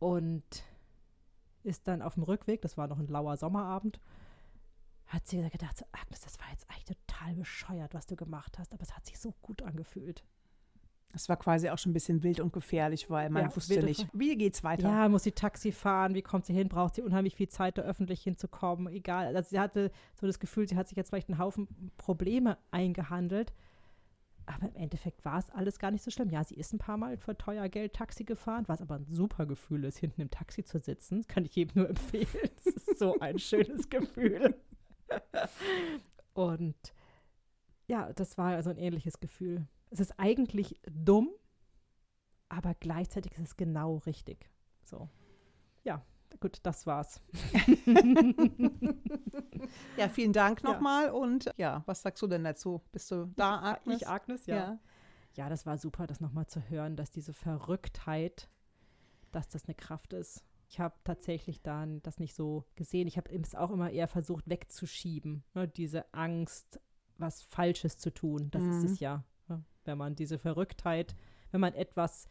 und 0.00 0.64
ist 1.62 1.86
dann 1.86 2.02
auf 2.02 2.14
dem 2.14 2.24
Rückweg, 2.24 2.60
das 2.62 2.76
war 2.76 2.88
noch 2.88 2.98
ein 2.98 3.06
lauer 3.06 3.36
Sommerabend, 3.36 4.00
hat 5.06 5.28
sie 5.28 5.48
gedacht, 5.48 5.78
so, 5.78 5.84
Agnes, 5.92 6.22
das 6.22 6.40
war 6.40 6.50
jetzt 6.50 6.68
eigentlich 6.68 6.96
total 7.06 7.36
bescheuert, 7.36 7.94
was 7.94 8.06
du 8.06 8.16
gemacht 8.16 8.58
hast, 8.58 8.72
aber 8.74 8.82
es 8.82 8.96
hat 8.96 9.06
sich 9.06 9.20
so 9.20 9.32
gut 9.40 9.62
angefühlt. 9.62 10.24
Das 11.12 11.28
war 11.28 11.36
quasi 11.36 11.68
auch 11.68 11.76
schon 11.76 11.90
ein 11.90 11.92
bisschen 11.92 12.22
wild 12.22 12.40
und 12.40 12.52
gefährlich, 12.54 13.10
weil 13.10 13.28
man 13.28 13.42
Ja, 13.42 13.54
wusste 13.56 13.82
nicht, 13.82 14.08
wie 14.14 14.34
geht's 14.36 14.64
weiter. 14.64 14.88
Ja, 14.88 15.08
muss 15.10 15.24
sie 15.24 15.32
Taxi 15.32 15.70
fahren, 15.70 16.14
wie 16.14 16.22
kommt 16.22 16.46
sie 16.46 16.54
hin, 16.54 16.68
braucht 16.68 16.94
sie 16.94 17.02
unheimlich 17.02 17.36
viel 17.36 17.48
Zeit, 17.48 17.76
da 17.76 17.82
öffentlich 17.82 18.22
hinzukommen, 18.22 18.92
egal. 18.92 19.36
Also 19.36 19.50
sie 19.50 19.60
hatte 19.60 19.90
so 20.18 20.26
das 20.26 20.38
Gefühl, 20.40 20.66
sie 20.66 20.76
hat 20.76 20.88
sich 20.88 20.96
jetzt 20.96 21.10
vielleicht 21.10 21.28
einen 21.28 21.38
Haufen 21.38 21.68
Probleme 21.98 22.56
eingehandelt, 22.70 23.52
aber 24.46 24.68
im 24.68 24.74
Endeffekt 24.74 25.24
war 25.24 25.38
es 25.38 25.50
alles 25.50 25.78
gar 25.78 25.90
nicht 25.90 26.02
so 26.02 26.10
schlimm. 26.10 26.30
Ja, 26.30 26.44
sie 26.44 26.54
ist 26.54 26.72
ein 26.72 26.78
paar 26.78 26.96
Mal 26.96 27.18
für 27.18 27.36
teuer 27.36 27.68
Geld 27.68 27.92
Taxi 27.92 28.24
gefahren, 28.24 28.64
was 28.66 28.80
aber 28.80 28.94
ein 28.96 29.04
super 29.04 29.44
Gefühl 29.44 29.84
ist, 29.84 29.98
hinten 29.98 30.22
im 30.22 30.30
Taxi 30.30 30.64
zu 30.64 30.78
sitzen. 30.78 31.18
Das 31.18 31.28
kann 31.28 31.44
ich 31.44 31.54
jedem 31.54 31.82
nur 31.82 31.88
empfehlen. 31.90 32.50
Das 32.64 32.74
ist 32.74 32.98
so 32.98 33.18
ein 33.20 33.38
schönes 33.38 33.88
Gefühl. 33.90 34.54
Und 36.32 36.94
ja, 37.86 38.12
das 38.14 38.38
war 38.38 38.54
also 38.54 38.70
ein 38.70 38.78
ähnliches 38.78 39.20
Gefühl. 39.20 39.66
Es 39.92 40.00
ist 40.00 40.18
eigentlich 40.18 40.80
dumm, 40.90 41.28
aber 42.48 42.74
gleichzeitig 42.74 43.32
ist 43.32 43.40
es 43.40 43.56
genau 43.56 43.96
richtig. 44.06 44.48
So. 44.84 45.08
Ja, 45.84 46.02
gut, 46.40 46.60
das 46.62 46.86
war's. 46.86 47.20
Ja, 49.96 50.08
vielen 50.08 50.32
Dank 50.32 50.62
Ja. 50.62 50.72
nochmal. 50.72 51.10
Und 51.10 51.50
ja, 51.56 51.82
was 51.86 52.02
sagst 52.02 52.22
du 52.22 52.26
denn 52.26 52.44
dazu? 52.44 52.82
Bist 52.92 53.10
du 53.10 53.26
da, 53.36 53.60
Agnes? 53.74 54.02
Ich, 54.02 54.08
Agnes, 54.08 54.46
ja. 54.46 54.78
ja. 55.34 55.48
das 55.48 55.66
war 55.66 55.78
super, 55.78 56.06
das 56.06 56.20
nochmal 56.20 56.46
zu 56.46 56.68
hören, 56.68 56.96
dass 56.96 57.10
diese 57.10 57.32
Verrücktheit, 57.32 58.48
dass 59.30 59.48
das 59.48 59.66
eine 59.66 59.74
Kraft 59.74 60.12
ist. 60.12 60.44
Ich 60.68 60.80
habe 60.80 60.94
tatsächlich 61.04 61.62
dann 61.62 62.02
das 62.02 62.18
nicht 62.18 62.34
so 62.34 62.64
gesehen. 62.74 63.06
Ich 63.06 63.16
habe 63.18 63.30
es 63.30 63.54
auch 63.54 63.70
immer 63.70 63.90
eher 63.90 64.08
versucht 64.08 64.48
wegzuschieben. 64.48 65.44
Ne? 65.54 65.68
Diese 65.68 66.12
Angst, 66.14 66.80
was 67.18 67.42
Falsches 67.42 67.98
zu 67.98 68.12
tun. 68.12 68.50
Das 68.50 68.64
ist 68.64 68.78
Mhm. 68.82 68.84
es 68.86 69.00
ja. 69.00 69.22
Wenn 69.84 69.98
man 69.98 70.14
diese 70.14 70.38
Verrücktheit, 70.38 71.14
wenn 71.50 71.60
man 71.60 71.74
etwas 71.74 72.28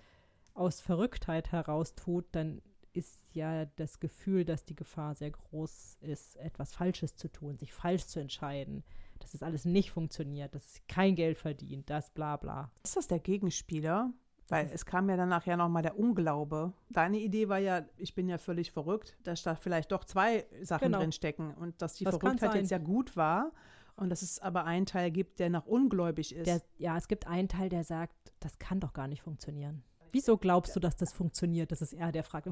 aus 0.53 0.81
Verrücktheit 0.81 1.51
heraus 1.51 1.95
tut, 1.95 2.25
dann 2.31 2.61
ist 2.93 3.21
ja 3.31 3.65
das 3.77 3.99
Gefühl, 3.99 4.43
dass 4.43 4.65
die 4.65 4.75
Gefahr 4.75 5.15
sehr 5.15 5.31
groß 5.31 5.97
ist, 6.01 6.35
etwas 6.37 6.73
Falsches 6.75 7.15
zu 7.15 7.29
tun, 7.29 7.57
sich 7.57 7.73
falsch 7.73 8.05
zu 8.07 8.19
entscheiden, 8.19 8.83
dass 9.19 9.33
es 9.33 9.43
alles 9.43 9.63
nicht 9.65 9.91
funktioniert, 9.91 10.53
dass 10.55 10.65
es 10.65 10.81
kein 10.87 11.15
Geld 11.15 11.37
verdient, 11.37 11.89
das 11.89 12.09
bla 12.09 12.35
bla. 12.35 12.69
Ist 12.83 12.97
das 12.97 13.07
der 13.07 13.19
Gegenspieler? 13.19 14.11
Weil 14.49 14.69
es 14.73 14.85
kam 14.85 15.09
ja 15.09 15.15
danach 15.15 15.45
ja 15.45 15.55
nochmal 15.55 15.81
der 15.83 15.97
Unglaube. 15.97 16.73
Deine 16.89 17.19
Idee 17.19 17.47
war 17.47 17.59
ja, 17.59 17.85
ich 17.95 18.13
bin 18.13 18.27
ja 18.27 18.37
völlig 18.37 18.73
verrückt, 18.73 19.15
dass 19.23 19.43
da 19.43 19.55
vielleicht 19.55 19.93
doch 19.93 20.03
zwei 20.03 20.45
Sachen 20.61 20.87
Genau. 20.87 20.99
drin 20.99 21.13
stecken 21.13 21.53
und 21.53 21.81
dass 21.81 21.93
die 21.93 22.03
Das 22.03 22.17
Verrücktheit 22.17 22.55
jetzt 22.55 22.71
ja 22.71 22.77
gut 22.77 23.15
war 23.15 23.53
und 24.01 24.09
dass 24.09 24.23
es 24.23 24.39
aber 24.39 24.65
einen 24.65 24.87
Teil 24.87 25.11
gibt, 25.11 25.39
der 25.39 25.49
noch 25.49 25.67
ungläubig 25.67 26.35
ist. 26.35 26.47
Der, 26.47 26.61
ja, 26.77 26.97
es 26.97 27.07
gibt 27.07 27.27
einen 27.27 27.47
Teil, 27.47 27.69
der 27.69 27.83
sagt, 27.83 28.33
das 28.39 28.57
kann 28.57 28.79
doch 28.79 28.93
gar 28.93 29.07
nicht 29.07 29.21
funktionieren. 29.21 29.83
Wieso 30.11 30.37
glaubst 30.37 30.75
du, 30.75 30.79
dass 30.79 30.97
das 30.97 31.13
funktioniert? 31.13 31.71
Das 31.71 31.81
ist 31.81 31.93
eher 31.93 32.11
der 32.11 32.23
fragt. 32.23 32.49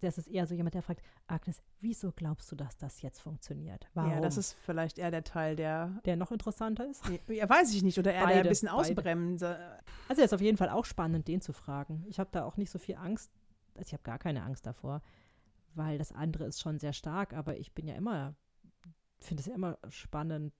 Das 0.00 0.18
ist 0.18 0.28
eher 0.28 0.46
so 0.46 0.54
jemand, 0.54 0.74
der 0.74 0.82
fragt, 0.82 1.02
Agnes, 1.28 1.62
wieso 1.80 2.12
glaubst 2.12 2.50
du, 2.52 2.56
dass 2.56 2.76
das 2.76 3.00
jetzt 3.02 3.20
funktioniert? 3.20 3.88
Warum? 3.94 4.10
ja, 4.10 4.20
das 4.20 4.36
ist 4.36 4.52
vielleicht 4.64 4.98
eher 4.98 5.10
der 5.10 5.24
Teil, 5.24 5.56
der, 5.56 6.00
der 6.04 6.16
noch 6.16 6.32
interessanter 6.32 6.86
ist. 6.86 7.02
ja, 7.28 7.48
weiß 7.48 7.72
ich 7.72 7.82
nicht, 7.82 7.98
oder 7.98 8.12
eher 8.12 8.26
der 8.26 8.26
Beide, 8.26 8.40
ein 8.40 8.48
bisschen 8.48 8.68
ausbremse. 8.68 9.56
Also 10.08 10.20
es 10.22 10.26
ist 10.26 10.34
auf 10.34 10.42
jeden 10.42 10.58
Fall 10.58 10.68
auch 10.68 10.84
spannend, 10.84 11.28
den 11.28 11.40
zu 11.40 11.52
fragen. 11.52 12.04
Ich 12.08 12.18
habe 12.18 12.30
da 12.32 12.44
auch 12.44 12.56
nicht 12.56 12.70
so 12.70 12.78
viel 12.78 12.96
Angst. 12.96 13.30
Also 13.74 13.86
ich 13.86 13.92
habe 13.92 14.02
gar 14.02 14.18
keine 14.18 14.42
Angst 14.42 14.66
davor, 14.66 15.00
weil 15.74 15.96
das 15.96 16.12
andere 16.12 16.44
ist 16.44 16.60
schon 16.60 16.78
sehr 16.80 16.92
stark. 16.92 17.32
Aber 17.32 17.56
ich 17.56 17.72
bin 17.72 17.86
ja 17.86 17.94
immer, 17.94 18.34
finde 19.20 19.40
es 19.40 19.46
ja 19.46 19.54
immer 19.54 19.78
spannend, 19.88 20.52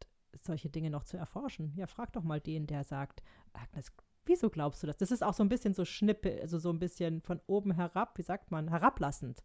solche 0.44 0.70
Dinge 0.70 0.90
noch 0.90 1.04
zu 1.04 1.16
erforschen. 1.16 1.72
Ja, 1.76 1.86
frag 1.86 2.12
doch 2.12 2.22
mal 2.22 2.40
den, 2.40 2.66
der 2.66 2.84
sagt, 2.84 3.22
Agnes, 3.52 3.92
Wieso 4.26 4.50
glaubst 4.50 4.82
du 4.82 4.86
das? 4.86 4.96
Das 4.96 5.10
ist 5.10 5.24
auch 5.24 5.34
so 5.34 5.42
ein 5.42 5.48
bisschen 5.48 5.74
so 5.74 5.84
Schnippe, 5.84 6.38
also 6.40 6.58
so 6.58 6.70
ein 6.70 6.78
bisschen 6.78 7.20
von 7.20 7.40
oben 7.46 7.72
herab, 7.72 8.16
wie 8.18 8.22
sagt 8.22 8.50
man, 8.50 8.68
herablassend. 8.68 9.42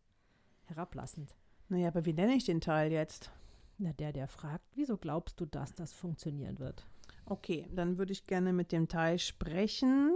Herablassend. 0.65 1.36
Naja, 1.69 1.88
aber 1.88 2.05
wie 2.05 2.13
nenne 2.13 2.36
ich 2.36 2.45
den 2.45 2.62
Teil 2.62 2.91
jetzt? 2.91 3.31
Na, 3.77 3.93
der, 3.93 4.13
der 4.13 4.27
fragt, 4.27 4.65
wieso 4.75 4.97
glaubst 4.97 5.39
du, 5.39 5.45
dass 5.45 5.73
das 5.73 5.93
funktionieren 5.93 6.60
wird? 6.60 6.86
Okay, 7.25 7.67
dann 7.73 7.97
würde 7.97 8.13
ich 8.13 8.27
gerne 8.27 8.53
mit 8.53 8.71
dem 8.71 8.88
Teil 8.88 9.17
sprechen. 9.17 10.12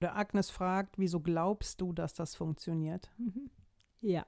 Der 0.00 0.16
Agnes 0.16 0.50
fragt, 0.50 0.98
wieso 0.98 1.20
glaubst 1.20 1.80
du, 1.80 1.92
dass 1.92 2.14
das 2.14 2.34
funktioniert? 2.34 3.10
Mhm. 3.18 3.50
Ja. 4.00 4.24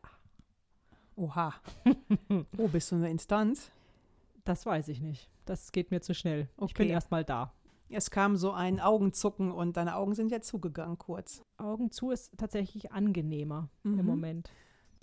Oha. 1.17 1.55
oh, 2.59 2.69
bist 2.69 2.93
du 2.93 2.97
eine 2.97 3.11
Instanz? 3.11 3.71
Das 4.45 4.67
weiß 4.67 4.89
ich 4.89 5.01
nicht. 5.01 5.31
Das 5.49 5.73
geht 5.73 5.91
mir 5.91 6.01
zu 6.01 6.15
schnell. 6.15 6.49
Ich 6.57 6.63
Okay. 6.63 6.75
bin 6.85 6.89
erstmal 6.91 7.25
da. 7.25 7.55
Es 7.91 8.11
kam 8.11 8.37
so 8.37 8.53
ein 8.53 8.81
Augenzucken 8.81 9.51
und 9.51 9.79
deine 9.79 9.97
Augen 9.97 10.15
sind 10.15 10.31
ja 10.31 10.43
zugegangen 10.43 10.99
kurz. 10.99 11.43
Augen 11.57 11.91
zu 11.91 12.11
ist 12.11 12.37
tatsächlich 12.37 12.93
angenehmer 12.93 13.71
Mhm. 13.83 13.99
im 14.01 14.07
Moment. 14.07 14.51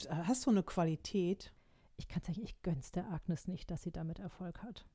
Hast 0.09 0.45
du 0.45 0.51
eine 0.51 0.61
Qualität? 0.61 1.51
Ich 1.97 2.07
kann 2.07 2.21
sagen, 2.21 2.41
ich 2.43 2.61
gönn's 2.61 2.91
der 2.91 3.09
Agnes 3.11 3.47
nicht, 3.47 3.71
dass 3.71 3.81
sie 3.83 3.91
damit 3.91 4.19
Erfolg 4.19 4.61
hat. 4.61 4.85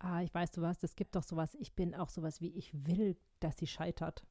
Ah, 0.00 0.20
ich 0.22 0.34
weiß 0.34 0.50
du 0.50 0.60
was, 0.60 0.82
es 0.82 0.96
gibt 0.96 1.14
doch 1.14 1.22
sowas, 1.22 1.54
ich 1.60 1.72
bin 1.74 1.94
auch 1.94 2.08
sowas 2.10 2.40
wie, 2.40 2.48
ich 2.48 2.72
will, 2.86 3.16
dass 3.38 3.56
sie 3.58 3.66
scheitert. 3.66 4.26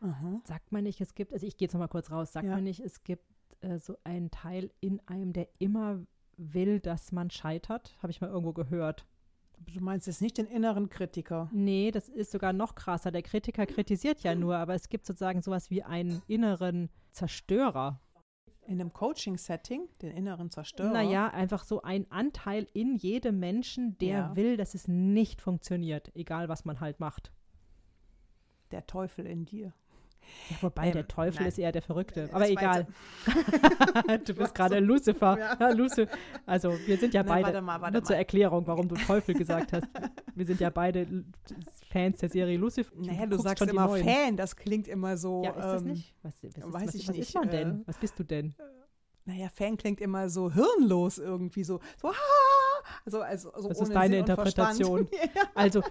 Aha. 0.00 0.40
Sagt 0.44 0.72
man 0.72 0.84
nicht, 0.84 1.00
es 1.00 1.14
gibt, 1.14 1.32
also 1.32 1.46
ich 1.46 1.56
gehe 1.56 1.66
jetzt 1.66 1.72
noch 1.74 1.80
mal 1.80 1.88
kurz 1.88 2.10
raus, 2.10 2.32
sagt 2.32 2.46
Ja. 2.46 2.54
man 2.54 2.64
nicht, 2.64 2.80
es 2.80 3.02
gibt 3.04 3.24
äh, 3.62 3.78
so 3.78 3.96
einen 4.04 4.30
Teil 4.30 4.70
in 4.80 5.00
einem, 5.08 5.32
der 5.32 5.48
immer 5.58 6.04
will, 6.36 6.80
dass 6.80 7.12
man 7.12 7.30
scheitert? 7.30 7.96
Habe 8.02 8.10
ich 8.10 8.20
mal 8.20 8.30
irgendwo 8.30 8.52
gehört. 8.54 9.06
Du 9.66 9.80
meinst 9.80 10.06
jetzt 10.06 10.22
nicht 10.22 10.38
den 10.38 10.46
inneren 10.46 10.88
Kritiker. 10.88 11.48
Nee, 11.52 11.90
das 11.90 12.08
ist 12.08 12.32
sogar 12.32 12.52
noch 12.52 12.74
krasser. 12.74 13.10
Der 13.10 13.22
Kritiker 13.22 13.66
kritisiert 13.66 14.20
ja 14.22 14.34
nur, 14.34 14.56
aber 14.56 14.74
es 14.74 14.88
gibt 14.88 15.06
sozusagen 15.06 15.42
sowas 15.42 15.70
wie 15.70 15.82
einen 15.82 16.22
inneren 16.26 16.88
Zerstörer. 17.12 18.00
In 18.66 18.80
einem 18.80 18.92
Coaching-Setting, 18.92 19.88
den 20.00 20.12
inneren 20.16 20.50
Zerstörer. 20.50 20.92
Naja, 20.92 21.28
einfach 21.28 21.64
so 21.64 21.82
ein 21.82 22.10
Anteil 22.10 22.66
in 22.72 22.96
jedem 22.96 23.38
Menschen, 23.38 23.98
der 23.98 24.08
Ja. 24.08 24.36
will, 24.36 24.56
dass 24.56 24.74
es 24.74 24.86
nicht 24.88 25.40
funktioniert, 25.40 26.10
egal 26.14 26.48
was 26.48 26.64
man 26.64 26.80
halt 26.80 27.00
macht. 27.00 27.32
Der 28.70 28.86
Teufel 28.86 29.26
in 29.26 29.44
dir. 29.44 29.72
Ja, 30.50 30.56
wobei 30.60 30.86
Ähm, 30.88 30.92
der 30.92 31.08
Teufel 31.08 31.40
nein. 31.40 31.48
ist 31.48 31.58
eher 31.58 31.72
der 31.72 31.82
Verrückte. 31.82 32.22
Das 32.22 32.30
Aber 32.30 32.40
war 32.40 32.48
egal. 32.48 32.86
du 34.26 34.34
bist 34.34 34.54
gerade 34.54 34.76
so- 34.76 34.80
Lucifer. 34.80 35.38
Ja. 35.38 35.56
Ja, 35.60 35.68
Luci 35.70 36.06
also 36.46 36.76
wir 36.86 36.96
sind 36.98 37.14
ja 37.14 37.22
Na, 37.22 37.28
beide, 37.32 37.44
warte 37.46 37.60
mal, 37.62 37.80
warte 37.80 37.92
nur 37.94 38.04
zur 38.04 38.14
mal. 38.14 38.18
Erklärung, 38.20 38.66
warum 38.66 38.88
du 38.88 38.94
Teufel 38.96 39.34
gesagt 39.34 39.72
hast. 39.72 39.86
Wir 40.34 40.46
sind 40.46 40.60
ja 40.60 40.70
beide 40.70 41.06
Fans 41.90 42.18
der 42.18 42.28
Serie 42.30 42.56
Lucifer. 42.58 42.92
Naja, 42.96 43.26
du 43.26 43.36
guckst 43.36 43.58
sagst 43.58 43.62
immer 43.72 43.86
neuen. 43.86 44.04
Fan, 44.04 44.36
das 44.36 44.56
klingt 44.56 44.88
immer 44.88 45.16
so. 45.16 45.42
Ja, 45.44 45.50
ist 45.50 45.58
das 45.58 45.82
ähm, 45.82 45.88
nicht? 45.88 46.14
Was, 46.22 46.34
was, 46.42 46.44
ist, 46.44 46.72
weiß 46.72 46.86
was, 46.88 46.94
ich 46.94 47.08
was 47.08 47.16
nicht, 47.16 47.28
ist 47.28 47.34
man 47.34 47.50
denn? 47.50 47.80
äh, 47.80 47.86
Was 47.86 47.98
bist 47.98 48.18
du 48.18 48.24
denn? 48.24 48.54
Naja, 49.24 49.48
Fan 49.52 49.76
klingt 49.76 50.00
immer 50.00 50.28
so 50.28 50.50
hirnlos 50.52 51.18
irgendwie, 51.18 51.62
so, 51.62 51.78
so, 52.00 52.08
ah! 52.08 52.14
also, 53.04 53.20
also, 53.20 53.52
also 53.52 53.68
Das 53.68 53.80
ist 53.80 53.92
deine. 53.94 54.18
Interpretation. 54.18 55.08
ja. 55.34 55.42
Also, 55.54 55.82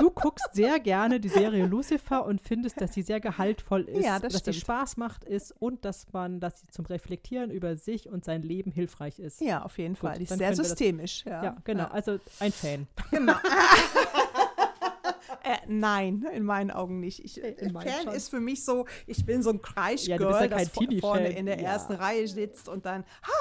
du 0.00 0.10
guckst 0.10 0.48
sehr 0.52 0.80
gerne 0.80 1.20
die 1.20 1.28
Serie 1.28 1.66
Lucifer 1.66 2.24
und 2.26 2.40
findest, 2.40 2.80
dass 2.80 2.92
sie 2.92 3.02
sehr 3.02 3.20
gehaltvoll 3.20 3.82
ist, 3.82 4.04
Ja, 4.04 4.18
das 4.18 4.32
dass 4.32 4.44
sie. 4.44 4.52
Spaß 4.60 4.96
macht 4.96 5.24
ist 5.24 5.52
und 5.60 5.84
dass 5.84 6.06
man, 6.12 6.40
dass 6.40 6.60
sie 6.60 6.66
zum 6.68 6.86
Reflektieren 6.86 7.50
über 7.50 7.76
sich 7.76 8.08
und 8.08 8.24
sein 8.24 8.42
Leben 8.42 8.72
hilfreich 8.72 9.18
ist. 9.18 9.40
ja, 9.40 9.62
auf 9.62 9.78
jeden 9.78 9.94
Gut, 9.94 10.00
Fall. 10.00 10.18
Die 10.18 10.24
ist 10.24 10.30
sehr 10.30 10.38
wir 10.40 10.48
das- 10.48 10.56
systemisch. 10.68 11.24
Ja, 11.26 11.44
Ja, 11.44 11.56
genau. 11.64 11.84
Ja. 11.84 11.90
Also 11.90 12.18
ein 12.40 12.52
Fan. 12.52 12.86
Genau. 13.10 13.34
äh, 15.44 15.56
nein, 15.68 16.26
in 16.34 16.44
meinen 16.44 16.70
Augen 16.70 17.00
nicht. 17.00 17.24
Ich, 17.24 17.42
Äh, 17.42 17.50
in 17.58 17.72
meinen 17.72 17.88
Fan 17.88 18.14
ist 18.14 18.28
für 18.30 18.40
mich 18.40 18.64
so, 18.64 18.86
ich 19.06 19.24
bin 19.24 19.42
so 19.42 19.50
ein 19.50 19.56
Ja, 19.56 19.62
Kreischgirl, 19.62 20.20
ja 20.32 20.48
das 20.48 20.70
vorne 21.00 21.28
in 21.30 21.46
der 21.46 21.60
Ja. 21.60 21.68
ersten 21.72 21.92
Reihe 21.94 22.26
sitzt 22.26 22.68
und 22.68 22.86
dann 22.86 23.02
ha, 23.22 23.32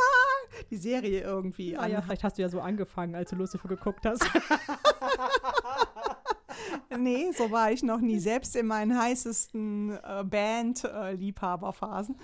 die 0.71 0.77
Serie 0.77 1.21
irgendwie 1.21 1.73
ja, 1.73 1.79
an. 1.79 2.03
vielleicht 2.03 2.23
hast 2.23 2.37
du 2.37 2.41
ja 2.41 2.49
so 2.49 2.59
angefangen, 2.59 3.15
als 3.15 3.29
du 3.29 3.35
Lucifer 3.35 3.67
geguckt 3.67 4.05
hast. 4.05 4.23
Nee, 6.97 7.31
so 7.31 7.51
war 7.51 7.71
ich 7.71 7.83
noch 7.83 7.99
nie. 7.99 8.19
Selbst 8.19 8.55
in 8.55 8.65
meinen 8.67 8.97
heißesten 8.97 9.91
äh, 10.03 10.23
Band-Liebhaberphasen. 10.25 12.15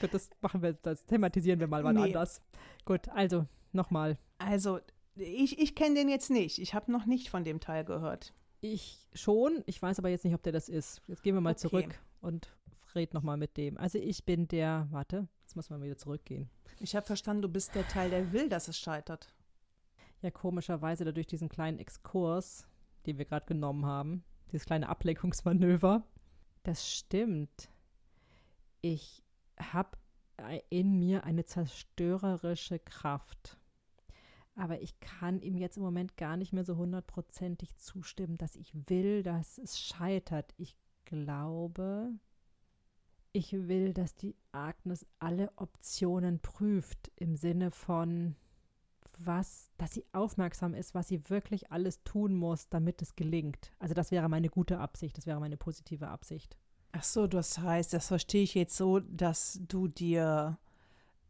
Gut, 0.00 0.12
das 0.14 0.28
machen 0.40 0.62
wir, 0.62 0.72
das 0.74 1.04
thematisieren 1.06 1.60
wir 1.60 1.68
mal 1.68 1.84
wann 1.84 1.96
Nee. 1.96 2.02
anders. 2.02 2.40
Gut, 2.84 3.08
also 3.10 3.46
nochmal. 3.72 4.18
Also, 4.38 4.80
ich, 5.14 5.58
ich 5.60 5.74
kenne 5.74 5.94
den 5.94 6.08
jetzt 6.08 6.30
nicht. 6.30 6.58
Ich 6.58 6.74
habe 6.74 6.90
noch 6.90 7.06
nicht 7.06 7.28
von 7.30 7.44
dem 7.44 7.60
Teil 7.60 7.84
gehört. 7.84 8.34
Ich 8.60 9.08
schon, 9.14 9.62
ich 9.66 9.80
weiß 9.80 9.98
aber 9.98 10.08
jetzt 10.08 10.24
nicht, 10.24 10.34
ob 10.34 10.42
der 10.42 10.52
das 10.52 10.68
ist. 10.68 11.02
Jetzt 11.06 11.22
gehen 11.22 11.34
wir 11.34 11.40
mal 11.40 11.50
Okay. 11.50 11.58
zurück 11.60 11.94
und 12.20 12.48
red 12.94 13.14
nochmal 13.14 13.36
mit 13.36 13.56
dem. 13.56 13.76
Also 13.78 13.98
ich 13.98 14.24
bin 14.24 14.48
der, 14.48 14.86
warte, 14.90 15.28
jetzt 15.42 15.56
muss 15.56 15.70
man 15.70 15.82
wieder 15.82 15.96
zurückgehen. 15.96 16.48
Ich 16.80 16.94
habe 16.96 17.06
verstanden, 17.06 17.42
du 17.42 17.48
bist 17.48 17.74
der 17.74 17.86
Teil, 17.88 18.10
der 18.10 18.32
will, 18.32 18.48
dass 18.48 18.68
es 18.68 18.78
scheitert. 18.78 19.32
Ja, 20.20 20.30
komischerweise 20.30 21.04
dadurch 21.04 21.26
diesen 21.26 21.48
kleinen 21.48 21.78
Exkurs, 21.78 22.66
den 23.06 23.18
wir 23.18 23.24
gerade 23.24 23.46
genommen 23.46 23.86
haben, 23.86 24.24
dieses 24.50 24.66
kleine 24.66 24.88
Ablenkungsmanöver. 24.88 26.04
Das 26.62 26.90
stimmt. 26.90 27.70
Ich 28.80 29.22
habe 29.58 29.98
in 30.70 30.98
mir 30.98 31.24
eine 31.24 31.44
zerstörerische 31.44 32.78
Kraft. 32.78 33.58
Aber 34.54 34.82
ich 34.82 35.00
kann 35.00 35.40
ihm 35.40 35.56
jetzt 35.56 35.76
im 35.76 35.82
Moment 35.82 36.16
gar 36.16 36.36
nicht 36.36 36.52
mehr 36.52 36.64
so 36.64 36.76
hundertprozentig 36.76 37.74
zustimmen, 37.76 38.36
dass 38.36 38.56
ich 38.56 38.72
will, 38.88 39.22
dass 39.22 39.58
es 39.58 39.80
scheitert. 39.80 40.52
Ich 40.58 40.76
glaube, 41.04 42.12
ich 43.32 43.52
will, 43.52 43.94
dass 43.94 44.14
die 44.14 44.36
Agnes 44.52 45.06
alle 45.18 45.50
Optionen 45.56 46.40
prüft 46.40 47.10
im 47.16 47.34
Sinne 47.34 47.70
von, 47.70 48.36
was, 49.18 49.70
dass 49.78 49.92
sie 49.92 50.04
aufmerksam 50.12 50.74
ist, 50.74 50.94
was 50.94 51.08
sie 51.08 51.28
wirklich 51.30 51.70
alles 51.70 52.02
tun 52.04 52.34
muss, 52.34 52.68
damit 52.68 53.02
es 53.02 53.16
gelingt. 53.16 53.72
Also 53.78 53.94
das 53.94 54.10
wäre 54.10 54.28
meine 54.28 54.48
gute 54.48 54.78
Absicht, 54.78 55.16
das 55.16 55.26
wäre 55.26 55.40
meine 55.40 55.56
positive 55.56 56.08
Absicht. 56.08 56.56
Ach 56.92 57.04
so, 57.04 57.26
das 57.26 57.58
heißt, 57.58 57.92
das 57.92 58.08
verstehe 58.08 58.42
ich 58.42 58.54
jetzt 58.54 58.76
so, 58.76 59.00
dass 59.00 59.60
du 59.66 59.88
dir 59.88 60.58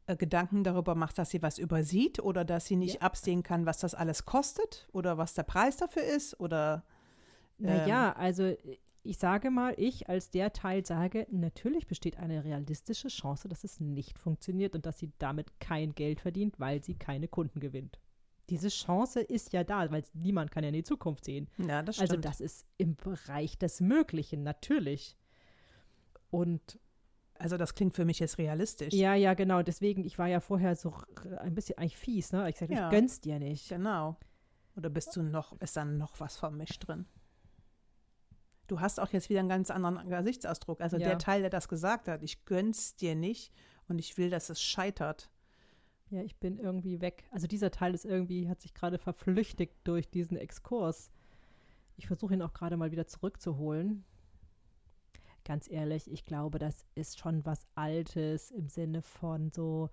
äh, 0.06 0.16
Gedanken 0.16 0.64
darüber 0.64 0.94
machst, 0.94 1.18
dass 1.18 1.30
sie 1.30 1.42
was 1.42 1.58
übersieht 1.58 2.18
oder 2.18 2.44
dass 2.44 2.66
sie 2.66 2.76
nicht 2.76 3.02
absehen 3.02 3.42
kann, 3.42 3.66
was 3.66 3.78
das 3.78 3.94
alles 3.94 4.24
kostet 4.24 4.88
oder 4.92 5.18
was 5.18 5.34
der 5.34 5.44
Preis 5.44 5.76
dafür 5.76 6.02
ist 6.02 6.38
oder 6.40 6.84
Naja, 7.58 8.12
also 8.14 8.56
ich 9.04 9.18
sage 9.18 9.50
mal, 9.50 9.74
ich 9.78 10.08
als 10.08 10.30
der 10.30 10.52
Teil 10.52 10.84
sage, 10.86 11.26
natürlich 11.30 11.86
besteht 11.86 12.18
eine 12.18 12.44
realistische 12.44 13.08
Chance, 13.08 13.48
dass 13.48 13.64
es 13.64 13.80
nicht 13.80 14.18
funktioniert 14.18 14.74
und 14.74 14.86
dass 14.86 14.98
sie 14.98 15.12
damit 15.18 15.58
kein 15.60 15.94
Geld 15.94 16.20
verdient, 16.20 16.60
weil 16.60 16.82
sie 16.82 16.94
keine 16.94 17.26
Kunden 17.28 17.58
gewinnt. 17.60 17.98
Diese 18.50 18.68
Chance 18.68 19.20
ist 19.20 19.52
ja 19.52 19.64
da, 19.64 19.90
weil 19.90 20.04
niemand 20.14 20.50
kann 20.50 20.62
ja 20.64 20.68
in 20.68 20.74
die 20.74 20.82
Zukunft 20.84 21.24
sehen. 21.24 21.48
ja, 21.58 21.82
das 21.82 21.98
Also 22.00 22.12
stimmt. 22.12 22.24
das 22.26 22.40
ist 22.40 22.66
im 22.78 22.96
Bereich 22.96 23.58
des 23.58 23.80
Möglichen, 23.80 24.42
natürlich. 24.42 25.16
Und 26.30 26.78
also 27.38 27.56
das 27.56 27.74
klingt 27.74 27.94
für 27.94 28.04
mich 28.04 28.20
jetzt 28.20 28.38
realistisch. 28.38 28.94
ja, 28.94 29.14
ja, 29.14 29.34
genau. 29.34 29.62
Deswegen, 29.62 30.04
ich 30.04 30.18
war 30.18 30.28
ja 30.28 30.38
vorher 30.40 30.76
so 30.76 30.94
ein 31.38 31.54
bisschen 31.54 31.76
eigentlich 31.78 31.96
fies, 31.96 32.32
ne? 32.32 32.48
Ich 32.48 32.56
sagte, 32.56 32.74
Ja. 32.74 32.86
ich 32.88 32.90
gönn's 32.94 33.20
dir 33.20 33.38
nicht. 33.40 33.68
Genau. 33.68 34.16
Oder 34.76 34.90
bist 34.90 35.16
du 35.16 35.22
noch, 35.22 35.60
ist 35.60 35.76
da 35.76 35.84
noch 35.84 36.18
was 36.20 36.36
vermischt 36.36 36.86
drin? 36.86 37.06
Du 38.72 38.80
hast 38.80 38.98
auch 39.00 39.12
jetzt 39.12 39.28
wieder 39.28 39.40
einen 39.40 39.50
ganz 39.50 39.70
anderen 39.70 40.08
Gesichtsausdruck. 40.08 40.80
Also 40.80 40.96
Ja. 40.96 41.08
der 41.08 41.18
Teil, 41.18 41.42
der 41.42 41.50
das 41.50 41.68
gesagt 41.68 42.08
hat, 42.08 42.22
ich 42.22 42.46
gönn's 42.46 42.96
dir 42.96 43.14
nicht 43.14 43.52
und 43.86 43.98
ich 43.98 44.16
will, 44.16 44.30
dass 44.30 44.48
es 44.48 44.62
scheitert. 44.62 45.28
Ja, 46.08 46.22
ich 46.22 46.36
bin 46.36 46.58
irgendwie 46.58 47.02
weg. 47.02 47.24
Also 47.32 47.46
dieser 47.46 47.70
Teil 47.70 47.92
ist 47.92 48.06
irgendwie, 48.06 48.48
hat 48.48 48.62
sich 48.62 48.72
gerade 48.72 48.96
verflüchtigt 48.96 49.74
durch 49.84 50.08
diesen 50.08 50.38
Exkurs. 50.38 51.10
Ich 51.98 52.06
versuche 52.06 52.32
ihn 52.32 52.40
auch 52.40 52.54
gerade 52.54 52.78
mal 52.78 52.92
wieder 52.92 53.06
zurückzuholen. 53.06 54.06
Ganz 55.44 55.70
ehrlich, 55.70 56.10
ich 56.10 56.24
glaube, 56.24 56.58
das 56.58 56.86
ist 56.94 57.18
schon 57.18 57.44
was 57.44 57.66
Altes 57.74 58.50
im 58.50 58.70
Sinne 58.70 59.02
von 59.02 59.50
so, 59.50 59.90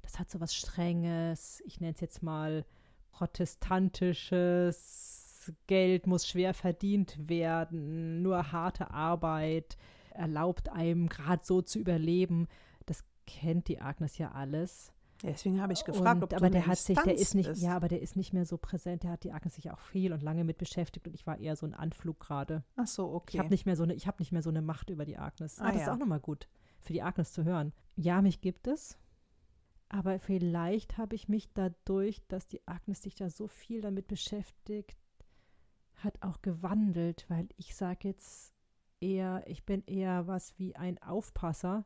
das 0.00 0.20
hat 0.20 0.30
so 0.30 0.38
was 0.38 0.54
Strenges. 0.54 1.60
Ich 1.66 1.80
nenne 1.80 1.94
es 1.94 2.00
jetzt 2.00 2.22
mal 2.22 2.64
protestantisches. 3.10 5.21
Geld 5.66 6.06
muss 6.06 6.28
schwer 6.28 6.54
verdient 6.54 7.16
werden. 7.28 8.22
Nur 8.22 8.52
harte 8.52 8.90
Arbeit 8.90 9.76
erlaubt 10.10 10.68
einem 10.68 11.08
gerade 11.08 11.44
so 11.44 11.62
zu 11.62 11.78
überleben. 11.78 12.46
Das 12.86 13.04
kennt 13.26 13.68
die 13.68 13.80
Agnes 13.80 14.18
ja 14.18 14.32
alles. 14.32 14.92
Deswegen 15.24 15.62
habe 15.62 15.72
ich 15.72 15.84
gefragt, 15.84 16.16
Und, 16.16 16.24
ob 16.24 16.32
aber 16.34 16.46
du 16.48 16.52
der 16.54 16.66
hat 16.66 16.78
sich, 16.78 16.98
der 16.98 17.14
ist 17.14 17.36
nicht, 17.36 17.48
bist. 17.48 17.62
ja, 17.62 17.76
aber 17.76 17.86
der 17.86 18.02
ist 18.02 18.16
nicht 18.16 18.32
mehr 18.32 18.44
so 18.44 18.58
präsent. 18.58 19.04
Der 19.04 19.12
hat 19.12 19.22
die 19.22 19.30
Agnes 19.30 19.54
sich 19.54 19.70
auch 19.70 19.78
viel 19.78 20.12
und 20.12 20.20
lange 20.20 20.42
mit 20.42 20.58
beschäftigt 20.58 21.06
und 21.06 21.14
ich 21.14 21.28
war 21.28 21.38
eher 21.38 21.54
so 21.54 21.64
ein 21.64 21.74
Anflug 21.74 22.18
gerade. 22.18 22.64
Ach 22.74 22.88
so, 22.88 23.12
okay. 23.12 23.36
Ich 23.36 23.38
habe 23.38 23.50
nicht 23.50 23.64
mehr 23.64 23.76
so 23.76 23.84
eine, 23.84 23.94
ich 23.94 24.08
habe 24.08 24.16
nicht 24.20 24.32
mehr 24.32 24.42
so 24.42 24.50
eine 24.50 24.62
Macht 24.62 24.90
über 24.90 25.04
die 25.04 25.16
Agnes. 25.18 25.60
Ah, 25.60 25.66
Ah, 25.66 25.68
das 25.68 25.76
ja. 25.76 25.82
ist 25.82 25.88
auch 25.90 25.98
nochmal 25.98 26.18
gut 26.18 26.48
für 26.80 26.92
die 26.92 27.02
Agnes 27.02 27.32
zu 27.32 27.44
hören. 27.44 27.72
Ja, 27.94 28.20
mich 28.20 28.40
gibt 28.40 28.66
es, 28.66 28.98
aber 29.88 30.18
vielleicht 30.18 30.98
habe 30.98 31.14
ich 31.14 31.28
mich 31.28 31.52
dadurch, 31.52 32.20
dass 32.26 32.48
die 32.48 32.66
Agnes 32.66 33.02
sich 33.02 33.14
da 33.14 33.30
so 33.30 33.46
viel 33.46 33.80
damit 33.80 34.08
beschäftigt, 34.08 34.96
hat 35.96 36.22
auch 36.22 36.42
gewandelt, 36.42 37.24
weil 37.28 37.48
ich 37.56 37.74
sage 37.74 38.08
jetzt, 38.08 38.52
eher, 39.00 39.42
ich 39.46 39.64
bin 39.64 39.82
eher 39.86 40.26
was 40.26 40.58
wie 40.58 40.76
ein 40.76 41.00
Aufpasser. 41.02 41.84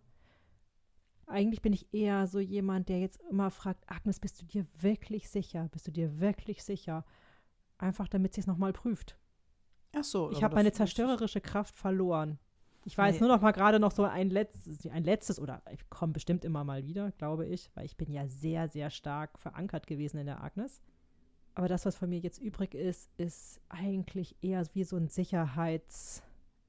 Eigentlich 1.26 1.60
bin 1.62 1.72
ich 1.72 1.92
eher 1.92 2.26
so 2.26 2.38
jemand, 2.38 2.88
der 2.88 3.00
jetzt 3.00 3.20
immer 3.30 3.50
fragt, 3.50 3.90
Agnes, 3.90 4.20
bist 4.20 4.40
du 4.40 4.46
dir 4.46 4.66
wirklich 4.78 5.28
sicher? 5.28 5.68
Bist 5.72 5.86
du 5.86 5.90
dir 5.90 6.20
wirklich 6.20 6.62
sicher? 6.62 7.04
Einfach 7.78 8.06
damit 8.08 8.34
sie 8.34 8.40
es 8.42 8.46
nochmal 8.46 8.72
prüft. 8.72 9.18
Ach 9.92 10.04
so. 10.04 10.30
Ich 10.30 10.42
habe 10.44 10.54
meine 10.54 10.72
zerstörerische 10.72 11.40
Kraft 11.40 11.76
verloren. 11.76 12.38
Ich 12.84 12.96
weiß 12.96 13.14
Nee. 13.16 13.20
nur 13.26 13.34
noch 13.34 13.42
mal 13.42 13.50
gerade 13.50 13.80
noch 13.80 13.90
so 13.90 14.04
ein 14.04 14.30
letztes, 14.30 14.86
ein 14.86 15.02
letztes 15.02 15.40
oder 15.40 15.60
ich 15.72 15.90
komme 15.90 16.12
bestimmt 16.12 16.44
immer 16.44 16.62
mal 16.62 16.84
wieder, 16.84 17.10
glaube 17.12 17.44
ich, 17.44 17.70
weil 17.74 17.84
ich 17.84 17.96
bin 17.96 18.12
ja 18.12 18.28
sehr, 18.28 18.68
sehr 18.68 18.90
stark 18.90 19.40
verankert 19.40 19.88
gewesen 19.88 20.18
in 20.18 20.26
der 20.26 20.44
Agnes. 20.44 20.80
Aber 21.56 21.68
das, 21.68 21.86
was 21.86 21.96
von 21.96 22.10
mir 22.10 22.18
jetzt 22.18 22.38
übrig 22.38 22.74
ist, 22.74 23.08
ist 23.16 23.60
eigentlich 23.70 24.36
eher 24.42 24.62
wie 24.74 24.84
so 24.84 24.98
ein 24.98 25.08
Sicherheits, 25.08 26.22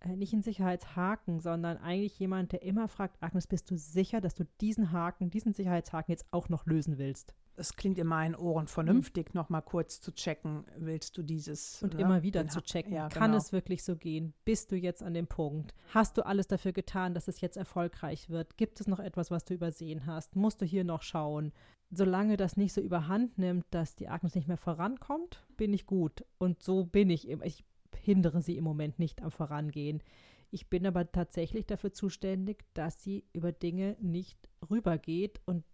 nicht 0.05 0.33
ein 0.33 0.43
Sicherheitshaken, 0.43 1.39
sondern 1.39 1.77
eigentlich 1.77 2.17
jemand, 2.19 2.51
der 2.51 2.61
immer 2.61 2.87
fragt, 2.87 3.21
Agnes, 3.21 3.47
bist 3.47 3.69
du 3.71 3.77
sicher, 3.77 4.21
dass 4.21 4.35
du 4.35 4.45
diesen 4.61 4.91
Haken, 4.91 5.29
diesen 5.29 5.53
Sicherheitshaken 5.53 6.11
jetzt 6.11 6.25
auch 6.31 6.49
noch 6.49 6.65
lösen 6.65 6.97
willst? 6.97 7.33
Es 7.59 7.75
klingt 7.75 7.97
in 7.97 8.05
meinen 8.05 8.35
Ohren 8.35 8.67
vernünftig, 8.67 9.33
noch 9.33 9.49
mal 9.49 9.61
kurz 9.61 9.99
zu 9.99 10.13
checken, 10.13 10.65
willst 10.77 11.17
du 11.17 11.23
dieses 11.23 11.81
Und 11.81 11.95
ne, 11.95 12.01
immer 12.01 12.21
wieder 12.21 12.43
den 12.43 12.49
zu 12.51 12.61
checken, 12.61 12.93
Ja, 12.93 13.09
kann 13.09 13.31
genau. 13.31 13.37
es 13.37 13.51
wirklich 13.51 13.83
so 13.83 13.95
gehen? 13.95 14.35
Bist 14.45 14.71
du 14.71 14.75
jetzt 14.75 15.01
an 15.01 15.15
dem 15.15 15.25
Punkt? 15.25 15.73
Hast 15.91 16.17
du 16.17 16.25
alles 16.25 16.47
dafür 16.47 16.71
getan, 16.71 17.15
dass 17.15 17.27
es 17.27 17.41
jetzt 17.41 17.57
erfolgreich 17.57 18.29
wird? 18.29 18.57
Gibt 18.57 18.79
es 18.79 18.85
noch 18.87 18.99
etwas, 18.99 19.31
was 19.31 19.43
du 19.43 19.55
übersehen 19.55 20.05
hast? 20.05 20.35
Musst 20.35 20.61
du 20.61 20.65
hier 20.65 20.83
noch 20.83 21.01
schauen? 21.01 21.51
Solange 21.89 22.37
das 22.37 22.57
nicht 22.57 22.73
so 22.73 22.81
überhand 22.81 23.39
nimmt, 23.39 23.65
dass 23.71 23.95
die 23.95 24.07
Agnes 24.09 24.35
nicht 24.35 24.47
mehr 24.47 24.57
vorankommt, 24.57 25.43
bin 25.55 25.73
ich 25.73 25.87
gut. 25.87 26.25
Und 26.37 26.61
so 26.61 26.85
bin 26.85 27.09
ich. 27.09 27.27
Ich 27.29 27.65
hindere 27.97 28.41
sie 28.41 28.57
im 28.57 28.63
Moment 28.63 28.99
nicht 28.99 29.21
am 29.21 29.31
Vorangehen. 29.31 30.01
Ich 30.49 30.69
bin 30.69 30.85
aber 30.87 31.11
tatsächlich 31.11 31.65
dafür 31.65 31.91
zuständig, 31.91 32.63
dass 32.73 33.03
sie 33.03 33.25
über 33.33 33.51
Dinge 33.51 33.97
nicht 33.99 34.49
rübergeht 34.69 35.41
und 35.45 35.65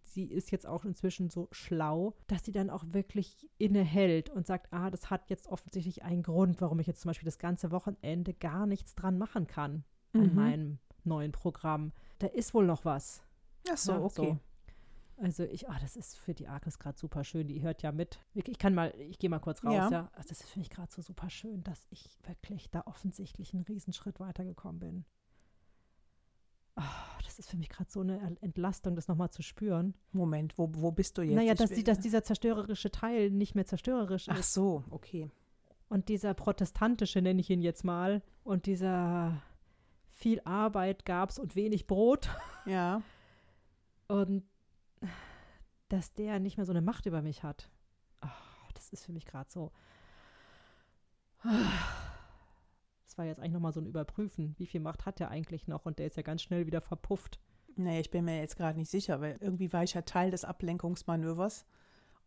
sie 0.00 0.24
ist 0.24 0.50
jetzt 0.50 0.66
auch 0.66 0.84
inzwischen 0.84 1.28
so 1.30 1.48
schlau, 1.52 2.14
dass 2.26 2.44
sie 2.44 2.52
dann 2.52 2.70
auch 2.70 2.84
wirklich 2.88 3.48
innehält 3.58 4.30
und 4.30 4.46
sagt, 4.46 4.72
ah, 4.72 4.90
das 4.90 5.10
hat 5.10 5.28
jetzt 5.30 5.48
offensichtlich 5.48 6.02
einen 6.02 6.22
Grund, 6.22 6.60
warum 6.60 6.80
ich 6.80 6.86
jetzt 6.86 7.02
zum 7.02 7.10
Beispiel 7.10 7.26
das 7.26 7.38
ganze 7.38 7.70
Wochenende 7.70 8.34
gar 8.34 8.66
nichts 8.66 8.94
dran 8.94 9.18
machen 9.18 9.46
kann 9.46 9.84
an 10.12 10.28
Mhm. 10.30 10.34
meinem 10.34 10.78
neuen 11.04 11.32
Programm. 11.32 11.92
Da 12.18 12.26
ist 12.28 12.54
wohl 12.54 12.66
noch 12.66 12.84
was. 12.84 13.22
Ach 13.70 13.76
so, 13.76 13.92
Ja, 13.92 14.00
okay. 14.00 14.38
Also 15.22 15.44
ich, 15.44 15.68
ah, 15.68 15.78
das 15.80 15.94
ist 15.96 16.16
für 16.16 16.34
die 16.34 16.48
Agnes 16.48 16.80
gerade 16.80 16.98
super 16.98 17.22
schön. 17.22 17.46
Die 17.46 17.62
hört 17.62 17.82
ja 17.82 17.92
mit. 17.92 18.18
Ich 18.34 18.58
kann 18.58 18.74
mal, 18.74 18.92
ich 18.98 19.20
gehe 19.20 19.30
mal 19.30 19.38
kurz 19.38 19.62
raus, 19.64 19.72
Ja. 19.72 19.90
ja. 19.90 20.10
Also 20.14 20.30
das 20.30 20.40
ist 20.40 20.50
für 20.50 20.58
mich 20.58 20.68
gerade 20.68 20.90
so 20.92 21.00
super 21.00 21.30
schön, 21.30 21.62
dass 21.62 21.86
ich 21.90 22.18
wirklich 22.26 22.70
da 22.70 22.82
offensichtlich 22.86 23.54
einen 23.54 23.62
Riesenschritt 23.62 24.18
weitergekommen 24.18 24.80
bin. 24.80 25.04
Ah, 26.74 26.88
das 27.24 27.38
ist 27.38 27.50
für 27.50 27.56
mich 27.56 27.68
gerade 27.68 27.88
so 27.88 28.00
eine 28.00 28.36
Entlastung, 28.40 28.96
das 28.96 29.06
nochmal 29.06 29.30
zu 29.30 29.42
spüren. 29.42 29.94
Moment, 30.10 30.58
wo, 30.58 30.68
wo 30.74 30.90
bist 30.90 31.18
du 31.18 31.22
jetzt? 31.22 31.36
Naja, 31.36 31.54
dass, 31.54 31.70
die, 31.70 31.84
dass 31.84 32.00
dieser 32.00 32.24
zerstörerische 32.24 32.90
Teil 32.90 33.30
nicht 33.30 33.54
mehr 33.54 33.66
zerstörerisch 33.66 34.28
Ach 34.28 34.38
ist. 34.40 34.52
so, 34.54 34.82
okay. 34.90 35.30
Und 35.88 36.08
dieser 36.08 36.34
protestantische, 36.34 37.22
nenne 37.22 37.40
ich 37.40 37.50
ihn 37.50 37.60
jetzt 37.60 37.84
mal, 37.84 38.22
und 38.42 38.66
dieser 38.66 39.40
viel 40.08 40.40
Arbeit 40.44 41.04
gab's 41.04 41.38
und 41.38 41.54
wenig 41.54 41.86
Brot. 41.86 42.28
Ja. 42.66 43.02
Und 44.08 44.44
dass 45.92 46.14
der 46.14 46.40
nicht 46.40 46.56
mehr 46.56 46.64
so 46.64 46.72
eine 46.72 46.80
Macht 46.80 47.04
über 47.06 47.20
mich 47.20 47.42
hat. 47.42 47.68
Ah, 48.20 48.30
das 48.74 48.88
ist 48.90 49.04
für 49.04 49.12
mich 49.12 49.26
gerade 49.26 49.50
so. 49.50 49.70
Das 53.04 53.18
war 53.18 53.26
jetzt 53.26 53.40
eigentlich 53.40 53.52
nochmal 53.52 53.72
so 53.72 53.80
ein 53.80 53.86
Überprüfen. 53.86 54.54
Wie 54.56 54.66
viel 54.66 54.80
Macht 54.80 55.04
hat 55.04 55.20
der 55.20 55.30
eigentlich 55.30 55.68
noch? 55.68 55.84
Und 55.84 55.98
der 55.98 56.06
ist 56.06 56.16
ja 56.16 56.22
ganz 56.22 56.40
schnell 56.40 56.66
wieder 56.66 56.80
verpufft. 56.80 57.38
Nee, 57.76 58.00
ich 58.00 58.10
bin 58.10 58.24
mir 58.24 58.38
jetzt 58.38 58.56
gerade 58.56 58.78
nicht 58.78 58.90
sicher, 58.90 59.20
weil 59.20 59.36
irgendwie 59.40 59.70
war 59.72 59.82
ich 59.82 59.92
ja 59.92 60.00
Teil 60.00 60.30
des 60.30 60.46
Ablenkungsmanövers. 60.46 61.66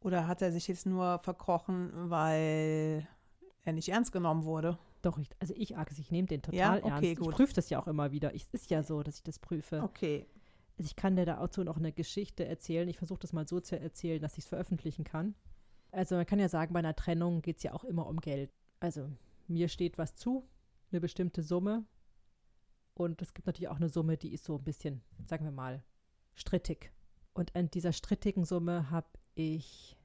Oder 0.02 0.28
hat 0.28 0.44
er 0.44 0.52
sich 0.52 0.68
jetzt 0.68 0.86
nur 0.86 1.18
verkrochen, 1.20 1.92
weil 2.12 3.08
er 3.64 3.74
nicht 3.74 3.90
ernst 3.90 4.12
genommen 4.12 4.44
wurde? 4.44 4.78
Doch, 5.02 5.18
ich, 5.18 5.30
also 5.40 5.56
ich, 5.58 5.76
Agnes, 5.76 5.98
ich 5.98 6.12
nehme 6.12 6.28
den 6.28 6.44
total 6.44 6.58
Ja? 6.60 6.76
Okay, 6.76 7.08
ernst. 7.08 7.22
gut. 7.22 7.30
Ich 7.30 7.36
prüfe 7.36 7.54
das 7.54 7.70
ja 7.72 7.80
auch 7.80 7.88
immer 7.88 8.12
wieder. 8.12 8.36
Es 8.36 8.48
ist 8.52 8.70
ja 8.70 8.84
so, 8.84 9.02
dass 9.02 9.16
ich 9.16 9.24
das 9.24 9.40
prüfe. 9.40 9.82
Okay. 9.82 10.28
Also 10.78 10.88
ich 10.88 10.96
kann 10.96 11.16
dir 11.16 11.26
dazu 11.26 11.64
noch 11.64 11.78
eine 11.78 11.92
Geschichte 11.92 12.46
erzählen. 12.46 12.88
Ich 12.90 12.98
versuche 12.98 13.20
das 13.20 13.34
mal 13.34 13.48
so 13.48 13.60
zu 13.60 13.80
erzählen, 13.80 14.22
dass 14.22 14.38
ich 14.38 14.44
es 14.44 14.50
veröffentlichen 14.50 15.04
kann. 15.04 15.36
Also 15.92 16.16
man 16.16 16.26
kann 16.26 16.40
ja 16.40 16.50
sagen, 16.50 16.74
bei 16.74 16.80
einer 16.80 16.96
Trennung 16.96 17.42
geht 17.42 17.58
es 17.58 17.64
ja 17.64 17.74
auch 17.74 17.86
immer 17.86 18.08
um 18.08 18.20
Geld. 18.20 18.52
Also 18.80 19.10
mir 19.48 19.70
steht 19.70 19.98
was 19.98 20.16
zu, 20.16 20.48
eine 20.92 21.00
bestimmte 21.00 21.42
Summe. 21.44 21.86
Und 22.94 23.22
es 23.22 23.34
gibt 23.34 23.48
natürlich 23.48 23.70
auch 23.70 23.78
eine 23.78 23.90
Summe, 23.90 24.18
die 24.18 24.34
ist 24.34 24.46
so 24.46 24.58
ein 24.58 24.64
bisschen, 24.64 25.02
sagen 25.26 25.46
wir 25.46 25.52
mal, 25.52 25.84
strittig. 26.34 26.92
Und 27.34 27.56
an 27.56 27.70
dieser 27.70 27.94
strittigen 27.94 28.46
Summe 28.46 28.90
habe 28.90 29.08
ich 29.36 29.98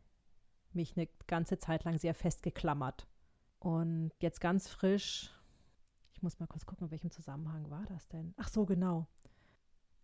mich 0.72 0.96
eine 0.96 1.08
ganze 1.26 1.58
Zeit 1.58 1.84
lang 1.84 1.98
sehr 1.98 2.14
festgeklammert. 2.14 3.06
Und 3.58 4.12
jetzt 4.20 4.40
ganz 4.40 4.68
frisch, 4.68 5.32
ich 6.12 6.22
muss 6.22 6.38
mal 6.38 6.46
kurz 6.46 6.66
gucken, 6.66 6.86
in 6.86 6.90
welchem 6.90 7.10
Zusammenhang 7.10 7.70
war 7.70 7.84
das 7.86 8.08
denn? 8.08 8.34
Ach 8.36 8.48
so, 8.48 8.64
genau. 8.64 9.06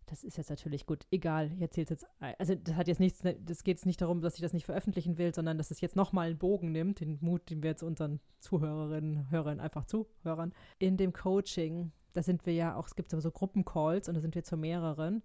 Das 0.07 0.23
ist 0.23 0.37
jetzt 0.37 0.49
natürlich 0.49 0.85
gut. 0.85 1.05
Egal, 1.11 1.51
ich 1.53 1.61
erzähle 1.61 1.87
jetzt. 1.89 2.05
Also, 2.19 2.55
das 2.55 2.75
hat 2.75 2.87
jetzt 2.87 2.99
nichts. 2.99 3.21
Das 3.21 3.63
geht 3.63 3.77
jetzt 3.77 3.85
nicht 3.85 4.01
darum, 4.01 4.21
dass 4.21 4.35
ich 4.35 4.41
das 4.41 4.53
nicht 4.53 4.65
veröffentlichen 4.65 5.17
will, 5.17 5.35
sondern 5.35 5.57
dass 5.57 5.69
es 5.69 5.81
jetzt 5.81 5.97
nochmal 5.97 6.27
einen 6.27 6.37
Bogen 6.37 6.71
nimmt, 6.71 7.01
den 7.01 7.17
Mut, 7.21 7.49
den 7.49 7.61
wir 7.61 7.71
jetzt 7.71 7.83
unseren 7.83 8.21
Zuhörerinnen, 8.39 9.29
Hörern, 9.29 9.59
einfach 9.59 9.85
Zuhörern. 9.85 10.53
In 10.79 10.95
dem 10.95 11.11
Coaching, 11.11 11.91
da 12.13 12.23
sind 12.23 12.45
wir 12.45 12.53
ja 12.53 12.75
auch, 12.75 12.87
es 12.87 12.95
gibt 12.95 13.11
so 13.11 13.31
Gruppencalls 13.31 14.07
und 14.07 14.15
da 14.15 14.21
sind 14.21 14.33
wir 14.33 14.43
zu 14.43 14.55
mehreren. 14.55 15.23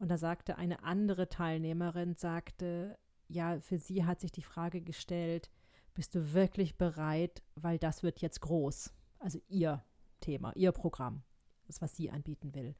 Und 0.00 0.10
da 0.10 0.18
sagte 0.18 0.58
eine 0.58 0.82
andere 0.82 1.28
Teilnehmerin, 1.28 2.16
sagte, 2.16 2.98
ja, 3.28 3.60
für 3.60 3.78
sie 3.78 4.04
hat 4.04 4.20
sich 4.20 4.32
die 4.32 4.42
Frage 4.42 4.80
gestellt, 4.80 5.48
bist 5.94 6.14
du 6.16 6.32
wirklich 6.34 6.76
bereit, 6.76 7.42
weil 7.54 7.78
das 7.78 8.02
wird 8.02 8.20
jetzt 8.20 8.40
groß. 8.40 8.92
Also 9.20 9.38
ihr 9.46 9.84
Thema, 10.20 10.52
ihr 10.56 10.72
Programm, 10.72 11.22
das, 11.66 11.80
was 11.80 11.96
sie 11.96 12.10
anbieten 12.10 12.52
will. 12.54 12.74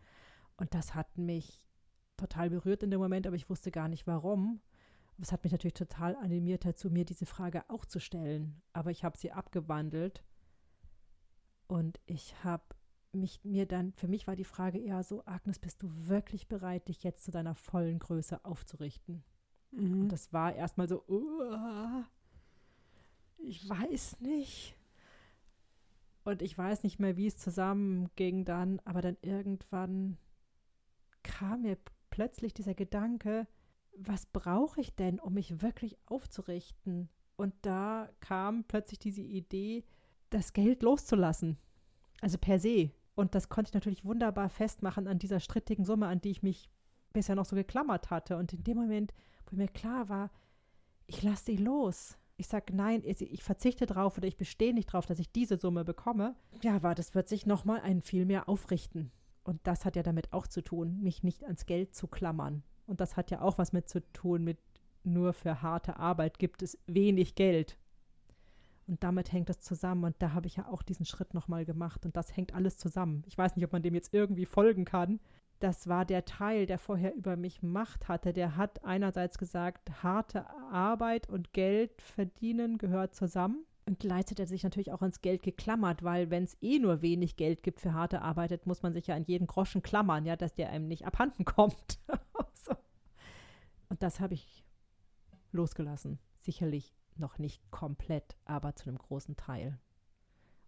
Und 0.56 0.74
das 0.74 0.94
hat 0.94 1.18
mich 1.18 1.60
total 2.16 2.50
berührt 2.50 2.82
in 2.82 2.90
dem 2.90 3.00
Moment, 3.00 3.26
aber 3.26 3.36
ich 3.36 3.50
wusste 3.50 3.70
gar 3.70 3.88
nicht 3.88 4.06
warum. 4.06 4.60
Es 5.20 5.32
hat 5.32 5.44
mich 5.44 5.52
natürlich 5.52 5.74
total 5.74 6.16
animiert 6.16 6.64
dazu, 6.64 6.90
mir 6.90 7.04
diese 7.04 7.26
Frage 7.26 7.68
auch 7.68 7.84
zu 7.84 8.00
stellen. 8.00 8.60
Aber 8.72 8.90
ich 8.90 9.04
habe 9.04 9.16
sie 9.16 9.32
abgewandelt 9.32 10.24
und 11.66 12.00
ich 12.06 12.42
habe 12.44 12.64
mich 13.12 13.44
mir 13.44 13.66
dann, 13.66 13.92
für 13.92 14.08
mich 14.08 14.26
war 14.26 14.34
die 14.34 14.44
Frage 14.44 14.78
eher 14.78 15.02
so, 15.04 15.24
Agnes, 15.24 15.58
bist 15.58 15.82
du 15.82 15.88
wirklich 16.08 16.48
bereit, 16.48 16.88
dich 16.88 17.04
jetzt 17.04 17.24
zu 17.24 17.30
deiner 17.30 17.54
vollen 17.54 18.00
Größe 18.00 18.44
aufzurichten? 18.44 19.22
Mhm. 19.70 20.02
Und 20.02 20.08
das 20.08 20.32
war 20.32 20.52
erstmal 20.52 20.88
so, 20.88 21.04
"Uah, 21.06 22.04
ich 23.38 23.68
weiß 23.68 24.20
nicht. 24.20 24.76
Und 26.24 26.42
ich 26.42 26.56
weiß 26.56 26.82
nicht 26.82 26.98
mehr, 26.98 27.16
wie 27.16 27.26
es 27.26 27.36
zusammenging 27.36 28.44
dann, 28.44 28.80
aber 28.84 29.02
dann 29.02 29.18
irgendwann 29.20 30.16
kam 31.24 31.62
mir 31.62 31.76
plötzlich 32.10 32.54
dieser 32.54 32.74
Gedanke, 32.74 33.48
was 33.96 34.26
brauche 34.26 34.80
ich 34.80 34.94
denn, 34.94 35.18
um 35.18 35.34
mich 35.34 35.60
wirklich 35.62 35.96
aufzurichten? 36.06 37.08
Und 37.36 37.54
da 37.62 38.08
kam 38.20 38.64
plötzlich 38.64 39.00
diese 39.00 39.22
Idee, 39.22 39.84
das 40.30 40.52
Geld 40.52 40.82
loszulassen. 40.82 41.58
Also 42.20 42.38
per 42.38 42.60
se. 42.60 42.90
Und 43.16 43.34
das 43.34 43.48
konnte 43.48 43.70
ich 43.70 43.74
natürlich 43.74 44.04
wunderbar 44.04 44.48
festmachen 44.48 45.08
an 45.08 45.18
dieser 45.18 45.40
strittigen 45.40 45.84
Summe, 45.84 46.06
an 46.06 46.20
die 46.20 46.30
ich 46.30 46.42
mich 46.42 46.68
bisher 47.12 47.34
noch 47.34 47.44
so 47.44 47.56
geklammert 47.56 48.10
hatte. 48.10 48.36
Und 48.36 48.52
in 48.52 48.64
dem 48.64 48.76
Moment, 48.76 49.12
wo 49.46 49.56
mir 49.56 49.68
klar 49.68 50.08
war, 50.08 50.30
ich 51.06 51.22
lasse 51.22 51.46
sie 51.46 51.56
los. 51.56 52.16
Ich 52.36 52.48
sage, 52.48 52.74
nein, 52.74 53.02
ich 53.04 53.20
ich 53.20 53.44
verzichte 53.44 53.86
drauf 53.86 54.18
oder 54.18 54.26
ich 54.26 54.36
bestehe 54.36 54.74
nicht 54.74 54.86
drauf, 54.86 55.06
dass 55.06 55.20
ich 55.20 55.30
diese 55.30 55.56
Summe 55.56 55.84
bekomme. 55.84 56.34
Ja, 56.62 56.82
war, 56.82 56.94
das 56.96 57.14
wird 57.14 57.28
sich 57.28 57.46
nochmal 57.46 57.80
ein 57.80 58.02
viel 58.02 58.24
mehr 58.24 58.48
aufrichten. 58.48 59.12
Und 59.44 59.60
das 59.64 59.84
hat 59.84 59.96
ja 59.96 60.02
damit 60.02 60.32
auch 60.32 60.46
zu 60.46 60.62
tun, 60.62 61.00
mich 61.02 61.22
nicht 61.22 61.44
ans 61.44 61.66
Geld 61.66 61.94
zu 61.94 62.08
klammern. 62.08 62.62
Und 62.86 63.00
das 63.00 63.16
hat 63.16 63.30
ja 63.30 63.40
auch 63.40 63.58
was 63.58 63.72
mit 63.72 63.88
zu 63.88 64.00
tun, 64.12 64.42
mit 64.42 64.58
nur 65.04 65.34
für 65.34 65.62
harte 65.62 65.96
Arbeit 65.98 66.38
gibt 66.38 66.62
es 66.62 66.78
wenig 66.86 67.34
Geld. 67.34 67.78
Und 68.86 69.02
damit 69.02 69.32
hängt 69.32 69.48
das 69.48 69.60
zusammen. 69.60 70.04
Und 70.04 70.16
da 70.18 70.32
habe 70.32 70.46
ich 70.46 70.56
ja 70.56 70.68
auch 70.68 70.82
diesen 70.82 71.06
Schritt 71.06 71.34
nochmal 71.34 71.64
gemacht. 71.64 72.04
Und 72.04 72.16
das 72.16 72.36
hängt 72.36 72.54
alles 72.54 72.76
zusammen. 72.76 73.22
Ich 73.26 73.36
weiß 73.36 73.56
nicht, 73.56 73.64
ob 73.64 73.72
man 73.72 73.82
dem 73.82 73.94
jetzt 73.94 74.12
irgendwie 74.12 74.46
folgen 74.46 74.84
kann. 74.84 75.20
Das 75.60 75.88
war 75.88 76.04
der 76.04 76.24
Teil, 76.24 76.66
der 76.66 76.78
vorher 76.78 77.14
über 77.14 77.36
mich 77.36 77.62
Macht 77.62 78.08
hatte. 78.08 78.32
Der 78.32 78.56
hat 78.56 78.84
einerseits 78.84 79.38
gesagt, 79.38 80.02
harte 80.02 80.48
Arbeit 80.70 81.28
und 81.28 81.52
Geld 81.52 82.02
verdienen 82.02 82.76
gehört 82.76 83.14
zusammen. 83.14 83.64
Und 83.86 83.98
gleichzeitig 83.98 84.36
hat 84.36 84.46
er 84.46 84.46
sich 84.46 84.62
natürlich 84.64 84.92
auch 84.92 85.02
ans 85.02 85.20
Geld 85.20 85.42
geklammert, 85.42 86.02
weil 86.02 86.30
wenn 86.30 86.44
es 86.44 86.56
eh 86.62 86.78
nur 86.78 87.02
wenig 87.02 87.36
Geld 87.36 87.62
gibt 87.62 87.80
für 87.80 87.92
harte 87.92 88.22
Arbeit, 88.22 88.66
muss 88.66 88.82
man 88.82 88.94
sich 88.94 89.06
ja 89.08 89.14
an 89.14 89.24
jeden 89.24 89.46
Groschen 89.46 89.82
klammern, 89.82 90.24
ja, 90.24 90.36
dass 90.36 90.54
der 90.54 90.70
einem 90.70 90.88
nicht 90.88 91.04
abhanden 91.06 91.44
kommt. 91.44 91.98
so. 92.54 92.74
Und 93.90 94.02
das 94.02 94.20
habe 94.20 94.34
ich 94.34 94.64
losgelassen. 95.52 96.18
Sicherlich 96.38 96.94
noch 97.16 97.38
nicht 97.38 97.70
komplett, 97.70 98.36
aber 98.46 98.74
zu 98.74 98.88
einem 98.88 98.98
großen 98.98 99.36
Teil. 99.36 99.78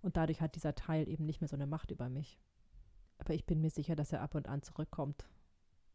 Und 0.02 0.16
dadurch 0.16 0.40
hat 0.40 0.54
dieser 0.54 0.74
Teil 0.74 1.08
eben 1.08 1.24
nicht 1.24 1.40
mehr 1.40 1.48
so 1.48 1.56
eine 1.56 1.66
Macht 1.66 1.90
über 1.90 2.08
mich. 2.08 2.38
Aber 3.18 3.32
ich 3.34 3.46
bin 3.46 3.60
mir 3.62 3.70
sicher, 3.70 3.96
dass 3.96 4.12
er 4.12 4.20
ab 4.20 4.34
und 4.34 4.46
an 4.46 4.62
zurückkommt 4.62 5.26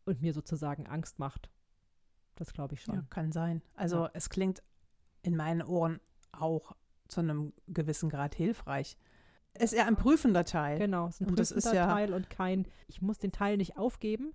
und 0.06 0.22
mir 0.22 0.34
sozusagen 0.34 0.88
Angst 0.88 1.20
macht. 1.20 1.50
Das 2.36 2.52
glaube 2.52 2.74
ich 2.74 2.82
schon. 2.82 2.96
Ja, 2.96 3.02
kann 3.12 3.32
sein. 3.32 3.62
Also 3.76 4.06
Ja. 4.06 4.12
es 4.16 4.30
klingt 4.30 4.64
in 5.22 5.36
meinen 5.38 5.62
Ohren 5.62 6.00
auch 6.32 6.76
zu 7.12 7.20
einem 7.22 7.54
gewissen 7.68 8.10
Grad 8.10 8.34
hilfreich. 8.36 8.98
Ist 9.60 9.74
eher 9.74 9.86
ein 9.86 9.98
prüfender 9.98 10.46
Teil. 10.46 10.80
Genau, 10.80 11.08
es 11.08 11.16
ist 11.16 11.22
ein 11.22 11.30
Und 11.30 11.40
das 11.40 11.52
ist 11.52 11.66
prüfender 11.66 11.86
ja- 11.88 11.94
Teil 11.94 12.14
und 12.14 12.30
kein, 12.30 12.68
ich 12.88 13.02
muss 13.02 13.18
den 13.20 13.32
Teil 13.34 13.58
nicht 13.58 13.78
aufgeben, 13.78 14.34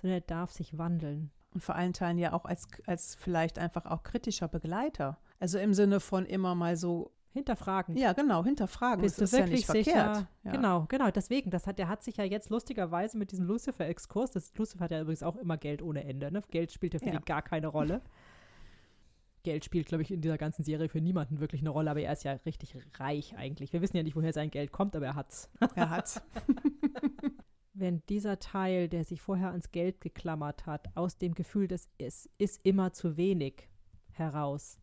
sondern 0.00 0.18
er 0.18 0.26
darf 0.26 0.52
sich 0.52 0.76
wandeln. 0.76 1.30
Und 1.54 1.62
vor 1.62 1.74
allen 1.74 1.94
Teilen 1.94 2.18
ja 2.18 2.34
auch 2.34 2.44
als, 2.44 2.68
als 2.86 3.14
vielleicht 3.14 3.58
einfach 3.58 3.86
auch 3.86 4.02
kritischer 4.02 4.46
Begleiter. 4.48 5.18
Also 5.40 5.58
im 5.58 5.72
Sinne 5.72 6.00
von 6.00 6.26
immer 6.26 6.54
mal 6.54 6.76
so, 6.76 7.10
Hinterfragen. 7.32 7.96
ja 7.96 8.12
genau, 8.14 8.42
hinterfragen. 8.44 9.02
Bist 9.02 9.20
das 9.20 9.30
du 9.30 9.36
ist 9.36 9.40
ja 9.40 9.46
wirklich 9.46 9.68
nicht 9.68 9.84
sicher? 9.86 10.04
verkehrt. 10.14 10.26
Ja. 10.44 10.50
Genau, 10.52 10.84
genau. 10.88 11.10
Deswegen, 11.10 11.50
das 11.50 11.66
hat, 11.66 11.78
der 11.78 11.88
hat 11.88 12.02
sich 12.02 12.16
ja 12.16 12.24
jetzt 12.24 12.50
lustigerweise 12.50 13.16
mit 13.16 13.30
diesem 13.32 13.46
Lucifer-Exkurs, 13.46 14.32
das 14.32 14.54
Lucifer 14.56 14.84
hat 14.84 14.90
ja 14.90 15.00
übrigens 15.00 15.22
auch 15.22 15.36
immer 15.36 15.56
Geld 15.56 15.80
ohne 15.82 16.04
Ende, 16.04 16.30
ne? 16.32 16.42
Geld 16.50 16.72
spielt 16.72 16.94
ja 16.94 17.00
für 17.00 17.06
Ja. 17.06 17.12
ihn 17.14 17.24
gar 17.24 17.42
keine 17.42 17.68
Rolle. 17.68 18.02
Geld 19.48 19.64
spielt, 19.64 19.86
glaube 19.86 20.02
ich, 20.02 20.10
in 20.10 20.20
dieser 20.20 20.36
ganzen 20.36 20.62
Serie 20.62 20.90
für 20.90 21.00
niemanden 21.00 21.40
wirklich 21.40 21.62
eine 21.62 21.70
Rolle, 21.70 21.90
aber 21.90 22.00
er 22.00 22.12
ist 22.12 22.22
ja 22.24 22.32
richtig 22.44 22.76
reich 22.98 23.34
eigentlich. 23.36 23.72
Wir 23.72 23.80
wissen 23.80 23.96
ja 23.96 24.02
nicht, 24.02 24.14
woher 24.14 24.34
sein 24.34 24.50
Geld 24.50 24.72
kommt, 24.72 24.94
aber 24.94 25.06
er 25.06 25.14
hat's. 25.14 25.48
Er 25.74 25.88
hat's. 25.88 26.20
Wenn 27.72 28.02
dieser 28.08 28.38
Teil, 28.40 28.88
der 28.88 29.04
sich 29.04 29.20
vorher 29.22 29.50
ans 29.50 29.70
Geld 29.70 30.00
geklammert 30.00 30.66
hat, 30.66 30.94
aus 30.96 31.16
dem 31.16 31.34
Gefühl, 31.34 31.66
dass 31.68 31.88
es 31.96 32.28
ist 32.36 32.64
immer 32.66 32.92
zu 32.92 33.16
wenig 33.16 33.68
heraus, 34.10 34.78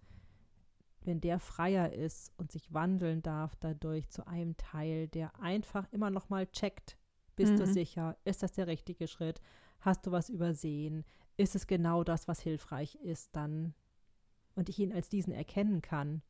wenn 1.01 1.19
der 1.21 1.39
freier 1.39 1.91
ist 1.93 2.31
und 2.37 2.51
sich 2.51 2.73
wandeln 2.73 3.21
darf 3.21 3.55
dadurch 3.57 4.09
zu 4.09 4.25
einem 4.25 4.55
Teil, 4.57 5.07
der 5.09 5.39
einfach 5.39 5.85
immer 5.91 6.09
noch 6.09 6.29
mal 6.29 6.47
checkt, 6.47 6.97
bist 7.35 7.59
du 7.59 7.63
Mhm. 7.63 7.73
sicher, 7.73 8.17
ist 8.23 8.41
das 8.41 8.53
der 8.53 8.65
richtige 8.67 9.07
Schritt, 9.07 9.41
hast 9.81 10.07
du 10.07 10.11
was 10.11 10.29
übersehen, 10.29 11.03
ist 11.37 11.53
es 11.53 11.67
genau 11.67 12.03
das, 12.05 12.27
was 12.29 12.39
hilfreich 12.39 12.95
ist 13.03 13.35
dann 13.35 13.73
und 14.55 14.69
ich 14.69 14.79
ihn 14.79 14.93
als 14.93 15.09
diesen 15.09 15.33
erkennen 15.33 15.81
kann 15.81 16.21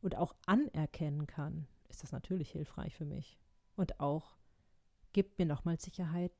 und 0.00 0.16
auch 0.16 0.34
anerkennen 0.46 1.26
kann, 1.26 1.66
ist 1.88 2.02
das 2.02 2.12
natürlich 2.12 2.50
hilfreich 2.50 2.94
für 2.94 3.04
mich 3.04 3.38
und 3.76 4.00
auch 4.00 4.36
gibt 5.12 5.38
mir 5.38 5.46
nochmal 5.46 5.78
Sicherheit 5.78 6.32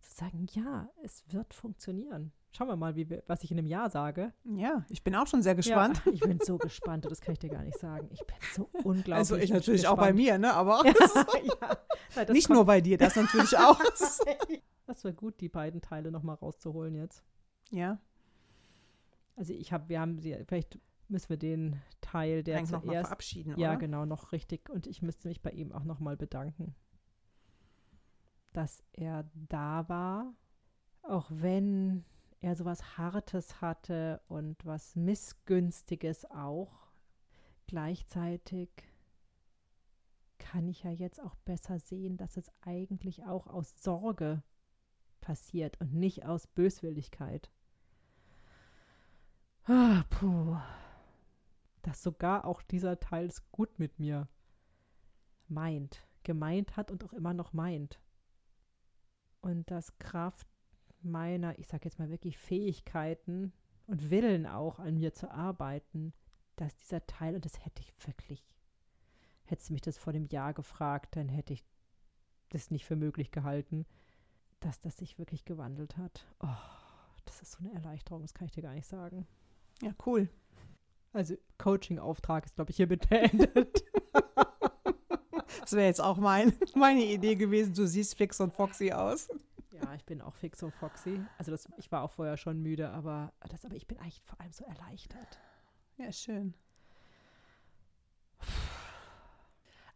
zu 0.00 0.14
sagen, 0.14 0.46
ja, 0.52 0.88
es 1.02 1.24
wird 1.32 1.54
funktionieren. 1.54 2.32
Schauen 2.50 2.68
wir 2.68 2.76
mal, 2.76 2.96
wie 2.96 3.08
was 3.26 3.44
ich 3.44 3.50
in 3.50 3.58
einem 3.58 3.66
Jahr 3.66 3.90
sage. 3.90 4.32
Ja, 4.44 4.84
ich 4.88 5.04
bin 5.04 5.14
auch 5.14 5.26
schon 5.26 5.42
sehr 5.42 5.54
gespannt. 5.54 6.00
Ja, 6.06 6.12
ich 6.12 6.20
bin 6.20 6.38
so 6.40 6.56
gespannt, 6.56 7.04
das 7.04 7.20
kann 7.20 7.32
ich 7.32 7.38
dir 7.38 7.50
gar 7.50 7.62
nicht 7.62 7.78
sagen. 7.78 8.08
Ich 8.12 8.24
bin 8.26 8.36
so 8.54 8.70
unglaublich 8.72 9.14
also 9.14 9.36
ich 9.36 9.50
natürlich 9.50 9.86
auch 9.86 9.96
bei 9.96 10.12
gespannt. 10.12 10.18
mir, 10.18 10.38
ne? 10.38 10.54
Aber 10.54 10.82
ja, 10.86 10.94
Nein, 12.16 12.26
das 12.26 12.30
nicht 12.30 12.48
nur 12.48 12.64
bei 12.64 12.80
dir, 12.80 12.96
das 12.96 13.16
natürlich 13.16 13.56
auch. 13.58 13.78
Das 14.86 15.04
wäre 15.04 15.14
gut, 15.14 15.40
die 15.40 15.50
beiden 15.50 15.82
Teile 15.82 16.10
nochmal 16.10 16.36
rauszuholen 16.36 16.94
jetzt. 16.94 17.22
ja, 17.70 17.98
Also 19.38 19.52
ich 19.52 19.72
habe, 19.72 19.88
wir 19.88 20.00
haben 20.00 20.18
sie, 20.18 20.36
vielleicht 20.46 20.80
müssen 21.06 21.28
wir 21.28 21.36
den 21.36 21.80
Teil, 22.00 22.42
der 22.42 22.58
eigentlich 22.58 22.80
zuerst, 22.80 23.06
verabschieden, 23.06 23.54
ja 23.56 23.70
oder? 23.70 23.78
genau, 23.78 24.04
noch 24.04 24.32
richtig 24.32 24.68
und 24.68 24.88
ich 24.88 25.00
müsste 25.00 25.28
mich 25.28 25.40
bei 25.40 25.50
ihm 25.50 25.70
auch 25.70 25.84
nochmal 25.84 26.16
bedanken, 26.16 26.74
dass 28.52 28.82
er 28.92 29.30
da 29.34 29.88
war, 29.88 30.34
auch 31.02 31.30
wenn 31.30 32.04
er 32.40 32.56
sowas 32.56 32.98
Hartes 32.98 33.60
hatte 33.60 34.20
und 34.26 34.66
was 34.66 34.96
Missgünstiges 34.96 36.28
auch. 36.30 36.88
Gleichzeitig 37.68 38.70
kann 40.38 40.66
ich 40.66 40.82
ja 40.82 40.90
jetzt 40.90 41.20
auch 41.20 41.36
besser 41.36 41.78
sehen, 41.78 42.16
dass 42.16 42.36
es 42.36 42.50
eigentlich 42.62 43.24
auch 43.24 43.46
aus 43.46 43.82
Sorge 43.82 44.42
passiert 45.20 45.80
und 45.80 45.94
nicht 45.94 46.24
aus 46.24 46.48
Böswilligkeit. 46.48 47.52
Ah, 49.70 50.02
puh. 50.08 50.56
Dass 51.82 52.02
sogar 52.02 52.46
auch 52.46 52.62
dieser 52.62 52.98
Teil 53.00 53.26
es 53.26 53.52
gut 53.52 53.78
mit 53.78 53.98
mir 53.98 54.26
meint, 55.46 56.06
gemeint 56.22 56.78
hat 56.78 56.90
und 56.90 57.04
auch 57.04 57.12
immer 57.12 57.34
noch 57.34 57.52
meint. 57.52 58.00
Und 59.42 59.70
dass 59.70 59.98
Kraft 59.98 60.48
meiner, 61.02 61.58
ich 61.58 61.68
sage 61.68 61.84
jetzt 61.84 61.98
mal 61.98 62.08
wirklich 62.08 62.38
Fähigkeiten 62.38 63.52
und 63.86 64.10
Willen 64.10 64.46
auch 64.46 64.78
an 64.78 64.94
mir 64.94 65.12
zu 65.12 65.30
arbeiten, 65.30 66.14
dass 66.56 66.74
dieser 66.78 67.06
Teil, 67.06 67.34
und 67.34 67.44
das 67.44 67.62
hätte 67.62 67.82
ich 67.82 67.92
wirklich, 68.06 68.56
hättest 69.44 69.68
du 69.68 69.74
mich 69.74 69.82
das 69.82 69.98
vor 69.98 70.14
dem 70.14 70.26
Jahr 70.28 70.54
gefragt, 70.54 71.14
dann 71.14 71.28
hätte 71.28 71.52
ich 71.52 71.62
das 72.48 72.70
nicht 72.70 72.86
für 72.86 72.96
möglich 72.96 73.32
gehalten, 73.32 73.84
dass 74.60 74.80
das 74.80 74.96
sich 74.96 75.18
wirklich 75.18 75.44
gewandelt 75.44 75.98
hat. 75.98 76.26
Oh, 76.40 76.56
das 77.26 77.42
ist 77.42 77.52
so 77.52 77.58
eine 77.58 77.74
Erleichterung, 77.74 78.22
das 78.22 78.32
kann 78.32 78.46
ich 78.46 78.52
dir 78.52 78.62
gar 78.62 78.74
nicht 78.74 78.88
sagen. 78.88 79.26
Ja, 79.82 79.92
cool. 80.06 80.28
Also 81.12 81.34
Coaching-Auftrag 81.58 82.46
ist, 82.46 82.56
glaube 82.56 82.70
ich, 82.70 82.76
hiermit 82.76 83.08
beendet. 83.08 83.84
Das 85.60 85.72
wäre 85.72 85.86
jetzt 85.86 86.00
auch 86.00 86.16
mein, 86.16 86.52
meine 86.74 87.04
Idee 87.04 87.34
gewesen. 87.34 87.74
Du 87.74 87.86
siehst 87.86 88.16
fix 88.16 88.40
und 88.40 88.54
foxy 88.54 88.92
aus. 88.92 89.28
ja, 89.72 89.94
ich 89.94 90.04
bin 90.04 90.22
auch 90.22 90.34
fix 90.34 90.62
und 90.62 90.74
foxy. 90.74 91.20
Also 91.36 91.50
das, 91.50 91.68
ich 91.76 91.92
war 91.92 92.02
auch 92.02 92.10
vorher 92.10 92.36
schon 92.36 92.60
müde, 92.62 92.90
aber, 92.90 93.32
das, 93.50 93.64
aber 93.64 93.74
ich 93.76 93.86
bin 93.86 93.98
eigentlich 93.98 94.22
vor 94.24 94.40
allem 94.40 94.52
so 94.52 94.64
erleichtert. 94.64 95.38
Ja, 95.98 96.10
schön. 96.12 96.54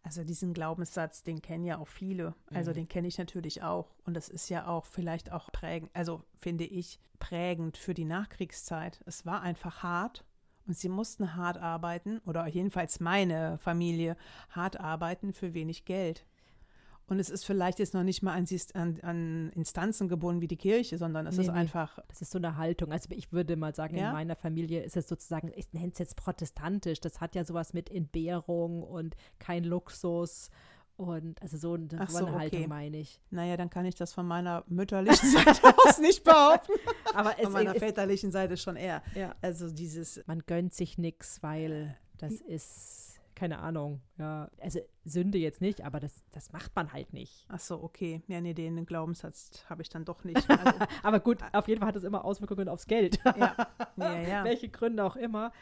Also 0.05 0.24
diesen 0.24 0.53
Glaubenssatz, 0.53 1.22
den 1.22 1.40
kennen 1.42 1.64
ja 1.64 1.78
auch 1.78 1.86
viele. 1.88 2.34
Also 2.53 2.70
Mhm. 2.70 2.74
den 2.74 2.88
kenne 2.88 3.09
ich 3.09 3.18
natürlich 3.18 3.62
auch. 3.62 3.94
Und 4.05 4.14
das 4.14 4.28
ist 4.28 4.48
ja 4.48 4.66
auch 4.66 4.84
vielleicht 4.84 5.30
auch 5.30 5.50
prägend, 5.53 5.90
also 5.94 6.22
finde 6.40 6.64
ich 6.64 6.98
prägend 7.20 7.76
für 7.76 7.94
die 7.94 8.05
Nachkriegszeit. 8.05 9.00
Es 9.07 9.24
war 9.26 9.42
einfach 9.42 9.82
hart 9.84 10.24
und 10.66 10.76
sie 10.76 10.88
mussten 10.88 11.36
hart 11.36 11.57
arbeiten, 11.57 12.20
oder 12.26 12.46
jedenfalls 12.48 12.98
meine 13.00 13.59
Familie, 13.59 14.16
hart 14.50 14.80
arbeiten 14.80 15.32
für 15.32 15.55
wenig 15.55 15.84
Geld. 15.84 16.24
Und 17.09 17.18
es 17.18 17.28
ist 17.30 17.44
vielleicht 17.44 17.78
jetzt 17.78 17.94
noch 17.94 18.05
nicht 18.05 18.22
mal 18.22 18.32
an, 18.32 18.46
an, 18.74 19.00
an 19.03 19.50
Instanzen 19.55 20.09
gebunden 20.09 20.40
wie 20.40 20.48
die 20.48 20.57
Kirche, 20.57 20.96
sondern 20.98 21.26
es 21.26 21.36
Nee, 21.36 21.42
ist 21.42 21.48
nee. 21.53 21.59
einfach, 21.59 21.98
Das 22.09 22.22
ist 22.22 22.30
so 22.30 22.38
eine 22.38 22.57
Haltung. 22.57 22.90
Also 22.92 23.09
ich 23.11 23.32
würde 23.32 23.57
mal 23.57 23.74
sagen, 23.74 23.96
Ja? 23.96 24.09
in 24.09 24.12
meiner 24.14 24.36
Familie 24.36 24.82
ist 24.82 24.96
es 24.96 25.09
sozusagen, 25.09 25.53
ich 25.57 25.72
nenne 25.72 25.90
es 25.92 25.98
jetzt 25.98 26.16
protestantisch. 26.16 27.00
Das 27.00 27.20
hat 27.20 27.34
ja 27.34 27.44
sowas 27.44 27.72
mit 27.74 27.90
Entbehrung 27.90 28.82
und 28.82 29.16
kein 29.38 29.64
Luxus 29.64 30.50
und 30.96 31.40
also 31.42 31.57
so, 31.57 31.74
eine- 31.74 31.88
so 32.07 32.18
so, 32.18 32.26
eine 32.26 32.38
Haltung 32.38 32.61
okay. 32.61 32.68
meine 32.68 32.98
ich. 32.98 33.20
naja, 33.30 33.57
dann 33.57 33.70
kann 33.70 33.84
ich 33.86 33.94
das 33.96 34.12
von 34.12 34.26
meiner 34.26 34.62
mütterlichen 34.68 35.28
Seite 35.32 35.74
aus 35.86 35.98
nicht 35.98 36.22
behaupten. 36.22 36.72
Aber 37.14 37.34
es 37.36 37.42
Von 37.44 37.53
meiner 37.53 37.74
ist, 37.74 37.80
väterlichen 37.82 38.30
Seite 38.30 38.57
schon 38.57 38.76
eher. 38.76 39.03
ja, 39.14 39.34
Also 39.42 39.70
dieses, 39.70 40.22
man 40.26 40.40
gönnt 40.46 40.72
sich 40.74 40.98
nichts, 40.98 41.42
weil 41.42 41.96
das 42.18 42.34
ist, 42.34 43.11
keine 43.35 43.59
Ahnung, 43.59 44.01
ja, 44.18 44.51
also 44.61 44.80
Sünde 45.05 45.39
jetzt 45.39 45.61
nicht, 45.61 45.85
aber 45.85 46.01
das, 46.01 46.24
das 46.30 46.53
macht 46.53 46.74
man 46.76 46.93
halt 46.93 47.12
nicht. 47.12 47.47
ach 47.49 47.59
so, 47.59 47.83
okay. 47.83 48.22
Ja, 48.28 48.41
nee, 48.41 48.55
den 48.55 48.87
Glaubenssatz 48.87 49.64
habe 49.68 49.83
ich 49.83 49.89
dann 49.89 50.05
doch 50.05 50.24
nicht. 50.24 50.49
Also, 50.49 50.78
Aber 51.03 51.20
gut, 51.20 51.39
auf 51.53 51.68
jeden 51.68 51.80
Fall 51.80 51.89
hat 51.89 51.97
es 51.97 52.05
immer 52.05 52.24
Auswirkungen 52.24 52.68
aufs 52.68 52.87
Geld. 52.87 53.18
ja, 53.24 53.57
ja, 53.97 54.20
ja. 54.28 54.45
Welche 54.45 54.68
Gründe 54.68 55.05
auch 55.05 55.16
immer. 55.16 55.53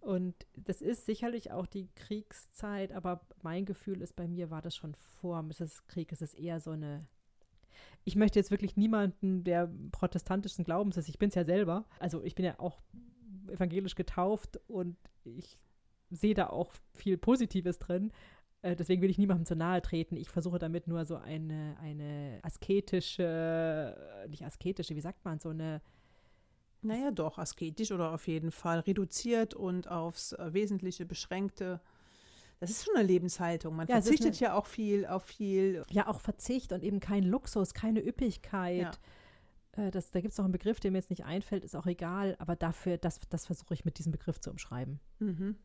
Und 0.00 0.34
das 0.56 0.80
ist 0.80 1.06
sicherlich 1.06 1.50
auch 1.50 1.66
die 1.66 1.88
Kriegszeit, 1.94 2.92
aber 2.92 3.20
mein 3.42 3.64
Gefühl 3.64 4.00
ist, 4.00 4.14
bei 4.14 4.28
mir 4.28 4.50
war 4.50 4.62
das 4.62 4.76
schon 4.76 4.94
vor 4.94 5.42
Mrs. 5.42 5.86
Krieg. 5.86 6.12
Es 6.12 6.22
ist 6.22 6.34
eher 6.34 6.60
so 6.60 6.70
eine. 6.70 7.06
Ich 8.04 8.16
möchte 8.16 8.38
jetzt 8.38 8.50
wirklich 8.50 8.76
niemanden, 8.76 9.44
der 9.44 9.70
protestantischen 9.92 10.64
Glaubens 10.64 10.96
ist. 10.96 11.08
Ich 11.08 11.18
bin 11.18 11.28
es 11.28 11.34
ja 11.34 11.44
selber. 11.44 11.84
Also 11.98 12.22
ich 12.22 12.34
bin 12.34 12.44
ja 12.44 12.58
auch 12.58 12.80
evangelisch 13.48 13.94
getauft 13.94 14.58
und 14.68 14.96
ich 15.24 15.58
sehe 16.10 16.34
da 16.34 16.48
auch 16.48 16.72
viel 16.94 17.18
Positives 17.18 17.78
drin. 17.78 18.12
Äh, 18.62 18.74
Deswegen 18.76 19.02
will 19.02 19.10
ich 19.10 19.18
niemandem 19.18 19.46
zu 19.46 19.56
nahe 19.56 19.80
treten. 19.82 20.16
Ich 20.16 20.28
versuche 20.30 20.58
damit 20.58 20.86
nur 20.88 21.04
so 21.04 21.16
eine, 21.16 21.76
eine 21.80 22.40
asketische, 22.42 23.96
nicht 24.28 24.44
asketische, 24.44 24.96
wie 24.96 25.00
sagt 25.00 25.24
man, 25.24 25.38
so 25.38 25.50
eine 25.50 25.80
Naja, 26.82 27.10
doch, 27.10 27.38
asketisch 27.38 27.92
oder 27.92 28.12
auf 28.12 28.26
jeden 28.26 28.50
Fall 28.50 28.80
reduziert 28.80 29.54
und 29.54 29.88
aufs 29.88 30.32
äh, 30.32 30.52
Wesentliche 30.52 31.06
beschränkte. 31.06 31.80
Das 32.60 32.70
ist 32.70 32.84
schon 32.84 32.96
eine 32.96 33.06
Lebenshaltung. 33.06 33.76
Man 33.76 33.86
Ja, 33.86 34.00
verzichtet 34.00 34.40
ja 34.40 34.54
auch 34.54 34.66
viel 34.66 35.06
auf 35.06 35.24
viel. 35.24 35.84
ja 35.90 36.08
auch 36.08 36.20
Verzicht 36.20 36.72
und 36.72 36.82
eben 36.82 36.98
kein 36.98 37.22
Luxus, 37.22 37.72
keine 37.74 38.04
Üppigkeit. 38.04 38.98
Äh, 39.72 39.90
das, 39.92 40.10
da 40.10 40.20
gibt 40.20 40.32
es 40.32 40.38
noch 40.38 40.44
einen 40.44 40.52
Begriff, 40.52 40.80
der 40.80 40.90
mir 40.90 40.98
jetzt 40.98 41.10
nicht 41.10 41.24
einfällt, 41.24 41.64
ist 41.64 41.76
auch 41.76 41.86
egal, 41.86 42.34
aber 42.40 42.56
dafür, 42.56 42.98
das, 42.98 43.20
das 43.30 43.46
versuche 43.46 43.74
ich 43.74 43.84
mit 43.84 43.98
diesem 43.98 44.10
Begriff 44.10 44.40
zu 44.40 44.50
umschreiben. 44.50 44.98
Mhm. 45.20 45.56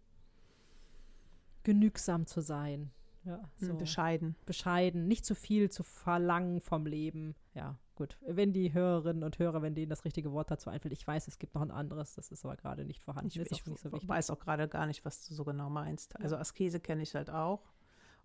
Genügsam 1.63 2.25
zu 2.25 2.41
sein. 2.41 2.91
Ja, 3.25 3.39
so. 3.57 3.73
Bescheiden. 3.75 4.35
bescheiden, 4.45 5.07
nicht 5.07 5.25
zu 5.25 5.33
viel 5.33 5.71
zu 5.71 5.83
verlangen 5.83 6.59
vom 6.59 6.85
Leben. 6.85 7.35
Ja, 7.53 7.77
gut. 7.95 8.17
Wenn 8.27 8.51
die 8.51 8.73
Hörerinnen 8.73 9.23
und 9.23 9.39
Hörer, 9.39 9.61
wenn 9.61 9.75
denen 9.75 9.89
das 9.89 10.03
richtige 10.03 10.33
Wort 10.33 10.51
dazu 10.51 10.69
einfällt, 10.69 10.91
ich 10.91 11.07
weiß, 11.07 11.29
es 11.29 11.39
gibt 11.39 11.55
noch 11.55 11.61
ein 11.61 11.71
anderes, 11.71 12.15
das 12.15 12.31
ist 12.31 12.43
aber 12.43 12.57
gerade 12.57 12.83
nicht 12.83 13.01
vorhanden. 13.01 13.29
Ich, 13.29 13.37
ist 13.37 13.51
ich 13.51 13.63
auch 13.63 13.67
nicht 13.67 13.79
so 13.79 13.91
wichtig. 13.93 14.09
weiß 14.09 14.29
auch 14.29 14.39
gerade 14.39 14.67
gar 14.67 14.87
nicht, 14.87 15.05
was 15.05 15.25
du 15.25 15.33
so 15.33 15.45
genau 15.45 15.69
meinst. 15.69 16.19
Also 16.19 16.35
Askese 16.35 16.81
kenne 16.81 17.01
ich 17.01 17.15
halt 17.15 17.29
auch. 17.29 17.71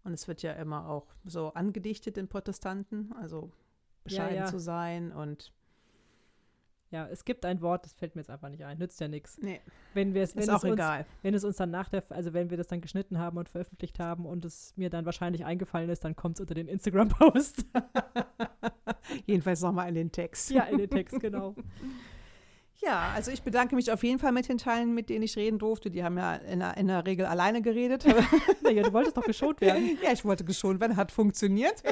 Und 0.02 0.12
es 0.12 0.26
wird 0.26 0.42
ja 0.42 0.52
immer 0.54 0.88
auch 0.88 1.06
so 1.24 1.52
angedichtet 1.52 2.16
den 2.16 2.28
Protestanten, 2.28 3.12
also 3.20 3.52
bescheiden 4.04 4.36
ja. 4.36 4.46
zu 4.46 4.58
sein 4.58 5.12
und 5.12 5.52
Ja, 6.90 7.06
es 7.08 7.24
gibt 7.24 7.44
ein 7.44 7.60
Wort, 7.60 7.84
das 7.84 7.92
fällt 7.92 8.14
mir 8.14 8.22
jetzt 8.22 8.30
einfach 8.30 8.48
nicht 8.48 8.64
ein. 8.64 8.78
Nützt 8.78 8.98
ja 9.00 9.08
nichts. 9.08 9.38
nee, 9.42 9.60
Wenn 9.92 10.14
wir 10.14 10.22
es, 10.22 10.34
wenn 10.34 10.42
ist 10.44 10.48
es 10.48 10.54
auch 10.54 10.64
uns, 10.64 10.72
egal. 10.72 11.04
wenn 11.22 11.34
es 11.34 11.44
uns 11.44 11.56
dann 11.56 11.70
nach 11.70 11.90
der, 11.90 12.02
also 12.10 12.32
wenn 12.32 12.48
wir 12.48 12.56
das 12.56 12.68
dann 12.68 12.80
geschnitten 12.80 13.18
haben 13.18 13.36
und 13.36 13.48
veröffentlicht 13.48 13.98
haben 13.98 14.24
und 14.24 14.44
es 14.46 14.72
mir 14.76 14.88
dann 14.88 15.04
wahrscheinlich 15.04 15.44
eingefallen 15.44 15.90
ist, 15.90 16.04
dann 16.04 16.16
kommt 16.16 16.36
es 16.36 16.40
unter 16.40 16.54
den 16.54 16.66
Instagram-Post. 16.66 17.66
Jedenfalls 19.26 19.60
nochmal 19.60 19.88
in 19.90 19.94
den 19.96 20.12
Text. 20.12 20.50
ja, 20.50 20.62
in 20.64 20.78
den 20.78 20.88
Text, 20.90 21.20
genau. 21.20 21.54
Ja, 22.80 23.10
also 23.14 23.32
ich 23.32 23.42
bedanke 23.42 23.74
mich 23.74 23.90
auf 23.90 24.04
jeden 24.04 24.20
Fall 24.20 24.30
mit 24.30 24.48
den 24.48 24.56
Teilen, 24.58 24.94
mit 24.94 25.08
denen 25.08 25.24
ich 25.24 25.36
reden 25.36 25.58
durfte. 25.58 25.90
Die 25.90 26.04
haben 26.04 26.16
ja 26.16 26.36
in 26.36 26.60
der, 26.60 26.76
in 26.76 26.86
der 26.86 27.04
Regel 27.06 27.26
alleine 27.26 27.60
geredet. 27.60 28.04
Naja, 28.62 28.82
du 28.82 28.92
wolltest 28.92 29.16
doch 29.16 29.24
geschont 29.24 29.60
werden. 29.60 29.98
ja, 30.02 30.12
ich 30.12 30.24
wollte 30.24 30.44
geschont 30.44 30.80
werden, 30.80 30.96
hat 30.96 31.10
funktioniert. 31.10 31.82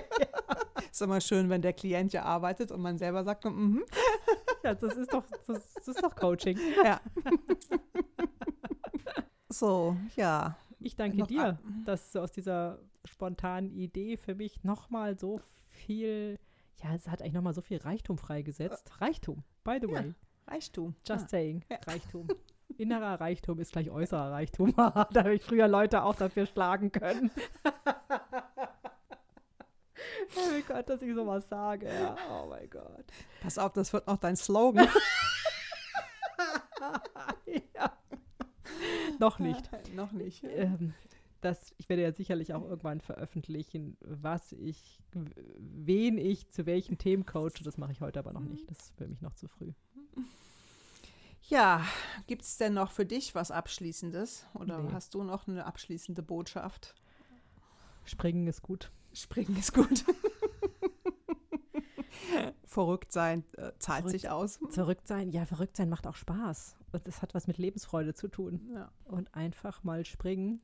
Ist 0.90 1.00
immer 1.00 1.20
schön, 1.20 1.48
wenn 1.48 1.62
der 1.62 1.72
Klient 1.72 2.12
ja 2.12 2.22
arbeitet 2.22 2.70
und 2.70 2.82
man 2.82 2.98
selber 2.98 3.24
sagt, 3.24 3.46
mhm. 3.46 3.82
Ja, 4.66 4.74
das 4.74 4.96
ist 4.96 5.12
doch, 5.12 5.24
das, 5.46 5.72
das 5.74 5.88
ist 5.88 6.02
doch 6.02 6.14
Coaching. 6.16 6.58
ja. 6.84 7.00
so, 9.48 9.96
ja. 10.16 10.56
Ich 10.78 10.96
danke 10.96 11.18
Noch 11.18 11.26
dir, 11.26 11.58
dass 11.84 12.12
du 12.12 12.20
aus 12.20 12.32
dieser 12.32 12.78
spontanen 13.04 13.70
Idee 13.70 14.16
für 14.16 14.34
mich 14.34 14.62
nochmal 14.62 15.18
so 15.18 15.40
viel, 15.68 16.38
ja, 16.82 16.94
es 16.94 17.08
hat 17.08 17.22
eigentlich 17.22 17.32
nochmal 17.34 17.54
so 17.54 17.62
viel 17.62 17.78
Reichtum 17.78 18.18
freigesetzt. 18.18 19.00
Reichtum, 19.00 19.42
by 19.64 19.78
the 19.80 19.88
Ja, 19.88 19.94
way. 20.04 20.14
Reichtum. 20.48 20.94
Just 21.06 21.26
Ah. 21.26 21.28
saying. 21.28 21.64
Ja. 21.70 21.78
Reichtum. 21.86 22.28
Innerer 22.78 23.20
Reichtum 23.20 23.58
ist 23.60 23.72
gleich 23.72 23.90
äußerer 23.90 24.32
Reichtum. 24.32 24.74
da 24.76 24.92
habe 25.14 25.34
ich 25.34 25.42
früher 25.42 25.68
Leute 25.68 26.02
auch 26.02 26.14
dafür 26.16 26.46
schlagen 26.46 26.92
können. 26.92 27.30
Oh 30.68 30.72
Gott, 30.72 30.88
dass 30.88 31.02
ich 31.02 31.14
sowas 31.14 31.48
sage. 31.48 31.86
Ja. 31.86 32.16
Oh 32.30 32.46
mein 32.48 32.68
Gott. 32.70 33.04
Pass 33.42 33.58
auf, 33.58 33.72
das 33.72 33.92
wird 33.92 34.06
noch 34.06 34.18
dein 34.18 34.36
Slogan. 34.36 34.88
ja. 37.74 37.92
Noch 39.18 39.38
nicht. 39.38 39.70
noch 39.94 40.12
nicht. 40.12 40.44
Ähm, 40.44 40.94
das, 41.40 41.74
ich 41.78 41.88
werde 41.88 42.02
ja 42.02 42.12
sicherlich 42.12 42.52
auch 42.54 42.62
irgendwann 42.64 43.00
veröffentlichen, 43.00 43.96
was 44.00 44.52
ich, 44.52 45.00
wen 45.12 46.18
ich 46.18 46.48
zu 46.50 46.66
welchen 46.66 46.98
Themen 46.98 47.24
coache. 47.24 47.62
Das 47.64 47.78
mache 47.78 47.92
ich 47.92 48.00
heute 48.00 48.18
aber 48.18 48.32
noch 48.32 48.40
nicht. 48.40 48.68
Das 48.70 48.78
ist 48.78 48.94
für 48.96 49.06
mich 49.06 49.22
noch 49.22 49.34
zu 49.34 49.48
früh. 49.48 49.72
Ja, 51.48 51.84
gibt 52.26 52.42
es 52.42 52.56
denn 52.56 52.74
noch 52.74 52.90
für 52.90 53.06
dich 53.06 53.34
was 53.36 53.50
Abschließendes? 53.52 54.46
Oder 54.54 54.78
Nee. 54.82 54.90
hast 54.92 55.14
du 55.14 55.22
noch 55.22 55.46
eine 55.46 55.64
abschließende 55.64 56.22
Botschaft? 56.22 56.94
Springen 58.04 58.48
ist 58.48 58.62
gut. 58.62 58.90
Springen 59.12 59.56
ist 59.56 59.72
gut. 59.72 60.04
Verrückt 62.64 63.12
sein 63.12 63.44
äh, 63.56 63.72
zahlt 63.78 64.00
Verrückt. 64.00 64.10
sich 64.10 64.28
aus. 64.30 64.58
Verrückt 64.70 65.06
sein, 65.06 65.30
ja, 65.30 65.44
verrückt 65.46 65.76
sein 65.76 65.88
macht 65.88 66.06
auch 66.06 66.16
Spaß. 66.16 66.76
Und 66.92 67.06
es 67.06 67.22
hat 67.22 67.34
was 67.34 67.46
mit 67.46 67.58
Lebensfreude 67.58 68.14
zu 68.14 68.28
tun. 68.28 68.70
Ja. 68.74 68.90
Und 69.04 69.34
einfach 69.34 69.82
mal 69.84 70.04
springen. 70.04 70.60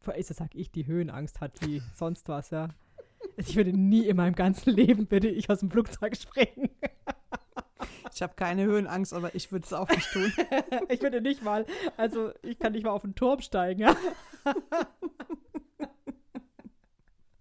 Vor 0.00 0.14
allem, 0.14 0.24
das 0.26 0.36
sag 0.36 0.54
ich, 0.54 0.70
die 0.70 0.86
Höhenangst 0.86 1.40
hat 1.40 1.60
wie 1.66 1.82
sonst 1.94 2.28
was, 2.28 2.50
ja. 2.50 2.68
Ich 3.36 3.56
würde 3.56 3.72
nie 3.72 4.06
in 4.06 4.16
meinem 4.16 4.34
ganzen 4.34 4.72
Leben, 4.72 5.10
würde 5.10 5.28
ich 5.28 5.50
aus 5.50 5.60
dem 5.60 5.70
Flugzeug 5.70 6.16
springen. 6.16 6.70
Ich 8.14 8.22
habe 8.22 8.34
keine 8.34 8.64
Höhenangst, 8.64 9.12
aber 9.12 9.34
ich 9.34 9.52
würde 9.52 9.64
es 9.64 9.72
auch 9.72 9.88
nicht 9.88 10.10
tun. 10.12 10.32
Ich 10.88 11.02
würde 11.02 11.20
nicht 11.20 11.42
mal, 11.42 11.66
also 11.96 12.32
ich 12.42 12.58
kann 12.58 12.72
nicht 12.72 12.84
mal 12.84 12.90
auf 12.90 13.02
den 13.02 13.14
Turm 13.14 13.40
steigen, 13.40 13.80
ja. 13.82 13.96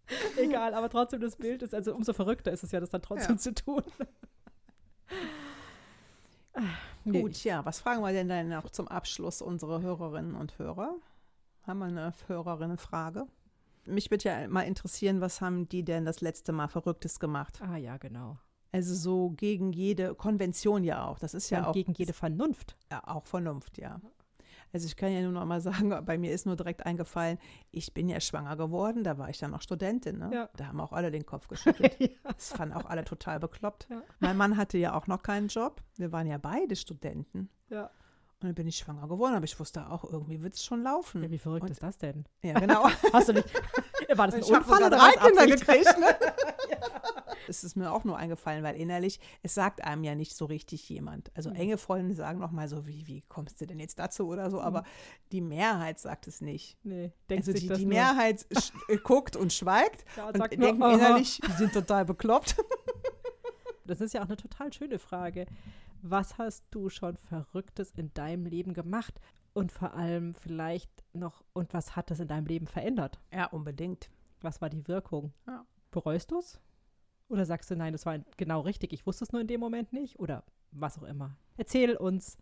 Egal, 0.37 0.73
aber 0.73 0.89
trotzdem 0.89 1.19
das 1.21 1.35
Bild 1.35 1.61
ist, 1.63 1.73
also 1.73 1.93
umso 1.95 2.13
verrückter 2.13 2.51
ist 2.51 2.63
es 2.63 2.71
ja, 2.71 2.79
das 2.79 2.89
dann 2.89 3.01
trotzdem 3.01 3.35
Ja. 3.35 3.39
zu 3.41 3.53
tun. 3.53 3.83
Nee, 7.05 7.21
Gut, 7.21 7.43
ja, 7.43 7.63
was 7.65 7.79
fragen 7.79 8.01
wir 8.01 8.11
denn 8.11 8.27
dann 8.27 8.49
noch 8.49 8.69
zum 8.69 8.87
Abschluss 8.87 9.41
unsere 9.41 9.81
Hörerinnen 9.81 10.35
und 10.35 10.57
Hörer? 10.57 10.95
Haben 11.65 11.79
wir 11.79 11.85
eine 11.85 12.13
Hörerinnenfrage? 12.27 13.27
Mich 13.85 14.11
würde 14.11 14.23
ja 14.25 14.47
mal 14.47 14.63
interessieren, 14.63 15.21
was 15.21 15.39
haben 15.39 15.69
die 15.69 15.83
denn 15.83 16.03
das 16.03 16.19
letzte 16.21 16.51
Mal 16.51 16.67
Verrücktes 16.67 17.19
gemacht? 17.19 17.61
Ah 17.61 17.77
ja, 17.77 17.97
genau. 17.97 18.37
Also 18.73 18.93
so 18.95 19.29
gegen 19.29 19.71
jede 19.71 20.13
Konvention 20.15 20.83
ja 20.83 21.05
auch. 21.07 21.19
Das 21.19 21.33
ist 21.33 21.49
ja, 21.49 21.59
Ja, 21.59 21.67
auch 21.67 21.73
gegen 21.73 21.93
jede 21.93 22.11
Vernunft. 22.13 22.75
Ja, 22.91 23.01
auch 23.07 23.25
Vernunft, 23.25 23.77
ja. 23.77 24.01
Also 24.73 24.85
ich 24.87 24.95
kann 24.95 25.11
ja 25.11 25.21
nur 25.21 25.31
noch 25.31 25.45
mal 25.45 25.61
sagen, 25.61 25.89
bei 26.05 26.17
mir 26.17 26.31
ist 26.33 26.45
nur 26.45 26.55
direkt 26.55 26.85
eingefallen, 26.85 27.37
ich 27.71 27.93
bin 27.93 28.09
ja 28.09 28.19
schwanger 28.19 28.55
geworden, 28.57 29.03
da 29.03 29.17
war 29.17 29.29
ich 29.29 29.37
dann 29.39 29.51
noch 29.51 29.61
Studentin. 29.61 30.17
Ne? 30.19 30.29
Ja. 30.33 30.49
Da 30.57 30.67
haben 30.67 30.79
auch 30.81 30.93
alle 30.93 31.09
den 31.11 31.25
Kopf 31.25 31.47
geschüttelt. 31.49 31.95
Das 32.23 32.49
fanden 32.53 32.75
auch 32.75 32.85
alle 32.85 33.03
total 33.05 33.39
bekloppt. 33.39 33.87
Ja. 33.89 34.01
Mein 34.19 34.37
Mann 34.37 34.57
hatte 34.57 34.77
ja 34.77 34.93
auch 34.93 35.07
noch 35.07 35.23
keinen 35.23 35.47
Job. 35.47 35.81
Wir 35.95 36.11
waren 36.11 36.27
ja 36.27 36.37
beide 36.37 36.75
Studenten. 36.75 37.49
Ja. 37.69 37.89
Und 38.39 38.49
dann 38.49 38.53
bin 38.53 38.67
ich 38.67 38.77
schwanger 38.77 39.07
geworden, 39.07 39.33
aber 39.33 39.45
ich 39.45 39.59
wusste 39.59 39.89
auch, 39.89 40.03
irgendwie 40.03 40.41
wird 40.43 40.53
es 40.53 40.63
schon 40.63 40.83
laufen. 40.83 41.23
ja, 41.23 41.31
wie 41.31 41.39
verrückt 41.39 41.63
Und- 41.63 41.71
ist 41.71 41.81
das 41.81 41.97
denn? 41.97 42.25
Ja, 42.43 42.59
genau. 42.59 42.87
Hast 43.13 43.29
du 43.29 43.33
nicht, 43.33 43.47
war 44.15 44.27
das 44.27 44.35
ein 44.35 44.41
Ich 44.41 44.53
habe 44.53 44.63
Unfall 44.63 44.83
oder 44.83 44.89
drei 44.97 45.11
was 45.15 45.25
Kinder 45.25 45.47
gekriegt. 45.47 45.99
Ne? 45.99 46.05
Es 47.25 47.26
ist 47.49 47.75
mir 47.75 47.91
auch 47.91 48.03
nur 48.03 48.17
eingefallen, 48.17 48.63
weil 48.63 48.75
innerlich, 48.75 49.19
es 49.43 49.53
sagt 49.53 49.83
einem 49.83 50.03
ja 50.03 50.15
nicht 50.15 50.35
so 50.35 50.45
richtig 50.45 50.87
jemand. 50.89 51.31
Also 51.35 51.49
Mhm. 51.49 51.55
enge 51.55 51.77
Freunde 51.77 52.13
sagen 52.15 52.39
noch 52.39 52.51
mal 52.51 52.67
so, 52.67 52.85
wie, 52.87 53.07
wie 53.07 53.21
kommst 53.29 53.59
du 53.61 53.65
denn 53.67 53.79
jetzt 53.79 53.99
dazu 53.99 54.27
oder 54.27 54.49
so, 54.51 54.59
aber 54.61 54.83
die 55.31 55.41
Mehrheit 55.41 55.99
sagt 55.99 56.27
es 56.27 56.41
nicht. 56.41 56.77
Nee, 56.83 57.11
denkt 57.29 57.47
Also 57.47 57.51
sich 57.53 57.67
die, 57.67 57.73
die. 57.73 57.85
Mehrheit 57.85 58.45
äh, 58.89 58.97
guckt 58.97 59.35
und 59.35 59.53
schweigt 59.53 60.05
Ja, 60.15 60.27
und 60.27 60.37
sagt 60.37 60.57
nur, 60.57 60.69
innerlich, 60.69 61.39
die 61.47 61.51
sind 61.53 61.73
total 61.73 62.05
bekloppt. 62.05 62.55
Das 63.85 64.01
ist 64.01 64.13
ja 64.13 64.21
auch 64.21 64.25
eine 64.25 64.35
total 64.35 64.73
schöne 64.73 64.99
Frage. 64.99 65.45
Was 66.01 66.37
hast 66.37 66.65
du 66.71 66.89
schon 66.89 67.15
Verrücktes 67.15 67.91
in 67.95 68.13
deinem 68.13 68.45
Leben 68.45 68.73
gemacht? 68.73 69.19
Und 69.53 69.71
vor 69.71 69.93
allem 69.93 70.33
vielleicht 70.33 70.91
noch, 71.13 71.41
und 71.53 71.73
was 71.73 71.95
hat 71.95 72.11
das 72.11 72.19
in 72.19 72.27
deinem 72.27 72.45
Leben 72.45 72.67
verändert? 72.67 73.19
Ja, 73.33 73.45
unbedingt. 73.47 74.09
Was 74.41 74.59
war 74.61 74.69
die 74.69 74.87
Wirkung? 74.87 75.33
Ja. 75.47 75.65
Bereust 75.89 76.31
du 76.31 76.39
es? 76.39 76.59
Oder 77.29 77.45
sagst 77.45 77.69
du, 77.69 77.75
nein, 77.75 77.93
das 77.93 78.05
war 78.05 78.19
genau 78.37 78.61
richtig, 78.61 78.93
ich 78.93 79.05
wusste 79.05 79.23
es 79.25 79.31
nur 79.31 79.41
in 79.41 79.47
dem 79.47 79.59
Moment 79.59 79.91
nicht? 79.93 80.19
Oder 80.19 80.43
was 80.71 80.97
auch 80.97 81.03
immer. 81.03 81.35
Erzähl 81.57 81.95
uns 81.95 82.37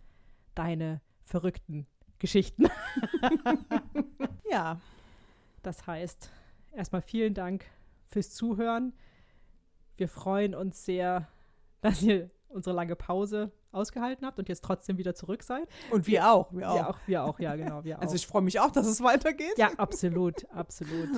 deine 0.53 1.01
verrückten 1.21 1.87
Geschichten. 2.19 2.65
Ja, 4.49 4.79
Das 5.63 5.85
heißt, 5.85 6.29
erstmal 6.71 7.01
vielen 7.01 7.33
Dank 7.33 7.65
fürs 8.07 8.31
Zuhören. 8.31 8.93
Wir 9.97 10.07
freuen 10.07 10.55
uns 10.55 10.85
sehr, 10.85 11.27
dass 11.81 12.01
ihr 12.03 12.29
unsere 12.55 12.75
lange 12.75 12.95
Pause 12.95 13.51
ausgehalten 13.71 14.25
habt 14.25 14.39
und 14.39 14.49
jetzt 14.49 14.63
trotzdem 14.63 14.97
wieder 14.97 15.13
zurück 15.13 15.43
seid. 15.43 15.67
und 15.91 16.07
wir 16.07 16.29
auch. 16.31 16.51
Wir 16.53 16.69
auch. 16.69 16.75
Wir 16.75 16.87
auch, 16.89 16.99
wir 17.07 17.23
auch, 17.25 17.39
ja, 17.39 17.55
genau, 17.55 17.83
wir 17.83 17.97
auch. 17.97 18.01
Also 18.01 18.15
ich 18.15 18.25
freue 18.25 18.41
mich 18.41 18.59
auch, 18.59 18.71
dass 18.71 18.87
es 18.87 19.01
weitergeht. 19.03 19.57
ja, 19.57 19.71
absolut, 19.77 20.49
absolut. 20.51 21.09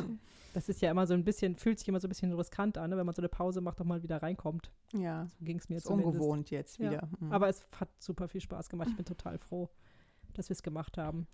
Das 0.53 0.69
ist 0.69 0.81
ja 0.81 0.89
immer 0.89 1.05
so 1.05 1.13
ein 1.13 1.23
bisschen, 1.23 1.55
fühlt 1.55 1.77
sich 1.77 1.88
immer 1.88 1.99
so 1.99 2.07
ein 2.07 2.09
bisschen 2.09 2.33
riskant 2.33 2.77
an, 2.79 2.89
ne, 2.89 2.97
wenn 2.97 3.05
man 3.05 3.13
so 3.13 3.21
eine 3.21 3.29
Pause 3.29 3.61
macht, 3.61 3.77
nochmal 3.77 4.01
wieder 4.01 4.21
reinkommt. 4.23 4.71
Ja, 4.93 5.27
So 5.27 5.45
ging 5.45 5.57
es 5.59 5.69
mir 5.69 5.79
zumindest. 5.81 6.15
ungewohnt 6.15 6.49
jetzt 6.49 6.79
Ja, 6.79 6.89
wieder. 6.91 7.09
Mhm. 7.19 7.31
Aber 7.31 7.47
es 7.47 7.67
hat 7.79 7.89
super 7.99 8.27
viel 8.27 8.41
Spaß 8.41 8.67
gemacht. 8.69 8.88
Ich 8.89 8.95
bin 8.95 9.05
total 9.05 9.38
froh, 9.38 9.69
dass 10.33 10.49
wir 10.49 10.53
es 10.55 10.63
gemacht 10.63 10.97
haben. 10.97 11.27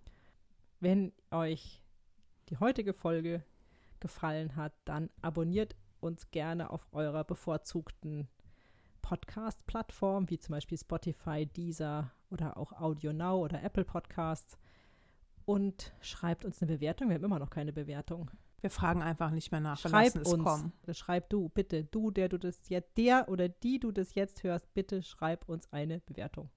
Wenn 0.82 1.14
euch 1.32 1.82
die 2.50 2.58
heutige 2.58 2.94
Folge 2.94 3.44
gefallen 4.02 4.58
hat, 4.58 4.74
dann 4.84 5.10
abonniert 5.22 5.78
uns 6.02 6.30
gerne 6.32 6.70
auf 6.72 6.86
eurer 6.92 7.24
bevorzugten 7.24 8.28
Podcast-Plattform, 9.04 10.30
wie 10.32 10.40
zum 10.40 10.54
Beispiel 10.54 10.78
Spotify, 10.80 11.46
Deezer 11.46 12.12
oder 12.32 12.58
auch 12.58 12.72
Audio 12.72 13.14
Now 13.14 13.44
oder 13.44 13.62
Apple 13.62 13.86
Podcasts. 13.86 14.58
Und 15.46 15.94
schreibt 16.02 16.46
uns 16.46 16.62
eine 16.62 16.72
Bewertung. 16.72 17.10
Wir 17.10 17.16
haben 17.16 17.24
immer 17.24 17.38
noch 17.38 17.52
keine 17.52 17.74
Bewertung. 17.74 18.32
wir 18.62 18.70
fragen 18.70 19.04
einfach 19.04 19.30
nicht 19.30 19.52
mehr 19.52 19.60
nach. 19.60 19.78
Schreib 19.78 20.16
uns. 20.16 20.44
kommen. 20.44 20.72
Schreib 20.92 21.30
du, 21.30 21.50
bitte. 21.50 21.84
Du, 21.84 22.10
der 22.10 22.30
du 22.30 22.40
das 22.40 22.70
jetzt, 22.70 22.98
der 22.98 23.30
oder 23.30 23.50
die 23.50 23.80
du 23.80 23.92
das 23.92 24.16
jetzt 24.16 24.42
hörst, 24.44 24.74
bitte 24.74 25.04
schreib 25.04 25.48
uns 25.48 25.72
eine 25.72 26.00
Bewertung. 26.00 26.50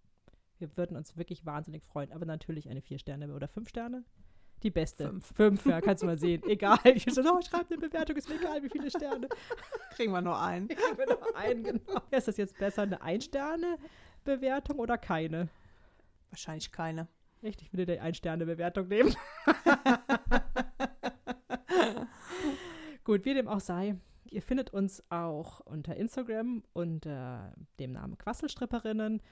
Wir 0.59 0.75
würden 0.77 0.97
uns 0.97 1.17
wirklich 1.17 1.45
wahnsinnig 1.45 1.85
freuen. 1.85 2.13
Aber 2.13 2.25
natürlich 2.25 2.71
eine 2.71 2.81
vier 2.81 2.99
Sterne 2.99 3.35
oder 3.35 3.49
fünf 3.49 3.69
Sterne. 3.69 4.05
Die 4.63 4.71
beste. 4.71 5.09
Fünf. 5.09 5.35
Fünf, 5.35 5.67
ja, 5.67 5.81
kannst 5.81 6.03
du 6.03 6.07
mal 6.07 6.19
sehen. 6.19 6.43
Egal. 6.49 6.79
Ich 6.95 7.05
so, 7.05 7.23
oh, 7.23 7.41
schreib 7.43 7.71
eine 7.71 7.79
Bewertung, 7.79 8.17
ist 8.17 8.29
mir 8.29 8.37
egal, 8.37 8.63
wie 8.63 8.71
viele 8.71 8.91
Sterne. 8.91 9.29
Kriegen 9.91 10.13
wir 10.13 10.23
nur 10.23 10.41
einen. 10.41 10.69
Ich 10.71 10.99
will 10.99 11.07
nur 11.07 11.37
einen, 11.37 11.63
genau. 11.63 12.01
Ist 12.11 12.29
das 12.29 12.37
jetzt 12.37 12.59
besser, 12.59 12.83
eine 12.83 13.03
Ein-Sterne-Bewertung 13.03 14.79
oder 14.79 14.99
keine? 14.99 15.49
Wahrscheinlich 16.31 16.73
keine. 16.73 17.07
Echt, 17.43 17.63
ich 17.63 17.73
würde 17.73 17.87
die 17.87 18.01
Ein-Sterne-Bewertung 18.01 18.89
nehmen. 18.89 19.15
Gut, 23.05 23.25
wie 23.25 23.35
dem 23.35 23.47
auch 23.47 23.61
sei. 23.61 23.95
Ihr 24.31 24.43
findet 24.43 24.71
uns 24.71 25.03
auch 25.11 25.61
unter 25.61 25.95
Instagram 25.97 26.65
unter 26.73 27.55
dem 27.79 27.93
Namen 27.93 28.19
Quasselstripperinnen. 28.19 29.23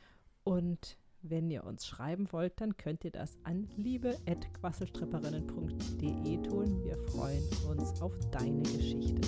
Und 0.45 0.97
wenn 1.27 1.51
ihr 1.51 1.64
uns 1.64 1.87
schreiben 1.87 2.31
wollt, 2.33 2.61
dann 2.61 2.77
könnt 2.77 3.03
ihr 3.07 3.11
das 3.11 3.39
an 3.45 3.66
liebe.quasselstripperinnen.de 3.79 6.43
tun. 6.43 6.85
Wir 6.85 6.99
freuen 7.11 7.43
uns 7.70 7.99
auf 8.03 8.12
deine 8.31 8.61
Geschichte. 8.61 9.27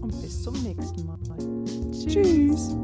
Und 0.00 0.20
bis 0.20 0.42
zum 0.42 0.60
nächsten 0.64 1.06
Mal. 1.06 1.20
Tschüss. 1.92 2.12
Tschüss. 2.12 2.76